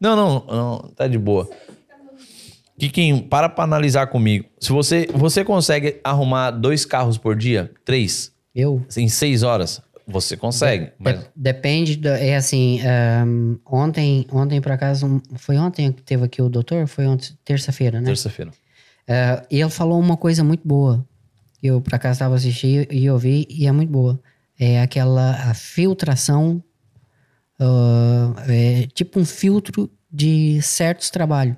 [0.00, 1.48] Não, não, não, tá de boa.
[2.78, 4.46] Kikinho, para pra analisar comigo.
[4.58, 8.84] Se você, você consegue arrumar dois carros por dia, três, Eu?
[8.96, 10.86] em seis horas, Você consegue.
[10.86, 16.02] De- mas- Depende, do- é assim, ahn, ontem, ontem por acaso, um- foi ontem que
[16.02, 16.88] teve aqui o doutor?
[16.88, 18.06] Foi ontem, terça-feira, né?
[18.06, 18.50] Terça-feira.
[19.06, 21.06] É, e ele falou uma coisa muito boa.
[21.62, 24.18] Eu, por acaso, estava assistindo e eu vi, e é muito boa.
[24.58, 26.60] É aquela a filtração,
[27.60, 31.56] ah, é tipo um filtro de certos trabalhos.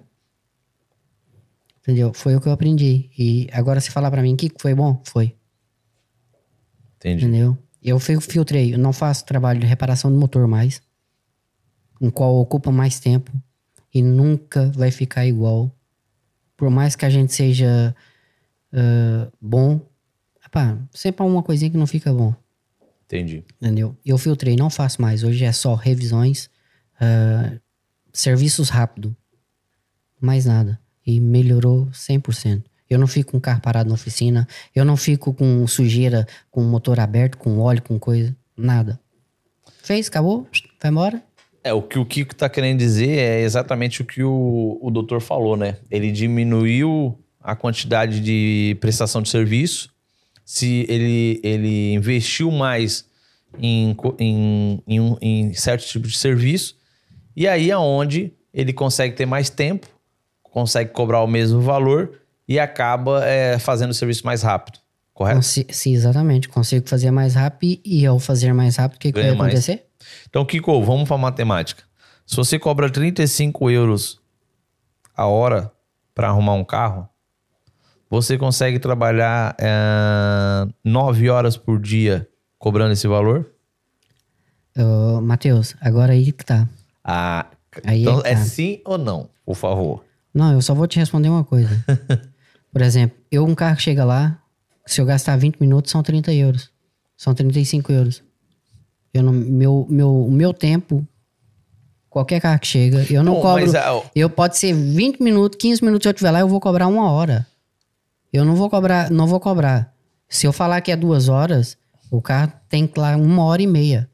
[1.81, 2.13] Entendeu?
[2.13, 3.11] Foi o que eu aprendi.
[3.19, 5.35] E agora, se falar pra mim que foi bom, foi.
[6.97, 7.25] Entendi.
[7.25, 7.59] Entendeu?
[7.83, 10.81] Eu fi- filtrei, eu não faço trabalho de reparação de motor mais,
[12.01, 13.33] em qual ocupa mais tempo
[13.93, 15.75] e nunca vai ficar igual.
[16.57, 17.95] Por mais que a gente seja
[18.73, 19.81] ah, bom,
[20.47, 22.33] epá, sempre há uma coisinha que não fica bom,
[23.13, 23.45] Entendi.
[23.61, 23.95] entendeu?
[24.05, 25.23] Eu filtrei, não faço mais.
[25.23, 26.49] Hoje é só revisões,
[26.99, 27.53] ah,
[28.11, 29.15] serviços rápido,
[30.19, 30.81] mais nada.
[31.07, 32.63] E melhorou 100%.
[32.89, 36.63] Eu não fico com o carro parado na oficina, eu não fico com sujeira, com
[36.63, 39.01] o motor aberto, com óleo, com coisa, nada.
[39.83, 40.47] Fez, acabou,
[40.81, 41.23] vai embora.
[41.65, 45.21] É, o que o Kiko tá querendo dizer é exatamente o que o, o doutor
[45.21, 45.77] falou, né?
[45.91, 49.92] Ele diminuiu a quantidade de prestação de serviço,
[50.45, 53.05] se ele, ele investiu mais
[53.59, 56.77] em, em, em, um- em certo tipo de serviço,
[57.37, 59.87] e aí é onde ele consegue ter mais tempo,
[60.43, 64.79] consegue cobrar o mesmo valor e acaba é, fazendo o serviço mais rápido,
[65.15, 65.37] correto?
[65.39, 66.49] Consi- sim, exatamente.
[66.49, 69.87] Consigo fazer mais rápido e ao fazer mais rápido, o que, que vai acontecer?
[70.29, 71.85] Então, Kiko, vamos para matemática.
[72.27, 74.21] Se você cobra 35 euros
[75.17, 75.71] a hora
[76.15, 77.09] para arrumar um carro,
[78.13, 79.57] você consegue trabalhar
[80.85, 82.29] 9 horas por dia
[82.59, 83.51] cobrando esse valor?
[84.77, 86.69] Ô, Matheus, agora aí que tá.
[87.03, 87.47] Ah,
[87.85, 88.41] Aí então é que é tá.
[88.45, 90.05] sim ou não, por favor?
[90.35, 91.71] Não, eu só vou te responder uma coisa.
[92.71, 94.39] Por exemplo, eu, um carro que chega lá,
[94.87, 96.71] se eu gastar 20 minutos, são 30 euros.
[97.17, 98.23] São 35 euros.
[99.13, 101.07] Eu não, meu, meu, o meu tempo,
[102.09, 103.61] qualquer carro que chega, eu não Bom, cobro.
[103.63, 106.61] mas, ah, Eu pode ser 20 minutos, 15 minutos, se eu estiver lá, eu vou
[106.61, 107.47] cobrar uma hora.
[108.33, 109.93] Eu não vou cobrar, não vou cobrar.
[110.29, 111.77] Se eu falar que é duas horas,
[112.11, 114.09] o carro tem que lá uma hora e meia.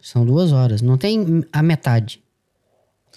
[0.00, 0.80] São duas horas.
[0.82, 2.22] Não tem a metade.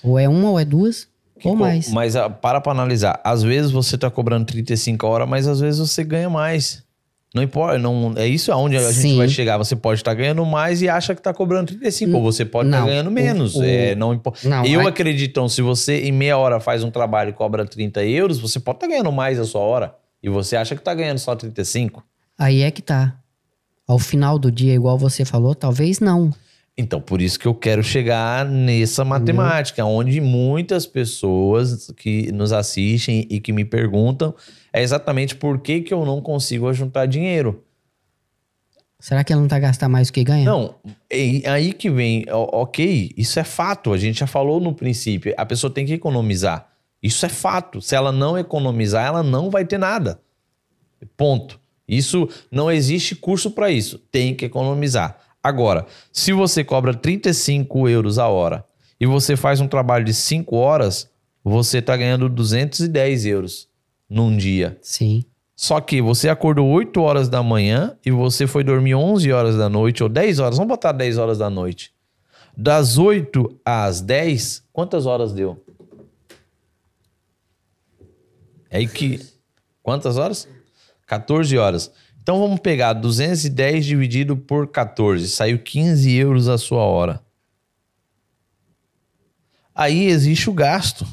[0.04, 1.08] Ou é uma, ou é duas,
[1.38, 1.90] ou Kiko, mais.
[1.92, 3.20] Mas ah, para para analisar.
[3.24, 6.84] Às vezes você tá cobrando 35 horas, mas às vezes você ganha mais.
[7.34, 9.18] Não importa, não, é isso aonde a gente Sim.
[9.18, 9.58] vai chegar.
[9.58, 12.80] Você pode estar ganhando mais e acha que tá cobrando 35, ou você pode estar
[12.80, 13.56] Não, ganhando o- menos.
[13.56, 14.48] o- é, não importa.
[14.48, 18.04] Não, Eu acredito, então, se você em meia hora faz um trabalho e cobra 30
[18.06, 19.94] euros, você pode estar ganhando mais a sua hora.
[20.26, 22.04] E você acha que tá ganhando só 35.
[22.36, 23.16] Aí é que tá.
[23.88, 26.34] Ao final do dia, igual você falou, talvez não.
[26.76, 33.28] Então, por isso que eu quero chegar nessa matemática, onde muitas pessoas que nos assistem
[33.30, 34.34] e que me perguntam
[34.74, 37.64] é exatamente por que, que eu não consigo juntar dinheiro.
[39.00, 40.44] Será que ele não tá gastando mais do que ganha?
[40.44, 40.74] Não,
[41.08, 45.46] é aí que vem, ok, isso é fato, a gente já falou no princípio, a
[45.46, 46.75] pessoa tem que economizar.
[47.06, 47.84] Isso é fato.
[47.84, 50.20] Se ela não economizar, ela não vai ter nada.
[51.16, 51.60] Ponto.
[51.88, 54.00] Isso não existe curso para isso.
[54.12, 55.16] Tem que economizar.
[55.44, 58.66] Agora, se você cobra 35 euros a hora
[59.00, 61.08] e você faz um trabalho de 5 horas,
[61.44, 63.70] você está ganhando 210 euros
[64.10, 64.76] num dia.
[64.82, 65.26] Sim.
[65.56, 69.70] Só que você acordou 8 horas da manhã e você foi dormir 11 horas da
[69.70, 70.58] noite ou 10 horas.
[70.58, 71.94] Vamos botar 10 horas da noite.
[72.58, 75.65] Das 8 às 10, quantas horas deu?
[78.70, 79.20] É aí que.
[79.84, 80.48] Quantas horas?
[81.08, 81.92] 14 horas.
[82.22, 85.28] Então vamos pegar 210 dividido por 14.
[85.30, 87.22] Saiu 15 euros a sua hora.
[89.74, 91.06] Aí existe o gasto.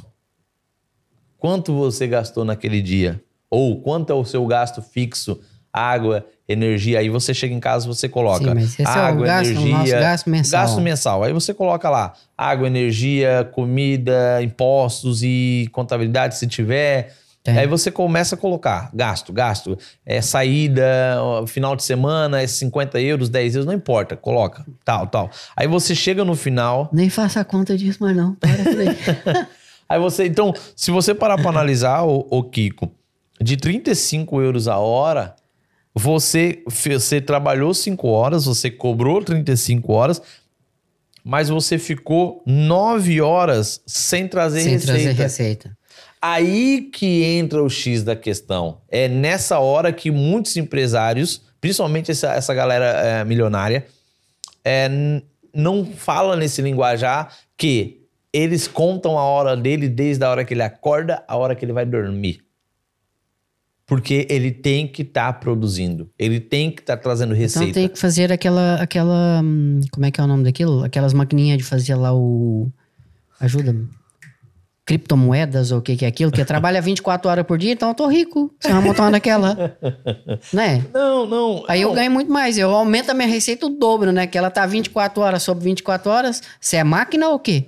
[1.36, 3.22] Quanto você gastou naquele dia?
[3.50, 5.40] Ou quanto é o seu gasto fixo?
[5.72, 6.98] Água, energia.
[6.98, 10.00] Aí você chega em casa você coloca Sim, é o água, gasto- o energia.
[10.00, 10.60] gasto mensal.
[10.62, 11.24] Gasto mensal.
[11.24, 17.16] Aí você coloca lá água, energia, comida, impostos e contabilidade se tiver.
[17.42, 17.58] Tem.
[17.58, 20.84] Aí você começa a colocar gasto, gasto, é saída,
[21.48, 25.28] final de semana, é 50 euros, 10 euros, não importa, coloca, tal, tal.
[25.56, 28.36] Aí você chega no final, Nem faça a conta disso, mas não.
[28.36, 28.50] Para
[29.90, 29.98] aí.
[29.98, 32.90] Você, então, se você parar para analisar, o, o Kiko,
[33.40, 35.34] de 35 euros a hora,
[35.94, 40.22] você, você trabalhou 5 horas, você cobrou 35 horas,
[41.24, 44.92] mas você ficou 9 horas sem trazer Sem receita.
[44.92, 45.76] trazer receita.
[46.24, 48.78] Aí que entra o X da questão.
[48.88, 53.84] É nessa hora que muitos empresários, principalmente essa, essa galera é, milionária,
[54.64, 54.88] é,
[55.52, 60.62] não fala nesse linguajar que eles contam a hora dele desde a hora que ele
[60.62, 62.40] acorda à hora que ele vai dormir.
[63.84, 66.08] Porque ele tem que estar produzindo.
[66.16, 67.64] Ele tem que estar trazendo receita.
[67.68, 69.40] Então tem que fazer aquela, aquela.
[69.42, 70.84] hum, Como é que é o nome daquilo?
[70.84, 72.70] Aquelas maquininhas de fazer lá o.
[73.40, 73.88] Ajuda-me.
[74.84, 77.94] Criptomoedas ou o que, que é aquilo, que trabalha 24 horas por dia, então eu
[77.94, 78.52] tô rico.
[78.58, 79.76] Você vai montar uma daquela.
[80.52, 80.84] né?
[80.92, 81.64] Não, não.
[81.68, 81.94] Aí eu não.
[81.94, 82.58] ganho muito mais.
[82.58, 84.26] Eu aumento a minha receita o dobro, né?
[84.26, 86.42] Que ela tá 24 horas sobre 24 horas.
[86.60, 87.66] Você é máquina ou o quê?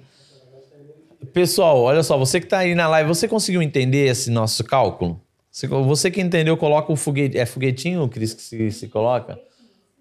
[1.32, 5.20] Pessoal, olha só, você que tá aí na live, você conseguiu entender esse nosso cálculo?
[5.50, 7.38] Você, você que entendeu, coloca o foguete.
[7.38, 9.38] É foguetinho, Cris, que se, se coloca?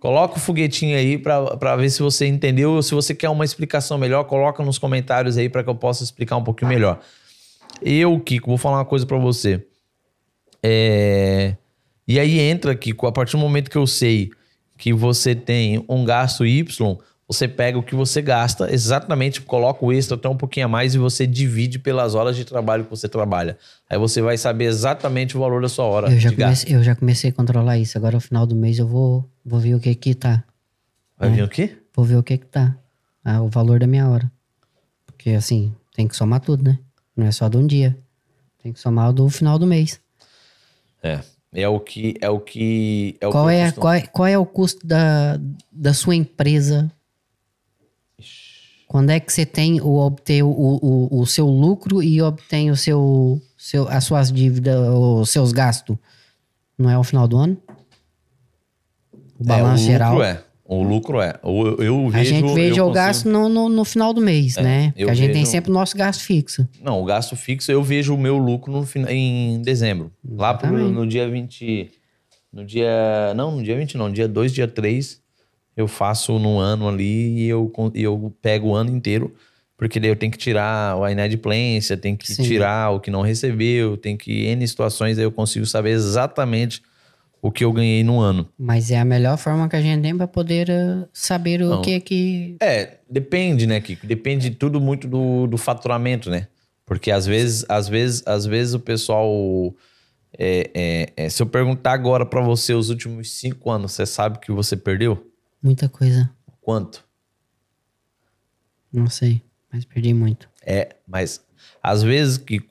[0.04, 2.84] Coloca o foguetinho aí pra ver se você entendeu.
[2.84, 6.36] Se você quer uma explicação melhor, coloca nos comentários aí pra que eu possa explicar
[6.36, 7.00] um pouquinho melhor.
[7.82, 9.66] Eu, Kiko, vou falar uma coisa pra você.
[10.62, 11.56] É...
[12.06, 14.30] E aí entra, Kiko, a partir do momento que eu sei
[14.78, 16.98] que você tem um gasto Y,
[17.28, 20.94] você pega o que você gasta, exatamente, coloca o extra até um pouquinho a mais
[20.94, 23.58] e você divide pelas horas de trabalho que você trabalha.
[23.90, 26.96] Aí você vai saber exatamente o valor da sua hora Eu já, comecei, eu já
[26.96, 27.98] comecei a controlar isso.
[27.98, 30.44] Agora, no final do mês, eu vou, vou ver o que que tá.
[31.18, 31.78] Vai vir o quê?
[31.96, 32.76] Vou ver o que que tá.
[33.24, 34.30] Ah, o valor da minha hora.
[35.06, 36.78] Porque, assim, tem que somar tudo, né?
[37.16, 37.98] Não é só de um dia.
[38.62, 40.00] Tem que somar o do final do mês.
[41.02, 41.20] É.
[41.54, 42.16] É o que.
[42.20, 43.16] É o que.
[43.22, 45.40] É o Qual que é, qual, é, qual é o custo da,
[45.72, 46.92] da sua empresa?
[48.94, 52.76] Quando é que você tem o obter o, o, o seu lucro e obtém o
[52.78, 55.98] seu, seu, as suas dívidas, os seus gastos?
[56.78, 57.58] Não é ao final do ano?
[59.40, 60.12] O balanço é, o geral.
[60.14, 60.44] Lucro é.
[60.64, 61.40] O lucro é.
[61.44, 62.18] Eu, eu vejo.
[62.20, 64.92] a gente veja o consigo- gasto no, no, no final do mês, né?
[64.96, 66.70] Porque a gente tem vejo- sempre o nosso gasto fixo.
[66.80, 70.12] Não, o gasto fixo eu vejo o meu lucro no, em dezembro.
[70.24, 70.94] Lá pro, Exatamente.
[70.94, 71.92] no dia 20.
[72.54, 73.34] No dia.
[73.36, 74.12] Não, no dia 20 não.
[74.12, 75.20] Dia 2, dia 3,
[75.76, 79.34] eu faço no ano ali e eu, eu pego o ano inteiro.
[79.76, 82.44] Porque daí eu tenho que tirar a inadimplência, tenho que Sim.
[82.44, 84.46] tirar o que não recebeu, tem que.
[84.46, 86.82] N situações aí eu consigo saber exatamente
[87.42, 88.48] o que eu ganhei no ano.
[88.58, 91.82] Mas é a melhor forma que a gente tem para poder eh, saber o Não.
[91.82, 92.56] que que.
[92.62, 94.08] É, depende, né, Kiko?
[94.08, 96.48] Depende tudo muito do, do faturamento, né?
[96.86, 99.28] Porque às vezes, às vezes, às vezes o pessoal.
[100.38, 104.40] é, é, é, se eu perguntar agora pra você os últimos cinco anos, você sabe
[104.40, 105.33] que você perdeu?
[105.64, 106.30] Muita coisa.
[106.62, 107.06] Quanto?
[108.92, 109.42] Não sei,
[109.72, 110.50] mas perdi muito.
[110.66, 111.42] É, mas
[111.82, 112.62] às vezes que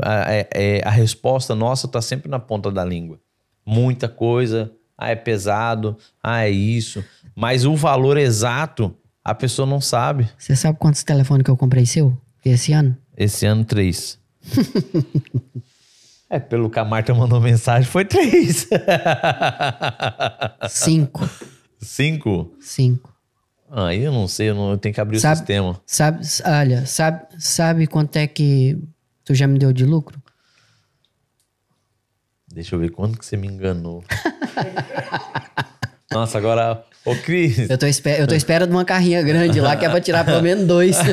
[0.00, 3.18] a, é- é, a resposta nossa tá sempre na ponta da língua.
[3.66, 7.04] Muita coisa, ah, é pesado, ah, é isso.
[7.34, 10.28] Mas o valor exato, a pessoa não sabe.
[10.38, 12.96] Você sabe quantos telefones que eu comprei seu esse ano?
[13.16, 14.18] Esse ano, três.
[16.30, 18.66] é, pelo que a Marta mandou mensagem, foi três.
[20.70, 21.28] Cinco.
[21.80, 22.54] Cinco?
[22.60, 23.14] Cinco.
[23.70, 25.80] Aí eu não sei, eu, não, eu tenho que abrir o Sabe- sistema.
[25.86, 28.78] Sabe, olha, sabe, sabe quanto é que
[29.24, 30.20] tu já me deu de lucro?
[32.50, 34.02] Deixa eu ver quando que você me enganou.
[36.10, 36.82] Nossa, agora.
[37.04, 37.68] Ô, Cris.
[37.70, 40.66] Eu tô, eu tô esperando uma carrinha grande lá que é pra tirar pelo menos
[40.66, 40.96] dois.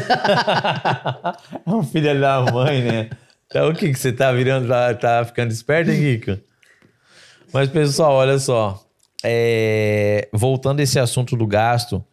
[1.65, 3.09] É um filho da mãe, né?
[3.47, 4.67] Então, o que, que você tá virando?
[4.67, 6.21] Tá, tá ficando esperto, hein?
[7.51, 8.84] Mas, pessoal, olha só.
[9.23, 12.03] É, voltando a esse assunto do gasto,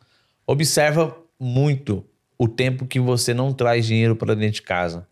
[0.47, 2.05] observa muito
[2.39, 5.07] o tempo que você não traz dinheiro para dentro de casa.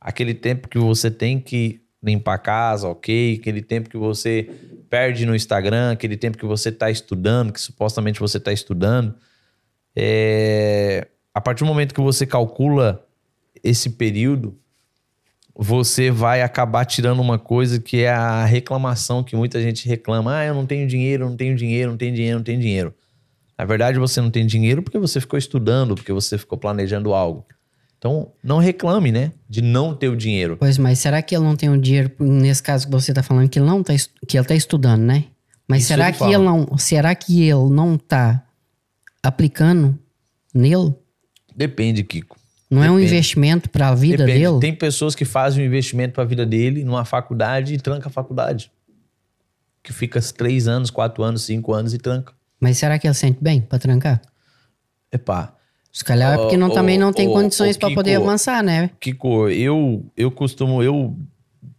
[0.00, 3.38] Aquele tempo que você tem que limpar a casa, ok?
[3.40, 4.50] Aquele tempo que você
[4.90, 9.14] perde no Instagram, aquele tempo que você está estudando, que supostamente você está estudando.
[9.96, 13.06] É, a partir do momento que você calcula
[13.62, 14.58] esse período,
[15.56, 20.38] você vai acabar tirando uma coisa que é a reclamação que muita gente reclama.
[20.38, 22.94] Ah, eu não tenho dinheiro, não tenho dinheiro, não tenho dinheiro, não tenho dinheiro.
[23.56, 27.46] Na verdade, você não tem dinheiro porque você ficou estudando, porque você ficou planejando algo.
[27.96, 29.32] Então, não reclame, né?
[29.48, 30.56] De não ter o dinheiro.
[30.58, 33.48] Pois, mas será que ele não tem o dinheiro, nesse caso que você tá falando,
[33.48, 33.94] que ele não tá,
[34.26, 35.24] que ele tá estudando, né?
[35.68, 36.32] Mas Isso será ele que fala.
[36.34, 38.44] ele não, será que ele não tá
[39.22, 39.98] aplicando
[40.52, 40.92] nele?
[41.56, 42.36] Depende, Kiko.
[42.70, 43.12] Não é um Depende.
[43.14, 44.44] investimento para a vida Depende.
[44.46, 44.60] dele?
[44.60, 48.10] Tem pessoas que fazem um investimento para a vida dele numa faculdade e tranca a
[48.12, 48.72] faculdade.
[49.82, 52.32] Que fica três anos, quatro anos, cinco anos e tranca.
[52.58, 54.20] Mas será que ele sente bem para trancar?
[55.12, 55.54] Epá,
[55.92, 58.62] Se calhar é porque não, Ô, também não tem ô, condições ô, para poder avançar,
[58.64, 58.90] né?
[58.98, 61.16] Kiko, eu, eu costumo, eu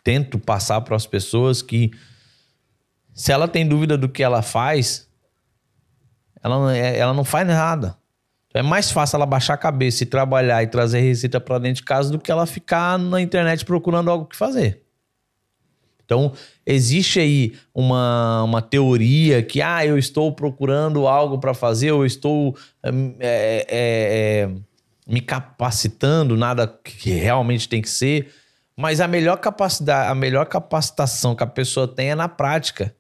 [0.03, 1.91] tento passar para as pessoas que
[3.14, 5.10] se ela tem dúvida do que ela faz,
[6.44, 7.98] ela, não- é- ela não faz nada.
[8.56, 11.84] É mais fácil ela baixar a cabeça e trabalhar e trazer receita para dentro de
[11.84, 14.82] casa do que ela ficar na internet procurando algo que fazer.
[16.06, 16.32] Então,
[16.65, 22.56] existe aí uma, uma teoria que, ah, eu estou procurando algo para fazer, eu estou
[22.86, 24.49] hum, é, é, é,
[25.06, 28.32] me capacitando, nada que realmente tem que ser.
[28.77, 32.95] Mas a melhor capacidade, a melhor capacitação que a pessoa tem é na prática.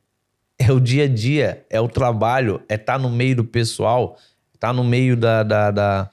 [0.59, 4.17] É o dia a dia, é o trabalho, é estar tá no meio do pessoal,
[4.59, 6.09] tá no meio da, da, da,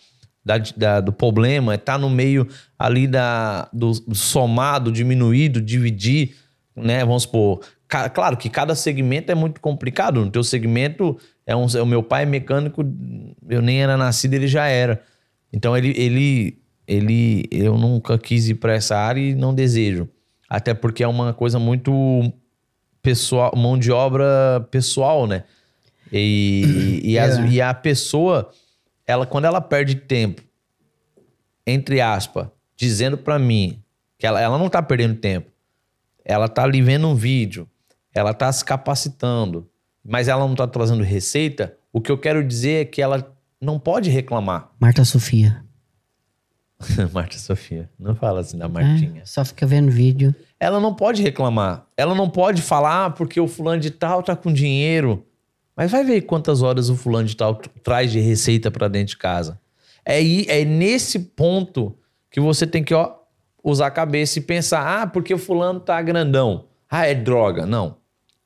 [0.77, 2.47] da, do problema, é tá no meio
[2.79, 6.35] ali da, do, do somado, diminuído, dividir,
[6.77, 7.05] né?
[7.05, 7.61] Vamos supor.
[8.15, 10.25] Claro que cada segmento é muito complicado.
[10.25, 12.83] No teu segmento, é um, o meu pai é mecânico,
[13.49, 15.03] eu nem era nascido, ele já era.
[15.53, 20.09] Então ele, ele, ele, eu nunca quis ir para essa área e não desejo.
[20.49, 22.33] Até porque é uma coisa muito
[23.03, 25.45] pessoal, mão de obra pessoal, né?
[26.13, 27.47] E, e, as, é.
[27.47, 28.51] e a pessoa,
[29.07, 30.43] ela quando ela perde tempo,
[31.67, 33.83] entre aspas, dizendo para mim
[34.19, 35.51] que ela, ela não tá perdendo tempo,
[36.25, 37.69] ela tá ali vendo um vídeo,
[38.15, 39.69] ela tá se capacitando,
[40.05, 43.79] mas ela não tá trazendo receita, o que eu quero dizer é que ela não
[43.79, 44.71] pode reclamar.
[44.79, 45.65] Marta Sofia.
[47.13, 47.89] Marta Sofia.
[47.99, 49.23] Não fala assim da Martinha.
[49.23, 50.35] É, só fica vendo vídeo.
[50.59, 51.87] Ela não pode reclamar.
[51.97, 55.25] Ela não pode falar ah, porque o fulano de tal tá com dinheiro.
[55.77, 59.17] Mas vai ver quantas horas o fulano de tal traz de receita para dentro de
[59.17, 59.59] casa.
[60.05, 60.21] É,
[60.61, 61.97] é nesse ponto
[62.31, 63.15] que você tem que ó,
[63.63, 66.65] usar a cabeça e pensar: ah, porque o fulano tá grandão.
[66.91, 67.65] Ah, é droga.
[67.65, 67.97] Não.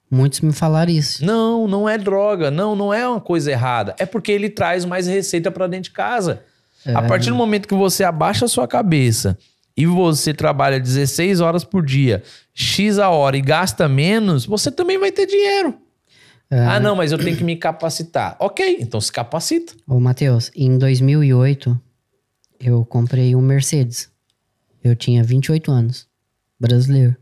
[0.09, 1.25] Muitos me falaram isso.
[1.25, 2.51] Não, não é droga.
[2.51, 3.95] Não, não é uma coisa errada.
[3.99, 6.43] É porque ele traz mais receita para dentro de casa.
[6.85, 6.95] É.
[6.95, 9.37] A partir do momento que você abaixa a sua cabeça
[9.77, 12.23] e você trabalha 16 horas por dia,
[12.55, 15.75] X a hora e gasta menos, você também vai ter dinheiro.
[16.51, 16.59] É.
[16.61, 18.37] Ah, não, mas eu tenho que me capacitar.
[18.39, 19.75] Ok, então se capacita.
[19.87, 21.81] Ô, Matheus, em 2008,
[22.61, 24.11] eu comprei um Mercedes.
[24.83, 26.07] Eu tinha 28 anos.
[26.59, 27.17] Brasileiro.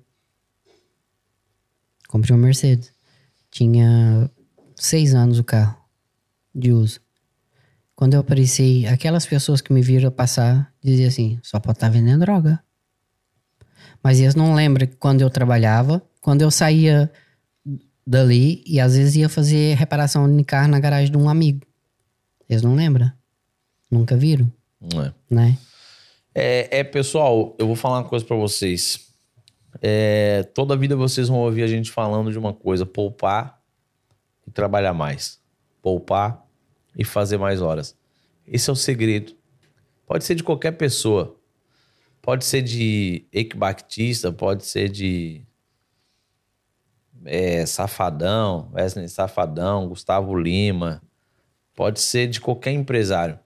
[2.08, 2.92] Comprei um Mercedes.
[3.50, 4.30] Tinha
[4.76, 5.78] seis anos o carro
[6.54, 7.00] de uso.
[7.96, 11.92] Quando eu apareci, aquelas pessoas que me viram passar diziam assim: só pode estar tá
[11.92, 12.62] vendendo droga.
[14.02, 17.10] Mas eles não lembram que quando eu trabalhava, quando eu saía
[18.06, 21.66] dali e às vezes ia fazer reparação de carro na garagem de um amigo.
[22.48, 23.10] Eles não lembram.
[23.90, 24.52] Nunca viram.
[24.82, 25.12] É.
[25.30, 25.58] Né?
[26.34, 29.08] É, é, pessoal, eu vou falar uma coisa para vocês.
[29.80, 33.60] É, toda a vida vocês vão ouvir a gente falando de uma coisa: poupar
[34.46, 35.40] e trabalhar mais.
[35.80, 36.44] Poupar
[36.96, 37.96] e fazer mais horas.
[38.46, 39.34] Esse é o segredo.
[40.06, 41.36] Pode ser de qualquer pessoa.
[42.20, 45.42] Pode ser de Eike Batista, pode ser de
[47.24, 51.02] é, Safadão, Wesley Safadão, Gustavo Lima.
[51.74, 53.38] Pode ser de qualquer empresário.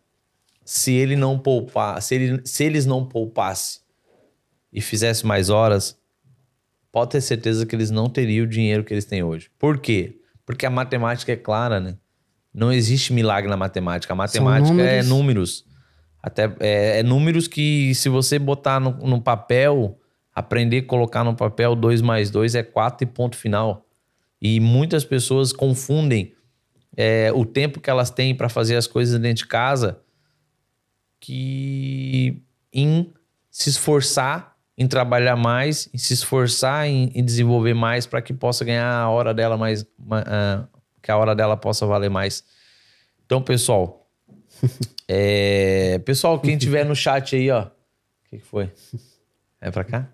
[0.65, 3.81] Se ele não poupar, se, ele, se eles não poupassem
[4.73, 5.99] e fizessem mais horas,
[6.93, 9.51] pode ter certeza que eles não teriam o dinheiro que eles têm hoje.
[9.59, 10.21] Por quê?
[10.45, 11.97] Porque a matemática é clara, né?
[12.53, 14.13] Não existe milagre na matemática.
[14.13, 14.93] A matemática números.
[14.93, 15.65] é números.
[16.23, 19.99] Até é, é, números que, se você botar no, no papel,
[20.39, 23.87] aprender a colocar no papel 2 mais 2 é 4 e ponto final.
[24.41, 26.33] E muitas pessoas confundem
[26.97, 30.01] é, o tempo que elas têm para fazer as coisas dentro de casa
[31.21, 32.41] que
[32.73, 33.13] em
[33.51, 38.65] se esforçar em trabalhar mais, em se esforçar em, em desenvolver mais para que possa
[38.65, 40.69] ganhar a hora dela mais, uh,
[41.03, 42.45] que a hora dela possa valer mais.
[43.27, 44.09] Então, pessoal,
[45.09, 45.99] é...
[46.07, 47.71] pessoal, quem tiver no chat aí, ó, o
[48.31, 48.71] que, que foi?
[49.61, 50.09] É para cá?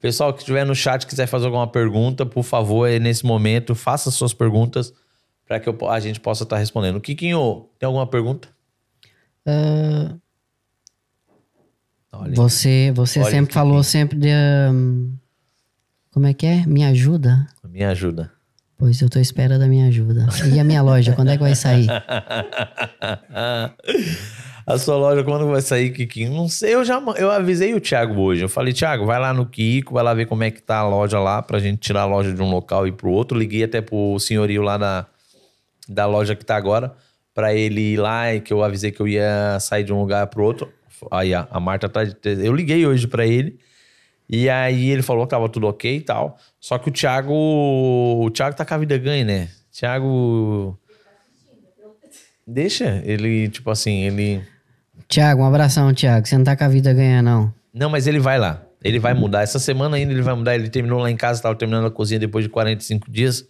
[0.00, 4.34] Pessoal que estiver no chat quiser fazer alguma pergunta, por favor, nesse momento, faça suas
[4.34, 4.92] perguntas
[5.46, 7.00] para que eu, a gente possa estar tá respondendo.
[7.00, 8.48] Kikinho, tem alguma pergunta?
[9.46, 10.20] Uh,
[12.34, 14.28] você você sempre falou sempre de.
[14.70, 15.14] Um,
[16.10, 16.66] como é que é?
[16.66, 17.46] Me ajuda?
[17.64, 18.32] Me ajuda.
[18.78, 20.26] Pois eu tô à espera da minha ajuda.
[20.52, 21.86] E a minha loja, quando é que vai sair?
[24.66, 26.32] a sua loja, quando vai sair, Kikinho?
[26.32, 28.42] Não sei, eu já eu avisei o Thiago hoje.
[28.42, 30.88] Eu falei, Thiago, vai lá no Kiko, vai lá ver como é que tá a
[30.88, 33.38] loja lá, pra gente tirar a loja de um local e ir pro outro.
[33.38, 35.06] Liguei até pro senhorio lá da,
[35.88, 36.92] da loja que tá agora,
[37.32, 40.26] pra ele ir lá e que eu avisei que eu ia sair de um lugar
[40.26, 40.72] pro outro.
[41.12, 42.00] Aí a, a Marta tá.
[42.24, 43.60] Eu liguei hoje pra ele.
[44.28, 46.36] E aí ele falou que tava tudo ok e tal.
[46.58, 47.32] Só que o Thiago.
[47.32, 49.48] O Thiago tá com a vida ganha, né?
[49.70, 50.76] Thiago.
[52.44, 53.00] Deixa.
[53.04, 54.42] Ele, tipo assim, ele.
[55.08, 56.26] Thiago, um abração, Thiago.
[56.26, 57.52] Você não tá com a vida ganha, não.
[57.72, 58.62] Não, mas ele vai lá.
[58.82, 59.42] Ele vai mudar.
[59.42, 60.54] Essa semana ainda ele vai mudar.
[60.54, 63.44] Ele terminou lá em casa, tava terminando a cozinha depois de 45 dias.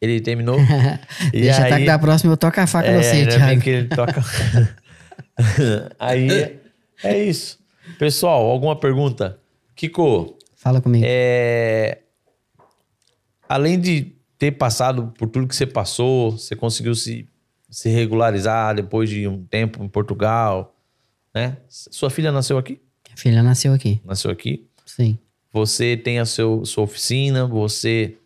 [0.00, 0.58] Ele terminou.
[1.32, 3.60] Deixa aí, até que da próxima eu toco a faca é, você, Thiago.
[3.60, 4.24] Que ele toca...
[5.98, 6.58] aí
[7.02, 7.58] é isso.
[7.98, 9.38] Pessoal, alguma pergunta?
[9.74, 10.36] Kiko.
[10.56, 11.04] Fala comigo.
[11.06, 11.98] É...
[13.48, 17.28] Além de ter passado por tudo que você passou, você conseguiu se,
[17.76, 20.74] se regularizar depois de um tempo em Portugal,
[21.34, 21.58] né?
[21.68, 22.80] Sua filha nasceu aqui?
[23.14, 24.00] Filha nasceu aqui.
[24.02, 24.66] Nasceu aqui.
[24.86, 25.18] Sim.
[25.52, 28.16] Você tem a seu, sua oficina, você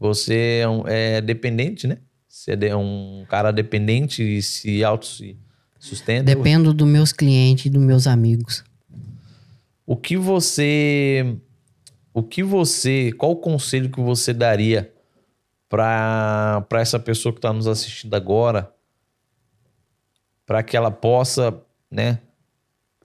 [0.00, 1.98] você é, um, é dependente, né?
[2.26, 5.06] Você é um cara dependente e se auto
[5.78, 6.34] sustenta.
[6.34, 8.64] Dependo dos meus clientes e dos meus amigos.
[9.84, 11.36] O que você
[12.14, 14.90] o que você, qual o conselho que você daria
[15.72, 18.70] para essa pessoa que está nos assistindo agora,
[20.44, 22.18] para que ela possa, né,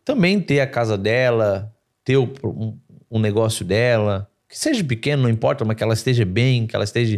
[0.04, 1.74] também ter a casa dela,
[2.04, 2.78] ter o, um,
[3.10, 6.84] um, negócio dela, que seja pequeno, não importa, mas que ela esteja bem, que ela
[6.84, 7.18] esteja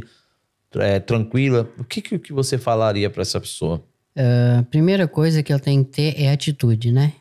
[0.76, 1.67] é, tranquila.
[1.80, 3.84] O que, que, você falaria para essa pessoa?
[4.15, 7.13] A uh, primeira coisa que ela tem que ter é atitude, né?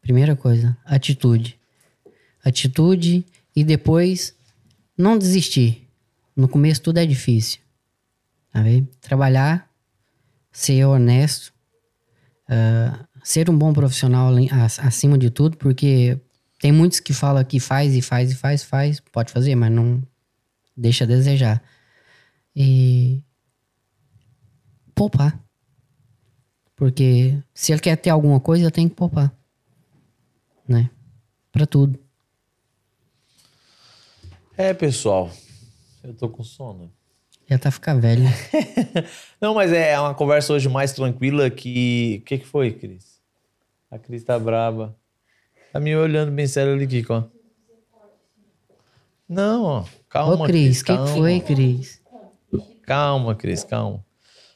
[0.00, 1.58] Primeira coisa, atitude.
[2.42, 4.34] Atitude e depois
[4.96, 5.85] não desistir.
[6.36, 7.60] No começo tudo é difícil.
[8.52, 8.88] Tá vendo?
[9.00, 9.70] Trabalhar,
[10.52, 11.52] ser honesto,
[12.48, 14.30] uh, ser um bom profissional
[14.78, 16.20] acima de tudo, porque
[16.58, 20.02] tem muitos que falam que faz e faz e faz, faz, pode fazer, mas não
[20.76, 21.62] deixa a desejar.
[22.54, 23.22] E
[24.94, 25.42] poupar.
[26.74, 29.34] Porque se ele quer ter alguma coisa, tem que poupar.
[30.68, 30.90] Né?
[31.50, 31.98] Para tudo.
[34.56, 35.30] É, pessoal.
[36.06, 36.92] Eu tô com sono.
[37.50, 38.22] Já tá ficando velho.
[39.40, 42.18] Não, mas é uma conversa hoje mais tranquila que.
[42.20, 43.20] O que, que foi, Cris?
[43.90, 44.96] A Cris tá braba.
[45.72, 47.24] Tá me olhando bem sério ali, Kiko, ó.
[49.28, 49.84] Não, ó.
[50.08, 50.80] Calma, Ô, Cris.
[50.80, 52.00] O que, que foi, Cris?
[52.84, 54.04] Calma, Cris, calma.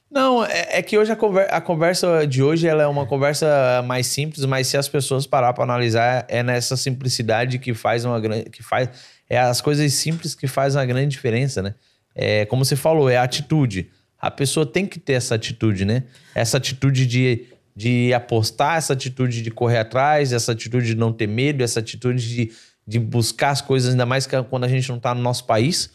[0.08, 3.82] Não, é, é que hoje a, conver a, conversa de hoje ela é uma conversa
[3.86, 8.20] mais simples, mas se as pessoas parar para analisar, é nessa simplicidade que faz uma
[8.20, 8.50] grande.
[8.50, 8.88] que faz
[9.30, 11.74] é as coisas simples que fazem a grande diferença, né?
[12.12, 13.88] É, como você falou, é a atitude.
[14.18, 16.02] A pessoa tem que ter essa atitude, né?
[16.34, 21.28] Essa atitude de, de apostar, essa atitude de correr atrás, essa atitude de não ter
[21.28, 22.52] medo, essa atitude de,
[22.84, 25.90] de buscar as coisas, ainda mais quando a gente não está no nosso país,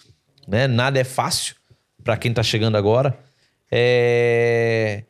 [0.47, 0.65] né?
[0.65, 1.55] Nada é fácil
[2.01, 3.19] para quem está chegando agora.
[3.69, 5.03] É...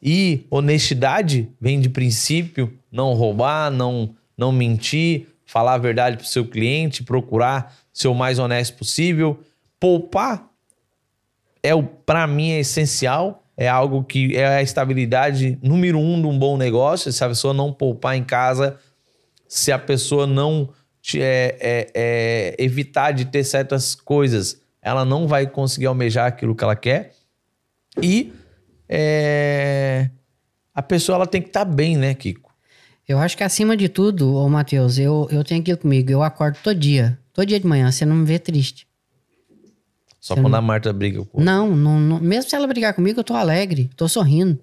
[0.00, 6.28] E honestidade vem de princípio, não roubar, não, não mentir, falar a verdade para o
[6.28, 9.40] seu cliente, procurar ser o mais honesto possível.
[9.80, 10.46] Poupar
[11.62, 16.26] é o para mim é essencial, é algo que é a estabilidade número um de
[16.26, 17.10] um bom negócio.
[17.10, 18.76] Se a pessoa não poupar em casa,
[19.48, 20.68] se a pessoa não
[21.16, 26.62] é, é, é, evitar de ter certas coisas, ela não vai conseguir almejar aquilo que
[26.62, 27.14] ela quer.
[28.02, 28.34] E
[28.86, 30.10] é,
[30.74, 32.47] a pessoa ela tem que estar tá bem, né, Kiko?
[33.08, 36.10] Eu acho que acima de tudo, ô Matheus, eu, eu tenho aquilo comigo.
[36.10, 37.18] Eu acordo todo dia.
[37.32, 38.86] Todo dia de manhã, você não me vê triste.
[40.20, 40.58] Só você quando não...
[40.58, 43.88] a Marta briga com não, não, não, mesmo se ela brigar comigo, eu tô alegre,
[43.96, 44.58] tô sorrindo.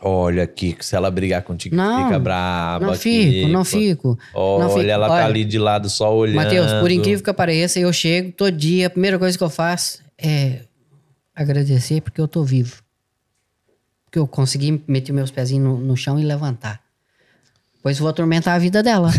[0.00, 2.86] Olha, Kiko, se ela brigar contigo, não, fica brava.
[2.86, 3.48] Não fico, Kiko.
[3.48, 4.18] não fico.
[4.32, 4.86] Olha, não fico.
[4.86, 6.36] ela tá Olha, tá ali de lado só olhando.
[6.36, 10.00] Matheus, por incrível que pareça, eu chego todo dia, a primeira coisa que eu faço
[10.16, 10.60] é
[11.34, 12.80] agradecer porque eu tô vivo.
[14.04, 16.80] Porque eu consegui meter meus pezinhos no, no chão e levantar.
[17.88, 19.10] Pois vou atormentar a vida dela.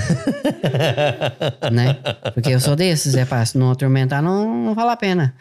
[1.73, 1.95] né?
[2.35, 3.59] Porque eu sou desses, é fácil.
[3.59, 5.35] Não atormentar não, não vale a pena.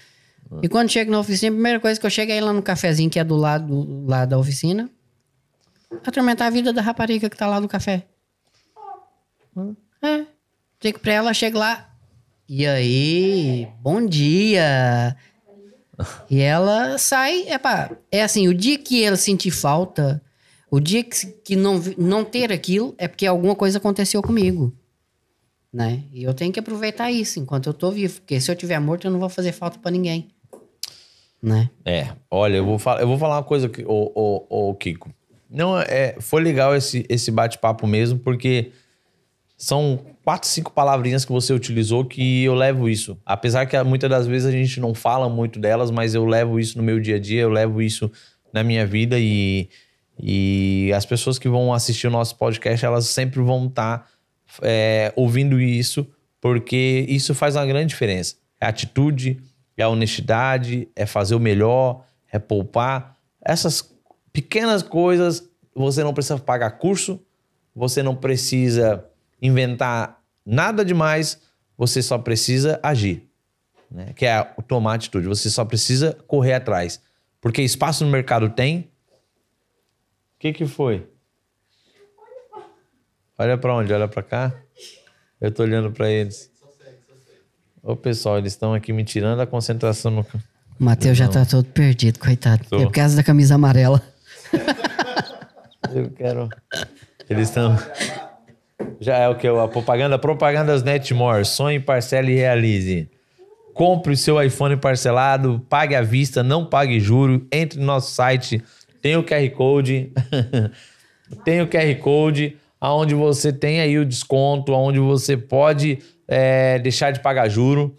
[0.62, 2.62] E quando chego na oficina, a primeira coisa que eu chego é ir lá no
[2.62, 4.88] cafezinho que é do lado, do lado da oficina.
[6.06, 8.06] Atormentar a vida da rapariga que tá lá no café.
[10.00, 10.24] É.
[10.82, 11.86] Chego pra ela, chego lá.
[12.48, 15.14] E aí, bom dia.
[16.30, 20.22] E ela sai, é pá, é assim, o dia que ela sentir falta,
[20.70, 24.72] o dia que, que não, não ter aquilo é porque alguma coisa aconteceu comigo.
[25.72, 26.02] Né?
[26.12, 28.20] E eu tenho que aproveitar isso enquanto eu tô vivo.
[28.20, 30.28] Porque se eu tiver morto, eu não vou fazer falta para ninguém.
[31.42, 31.70] Né?
[31.84, 35.10] É, olha, eu vou, falar, eu vou falar uma coisa, o, o, o Kiko.
[35.48, 38.72] Não, é, foi legal esse, esse bate-papo mesmo, porque
[39.56, 43.16] são quatro, cinco palavrinhas que você utilizou que eu levo isso.
[43.24, 46.76] Apesar que muitas das vezes a gente não fala muito delas, mas eu levo isso
[46.76, 48.10] no meu dia a dia, eu levo isso
[48.52, 49.68] na minha vida e
[50.20, 54.06] e as pessoas que vão assistir o nosso podcast, elas sempre vão estar tá,
[54.62, 56.06] é, ouvindo isso,
[56.40, 58.36] porque isso faz uma grande diferença.
[58.60, 59.40] É atitude,
[59.76, 63.16] é honestidade, é fazer o melhor, é poupar.
[63.40, 63.94] Essas
[64.32, 67.20] pequenas coisas, você não precisa pagar curso,
[67.74, 69.04] você não precisa
[69.40, 71.40] inventar nada demais,
[71.76, 73.28] você só precisa agir.
[73.90, 74.12] Né?
[74.14, 75.28] Que é tomar atitude.
[75.28, 77.00] Você só precisa correr atrás.
[77.40, 78.90] Porque espaço no mercado tem,
[80.38, 81.06] que que foi?
[83.36, 83.92] Olha para onde?
[83.92, 84.54] Olha para cá?
[85.40, 86.50] Eu tô olhando para eles.
[87.82, 90.20] Ô, pessoal, eles estão aqui me tirando a concentração no...
[90.80, 92.64] O Matheus já tá todo perdido, coitado.
[92.68, 92.80] Tô.
[92.80, 94.02] É por causa da camisa amarela.
[95.94, 96.48] Eu quero...
[97.28, 97.76] Eles estão...
[99.00, 99.46] Já é o que?
[99.46, 100.18] A propaganda?
[100.18, 101.44] Propagandas Netmore.
[101.44, 103.08] Sonhe, parcele e realize.
[103.72, 107.46] Compre o seu iPhone parcelado, pague à vista, não pague juro.
[107.52, 108.62] Entre no nosso site,
[109.00, 110.12] tem o QR Code.
[111.44, 117.10] tem o QR Code, onde você tem aí o desconto, onde você pode é, deixar
[117.10, 117.94] de pagar juro.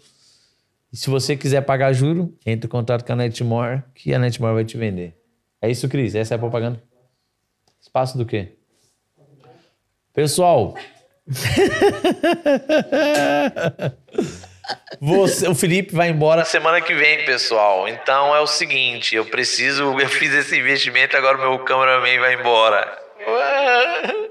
[0.92, 4.54] E se você quiser pagar juro, entre em contato com a Netmore, que a Netmore
[4.54, 5.14] vai te vender.
[5.62, 6.14] É isso, Cris?
[6.14, 6.82] Essa é a propaganda?
[7.80, 8.56] Espaço do quê?
[10.12, 10.74] Pessoal.
[15.00, 17.88] Você, o Felipe vai embora semana que vem, pessoal.
[17.88, 22.34] Então é o seguinte, eu preciso, eu fiz esse investimento, agora o meu cameraman vai
[22.34, 22.98] embora.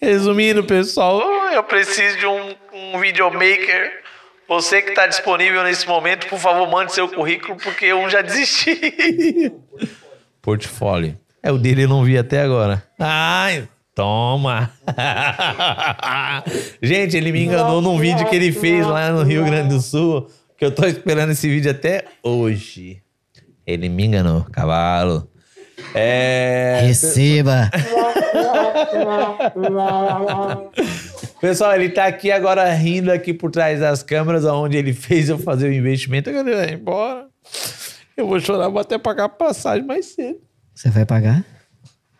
[0.00, 1.20] Resumindo, pessoal,
[1.52, 4.02] eu preciso de um, um videomaker.
[4.48, 9.52] Você que está disponível nesse momento, por favor, mande seu currículo, porque eu já desisti.
[10.42, 11.16] Portfólio.
[11.42, 12.82] É o dele eu não vi até agora.
[12.98, 14.70] Ai, toma!
[16.82, 20.28] Gente, ele me enganou num vídeo que ele fez lá no Rio Grande do Sul,
[20.56, 23.02] que eu tô esperando esse vídeo até hoje.
[23.66, 25.28] Ele me enganou, cavalo.
[25.94, 26.80] É...
[26.82, 27.70] Receba!
[31.40, 35.38] Pessoal, ele tá aqui agora rindo aqui por trás das câmeras, onde ele fez eu
[35.38, 36.30] fazer o investimento.
[36.30, 37.26] Agora ele vai embora.
[38.16, 40.38] Eu vou chorar, vou até pagar a passagem mais cedo.
[40.74, 41.44] Você vai pagar?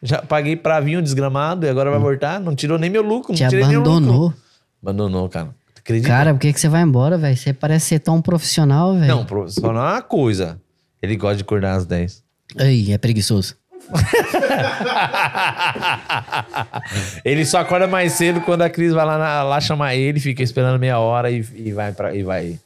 [0.03, 2.41] Já paguei pra vir um desgramado e agora vai voltar.
[2.41, 3.33] Não tirou nem meu lucro.
[3.35, 3.91] Te não tirei o lucro.
[3.93, 4.35] abandonou.
[4.83, 5.51] Abandonou, cara.
[5.79, 6.09] Acredita?
[6.09, 7.37] Cara, por que, que você vai embora, velho?
[7.37, 9.07] Você parece ser tão profissional, velho.
[9.07, 10.61] Não, profissional é uma coisa.
[11.01, 12.23] Ele gosta de acordar às 10.
[12.59, 13.57] Ai, é preguiçoso.
[17.25, 20.43] ele só acorda mais cedo quando a Cris vai lá, na- lá chamar ele, fica
[20.43, 22.59] esperando meia hora e, e vai pra, e vai.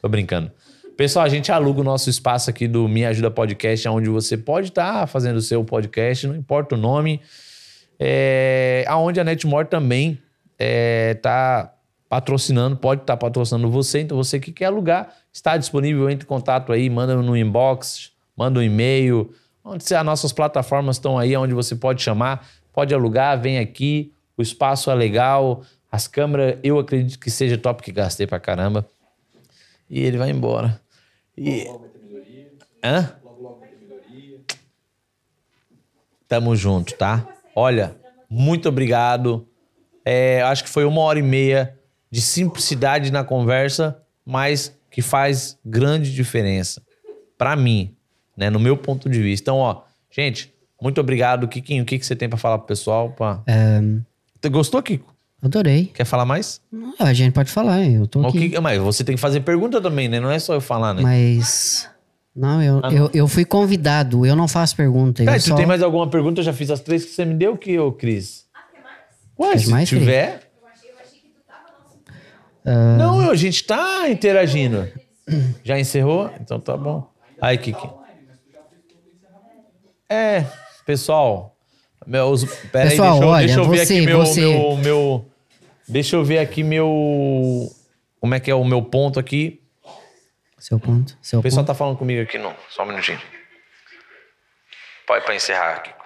[0.00, 0.50] Tô brincando.
[0.96, 4.68] Pessoal, a gente aluga o nosso espaço aqui do Me Ajuda Podcast, onde você pode
[4.68, 7.20] estar fazendo o seu podcast, não importa o nome.
[7.98, 10.22] É, aonde a Netmore também
[10.56, 11.74] está
[12.08, 14.02] patrocinando, pode estar patrocinando você.
[14.02, 18.60] Então, você que quer alugar, está disponível, entre em contato aí, manda no inbox, manda
[18.60, 19.34] um e-mail.
[19.64, 24.12] Onde as nossas plataformas estão aí, onde você pode chamar, pode alugar, vem aqui.
[24.36, 28.86] O espaço é legal, as câmeras, eu acredito que seja top, que gastei pra caramba.
[29.90, 30.83] E ele vai embora.
[31.36, 31.66] E...
[32.82, 33.16] Hã?
[36.28, 37.26] Tamo junto, tá?
[37.54, 37.96] Olha,
[38.28, 39.46] muito obrigado.
[40.04, 41.78] É, acho que foi uma hora e meia
[42.10, 46.82] de simplicidade na conversa, mas que faz grande diferença
[47.36, 47.94] para mim,
[48.36, 48.50] né?
[48.50, 49.44] No meu ponto de vista.
[49.44, 51.82] Então, ó, gente, muito obrigado, Kikinho.
[51.82, 53.10] O que, que você tem para falar pro pessoal?
[53.10, 53.42] Pra...
[54.40, 55.13] Você gostou, Kiko?
[55.44, 55.90] Adorei.
[55.94, 56.60] Quer falar mais?
[56.72, 58.48] Não, A gente pode falar, eu tô Mas, aqui.
[58.50, 60.18] que- mas você tem que fazer pergunta também, né?
[60.18, 61.02] Não é só eu falar, né?
[61.02, 61.88] Mas.
[62.34, 65.22] Não, eu, Ah, eu, eu fui convidado, eu não faço pergunta.
[65.22, 65.54] Eu Cara, se só...
[65.54, 67.78] tu tem mais alguma pergunta, eu já fiz as três que você me deu, que
[67.78, 68.46] ô, Cris?
[69.38, 70.50] Ué, Quer se mais, tiver.
[72.64, 72.96] Ah.
[72.98, 74.88] Não, a gente tá interagindo.
[75.62, 76.30] Já encerrou?
[76.40, 77.06] Então tá bom.
[77.40, 77.86] Aí, Kiki.
[80.08, 80.44] É,
[80.86, 81.54] pessoal.
[82.06, 84.76] Meus, pera Pessoal, aí, deixa eu, olha, deixa eu ver você- aqui meu, você- meu,
[84.76, 85.24] meu.
[85.88, 87.70] Deixa eu ver aqui meu.
[88.20, 89.60] Como é que é o meu ponto aqui?
[90.58, 91.16] Seu ponto.
[91.20, 91.66] Seu O pessoal ponto.
[91.66, 92.54] tá falando comigo aqui, não.
[92.70, 93.20] Só um minutinho.
[95.06, 96.04] Pode pra encerrar, Kiko.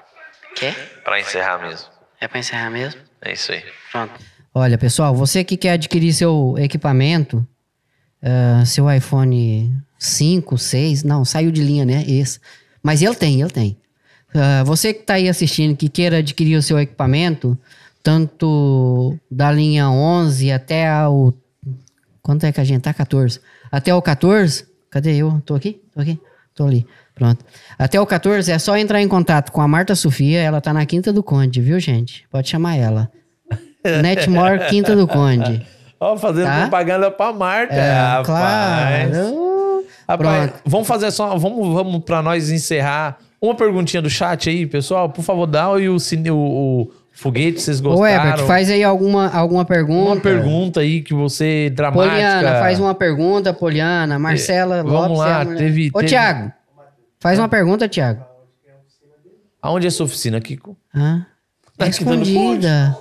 [0.57, 0.75] Quê?
[1.05, 1.89] Pra encerrar mesmo.
[2.21, 3.01] É pra encerrar mesmo?
[3.23, 3.63] É isso aí.
[3.93, 4.13] Pronto.
[4.53, 7.47] Olha, pessoal, você que quer adquirir seu equipamento,
[8.21, 12.05] ah, seu iPhone 5, 6, não, saiu de linha, né?
[12.09, 12.41] Esse.
[12.83, 13.79] Mas ele tem, ele tem.
[14.35, 17.57] Ah, você que está aí assistindo, que queira adquirir o seu equipamento,
[18.03, 21.33] tanto da linha 11 até o.
[22.23, 22.93] Quanto é que a gente tá?
[22.95, 23.41] 14.
[23.71, 24.67] Até o 14.
[24.91, 25.41] Cadê eu?
[25.45, 25.81] Tô aqui?
[25.95, 26.19] Tô aqui?
[26.55, 26.87] Tô ali.
[27.15, 27.45] Pronto.
[27.79, 30.41] Até o 14 é só entrar em contato com a Marta Sofia.
[30.41, 32.27] Ela tá na Quinta do Conde, viu, gente?
[32.31, 33.11] Pode chamar ela.
[34.03, 35.67] Netmore Quinta do Conde.
[36.01, 36.61] Ó, fazendo Tá?
[36.63, 37.75] propaganda pra marca.
[37.75, 38.27] É, rapaz.
[38.27, 39.85] claro.
[40.09, 40.63] Rapaz, Pronto.
[40.65, 41.37] vamos fazer só.
[41.37, 43.19] Vamos, vamos pra nós encerrar.
[43.41, 45.09] Uma perguntinha do chat aí, pessoal.
[45.11, 45.97] Por favor, dá o, o,
[46.83, 48.29] o foguete, vocês Ô, gostaram.
[48.31, 50.13] Herbert, faz aí alguma, alguma pergunta.
[50.13, 52.09] uma pergunta aí que você dramática.
[52.15, 54.19] Poliana, faz uma pergunta, Poliana.
[54.19, 55.19] Marcela Vamos Lopes.
[55.19, 56.53] lá, é a teve- Ô, teve- Tiago,
[57.21, 58.25] faz uma pergunta, Tiago.
[59.61, 60.77] Aonde é sua oficina, Kiko?
[60.95, 61.27] Hã?
[61.79, 62.97] É Na Quinta do escondida.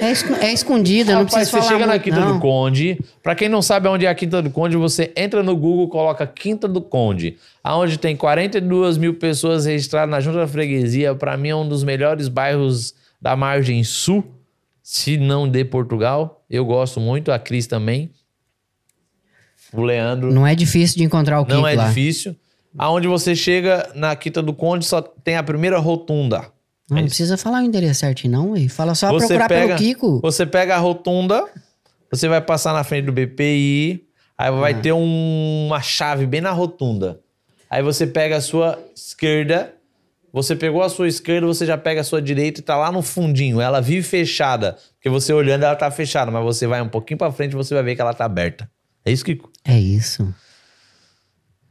[0.00, 2.34] É, esco- é escondida, não Rapaz, precisa você falar chega na muito, Quinta não.
[2.34, 2.98] do Conde.
[3.22, 6.26] Pra quem não sabe onde é a Quinta do Conde, você entra no Google, coloca
[6.26, 11.14] Quinta do Conde, aonde tem 42 mil pessoas registradas na Junta da Freguesia.
[11.14, 14.24] Pra mim é um dos melhores bairros da margem sul,
[14.82, 16.44] se não de Portugal.
[16.48, 18.10] Eu gosto muito, a Cris também.
[19.72, 20.32] O Leandro.
[20.32, 21.88] Não é difícil de encontrar o Kiko Não é lá.
[21.88, 22.34] difícil.
[22.76, 26.50] Aonde você chega na Quinta do Conde, só tem a primeira rotunda.
[26.90, 28.56] Não, É precisa falar o endereço certinho, não.
[28.56, 30.20] E fala só Você procurar pega, pelo Kiko.
[30.22, 31.44] Você pega a rotunda,
[32.10, 34.06] você vai passar na frente do BPI,
[34.38, 34.80] aí vai Ah.
[34.80, 37.20] ter um- uma chave bem na rotunda.
[37.68, 39.74] Aí você pega a sua esquerda,
[40.42, 43.02] você pegou a sua esquerda, você já pega a sua direita e tá lá no
[43.02, 43.60] fundinho.
[43.60, 47.32] Ela vive fechada, porque você olhando ela tá fechada, mas você vai um pouquinho pra
[47.32, 48.70] frente e você vai ver que ela tá aberta.
[49.04, 49.50] É isso, Kiko?
[49.64, 50.32] É isso.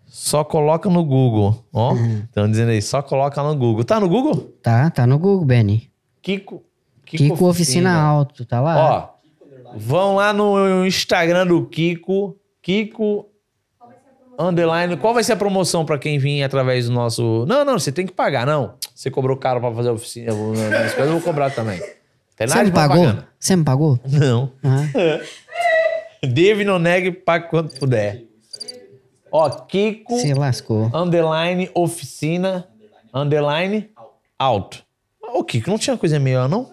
[0.06, 1.94] Só coloca no Google, ó.
[1.94, 2.24] Uhum.
[2.26, 3.86] Estão dizendo aí, só coloca no Google.
[3.86, 4.54] Tá no Google?
[4.62, 5.90] Tá, tá no Google, Benny.
[6.22, 6.64] Kiko.
[7.06, 8.78] Kiko, Oficina Alto, tá lá.
[8.78, 13.30] Ó, vão lá no Instagram do Kiko, Kiko
[14.38, 14.96] underline.
[14.98, 17.46] Qual vai ser a promoção pra quem vir através do nosso?
[17.48, 18.76] Não, não, você tem que pagar, não.
[18.94, 21.80] Você cobrou caro pra fazer a oficina, eu vou, eu vou cobrar também.
[22.36, 22.98] Tem Você me pagou?
[22.98, 23.28] propaganda.
[23.40, 24.00] Você me pagou?
[24.06, 24.52] Não.
[24.64, 25.26] Ah,
[26.28, 28.24] Deve não negue, pague quanto puder.
[29.32, 30.90] Ó, Kiko se lascou.
[30.94, 32.68] underline oficina
[33.14, 33.90] underline
[34.38, 34.84] alto.
[35.22, 36.72] Ô, Kiko, não tinha coisa melhor, não?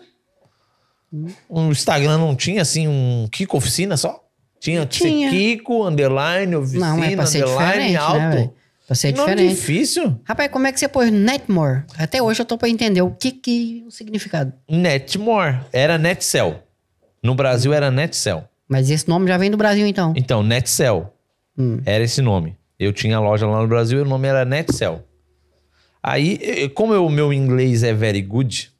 [1.49, 4.24] O Instagram não tinha, assim, um Kiko oficina só?
[4.65, 5.31] Tinha, que ser Tinha.
[5.31, 8.19] Kiko underline oficina Não, é pra ser underline diferente, alto.
[8.19, 8.51] né?
[8.87, 9.55] Pra ser não diferente.
[9.55, 10.21] difícil.
[10.25, 11.83] Rapaz, como é que você pôs Netmore?
[11.99, 14.55] Até hoje eu tô pra entender o que que o significado.
[14.67, 15.61] Netmore.
[15.71, 16.61] Era Netcell.
[17.23, 18.45] No Brasil era Netcell.
[18.67, 20.15] Mas esse nome já vem do Brasil, então.
[20.17, 21.13] Então, Netcell.
[21.59, 21.81] Hum.
[21.85, 22.57] Era esse nome.
[22.79, 25.05] Eu tinha loja lá no Brasil e o nome era Netcell.
[26.03, 28.71] Aí, como o meu inglês é very good,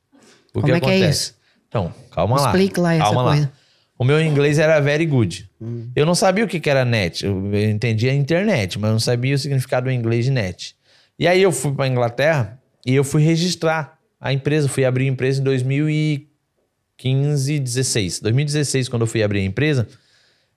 [0.55, 1.11] o Como que é que é acontece?
[1.31, 1.35] isso?
[1.69, 2.47] Então, calma lá.
[2.49, 3.31] Explique lá essa calma lá.
[3.33, 3.53] coisa.
[3.99, 5.49] O meu inglês era very good.
[5.61, 5.91] Hum.
[5.95, 7.25] Eu não sabia o que que era net.
[7.25, 10.77] Eu eu entendia a internet, mas não sabia o significado do inglês de net.
[11.19, 14.69] E aí eu fui para Inglaterra e eu fui registrar a empresa.
[14.69, 18.21] Fui abrir a empresa em 2015, 16.
[18.21, 19.87] 2016, quando eu fui abrir a empresa,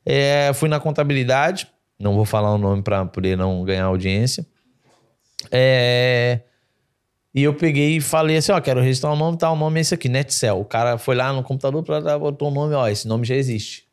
[0.04, 1.68] é, fui na contabilidade.
[2.00, 4.46] Não vou falar o nome para poder não ganhar audiência.
[5.52, 6.40] É,
[7.38, 9.82] e eu peguei e falei assim, ó, quero registrar o nome, tá, o nome é
[9.82, 10.60] esse aqui, Netcell.
[10.60, 11.86] O cara foi lá no computador,
[12.20, 13.88] botou o nome, ó, esse nome já existe.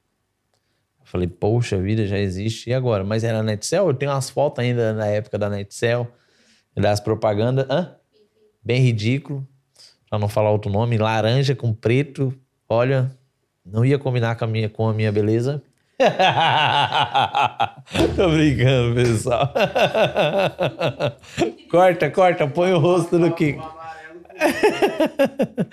[0.99, 3.05] Eu falei, poxa vida, já existe, e agora?
[3.05, 3.87] Mas era Netcell?
[3.87, 6.11] Eu tenho umas fotos ainda na época da Netcell,
[6.75, 7.95] das propagandas, hã?
[8.63, 9.47] Bem ridículo,
[10.09, 12.33] pra não falar outro nome, laranja com preto,
[12.67, 13.15] olha,
[13.63, 15.63] não ia combinar com a minha, com a minha beleza.
[18.17, 19.53] Tô brincando, pessoal.
[21.71, 23.63] corta, corta, põe o rosto no Kiko.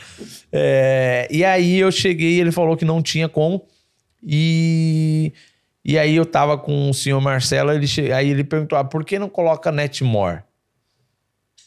[0.53, 3.65] É, e aí eu cheguei, ele falou que não tinha como.
[4.21, 5.33] E,
[5.83, 9.03] e aí eu tava com o senhor Marcelo, ele che- aí ele perguntou: ah, por
[9.05, 10.43] que não coloca Netmore?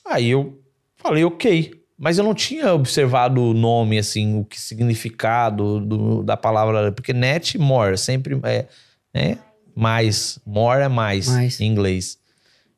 [0.06, 0.60] Aí eu
[0.96, 1.82] falei, ok.
[1.96, 6.90] Mas eu não tinha observado o nome, assim, o que significado do- da palavra.
[6.92, 8.66] Porque net, more, sempre é
[9.14, 9.38] né?
[9.76, 10.38] mais.
[10.44, 11.60] More é mais, Mais.
[11.60, 12.18] em inglês.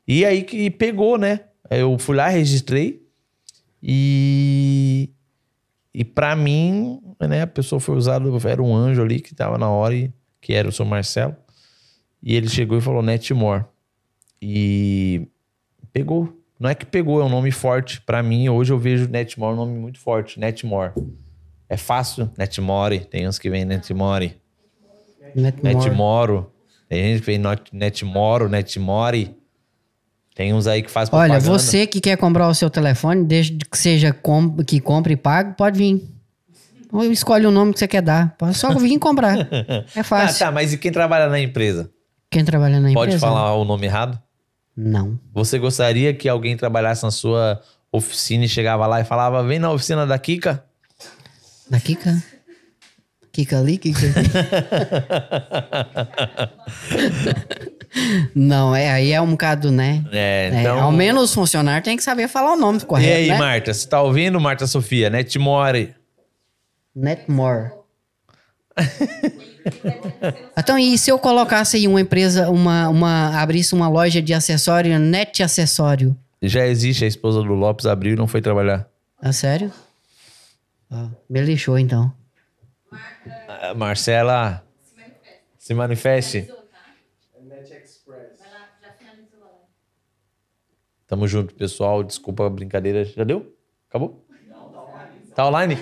[0.07, 1.41] E aí que pegou, né?
[1.69, 3.01] Eu fui lá, registrei.
[3.81, 5.09] E.
[5.93, 9.67] E pra mim, né, a pessoa foi usada, era um anjo ali que tava na
[9.67, 11.35] hora, e, que era o seu Marcelo.
[12.21, 13.65] E ele chegou e falou Netmore.
[14.39, 15.27] E
[15.91, 16.36] pegou.
[16.59, 18.01] Não é que pegou, é um nome forte.
[18.01, 20.39] Pra mim, hoje eu vejo Netmore um nome muito forte.
[20.39, 20.91] Netmore.
[21.69, 22.29] É fácil.
[22.37, 22.99] Netmore.
[23.01, 24.35] Tem uns que vem Netmore.
[25.35, 25.75] Netmore.
[25.75, 26.51] Netmoro.
[26.89, 29.35] Tem gente que vem Netmoro, Netmore.
[30.33, 31.59] Tem uns aí que faz Olha, propaganda.
[31.59, 34.15] você que quer comprar o seu telefone, desde que seja
[34.65, 36.07] que compre e pague, pode vir.
[36.91, 38.35] Ou escolhe o nome que você quer dar.
[38.37, 39.35] Pode só vir e comprar.
[39.95, 40.39] É Ah, fácil.
[40.45, 41.91] tá, mas e quem trabalha na empresa?
[42.31, 43.19] Quem trabalha na Pode empresa?
[43.19, 44.17] falar o nome errado?
[44.77, 45.19] Não.
[45.33, 47.59] Você gostaria que alguém trabalhasse na sua
[47.91, 50.63] oficina e chegava lá e falava: vem na oficina da Kika?
[51.67, 52.21] Da Kika?
[53.31, 53.99] Kika ali, Kika.
[58.35, 60.03] Não, é, aí é um bocado, né?
[60.11, 60.79] É, É, então.
[60.79, 63.37] ao menos o funcionário tem que saber falar o nome E correto, aí, né?
[63.37, 63.73] Marta?
[63.73, 65.09] Você tá ouvindo, Marta Sofia?
[65.09, 65.95] Netmore.
[66.95, 67.71] Netmore.
[70.57, 74.97] então, e se eu colocasse aí uma empresa, uma, uma, abrisse uma loja de acessório,
[74.99, 76.15] net acessório?
[76.41, 78.87] Já existe, a esposa do Lopes abriu e não foi trabalhar.
[79.21, 79.71] É sério?
[80.91, 82.13] Ah, me lixou, então.
[83.47, 84.63] Ah, Marcela,
[85.57, 86.49] se manifeste.
[91.07, 92.03] Tamo junto, pessoal.
[92.03, 93.05] Desculpa a brincadeira.
[93.05, 93.55] Já deu?
[93.89, 94.25] Acabou?
[95.33, 95.77] Tá online?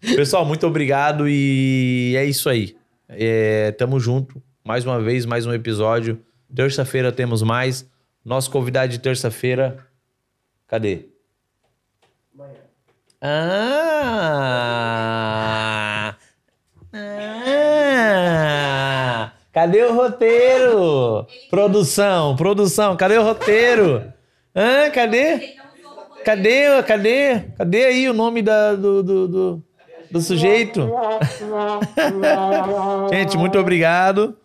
[0.16, 2.76] pessoal, muito obrigado e é isso aí.
[3.08, 4.42] É, tamo junto.
[4.64, 6.20] Mais uma vez, mais um episódio.
[6.54, 7.88] Terça-feira temos mais.
[8.24, 9.78] Nosso convidado de terça-feira.
[10.66, 11.06] Cadê?
[13.20, 13.74] Ah!
[16.92, 17.44] Ah!
[19.52, 21.26] Cadê o roteiro?
[21.48, 24.12] Produção, produção, cadê o roteiro?
[24.54, 25.54] Ah, cadê?
[26.24, 27.40] Cadê, cadê?
[27.56, 29.62] Cadê aí o nome da, do, do, do,
[30.10, 30.90] do sujeito?
[33.12, 34.36] Gente, muito obrigado.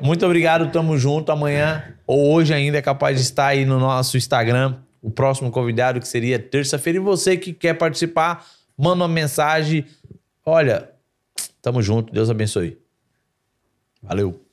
[0.00, 1.30] Muito obrigado, tamo junto.
[1.32, 4.76] Amanhã ou hoje ainda é capaz de estar aí no nosso Instagram.
[5.02, 6.98] O próximo convidado, que seria terça-feira.
[6.98, 8.44] E você que quer participar,
[8.76, 9.84] manda uma mensagem.
[10.44, 10.90] Olha,
[11.62, 12.12] tamo junto.
[12.12, 12.78] Deus abençoe.
[14.02, 14.45] Valeu.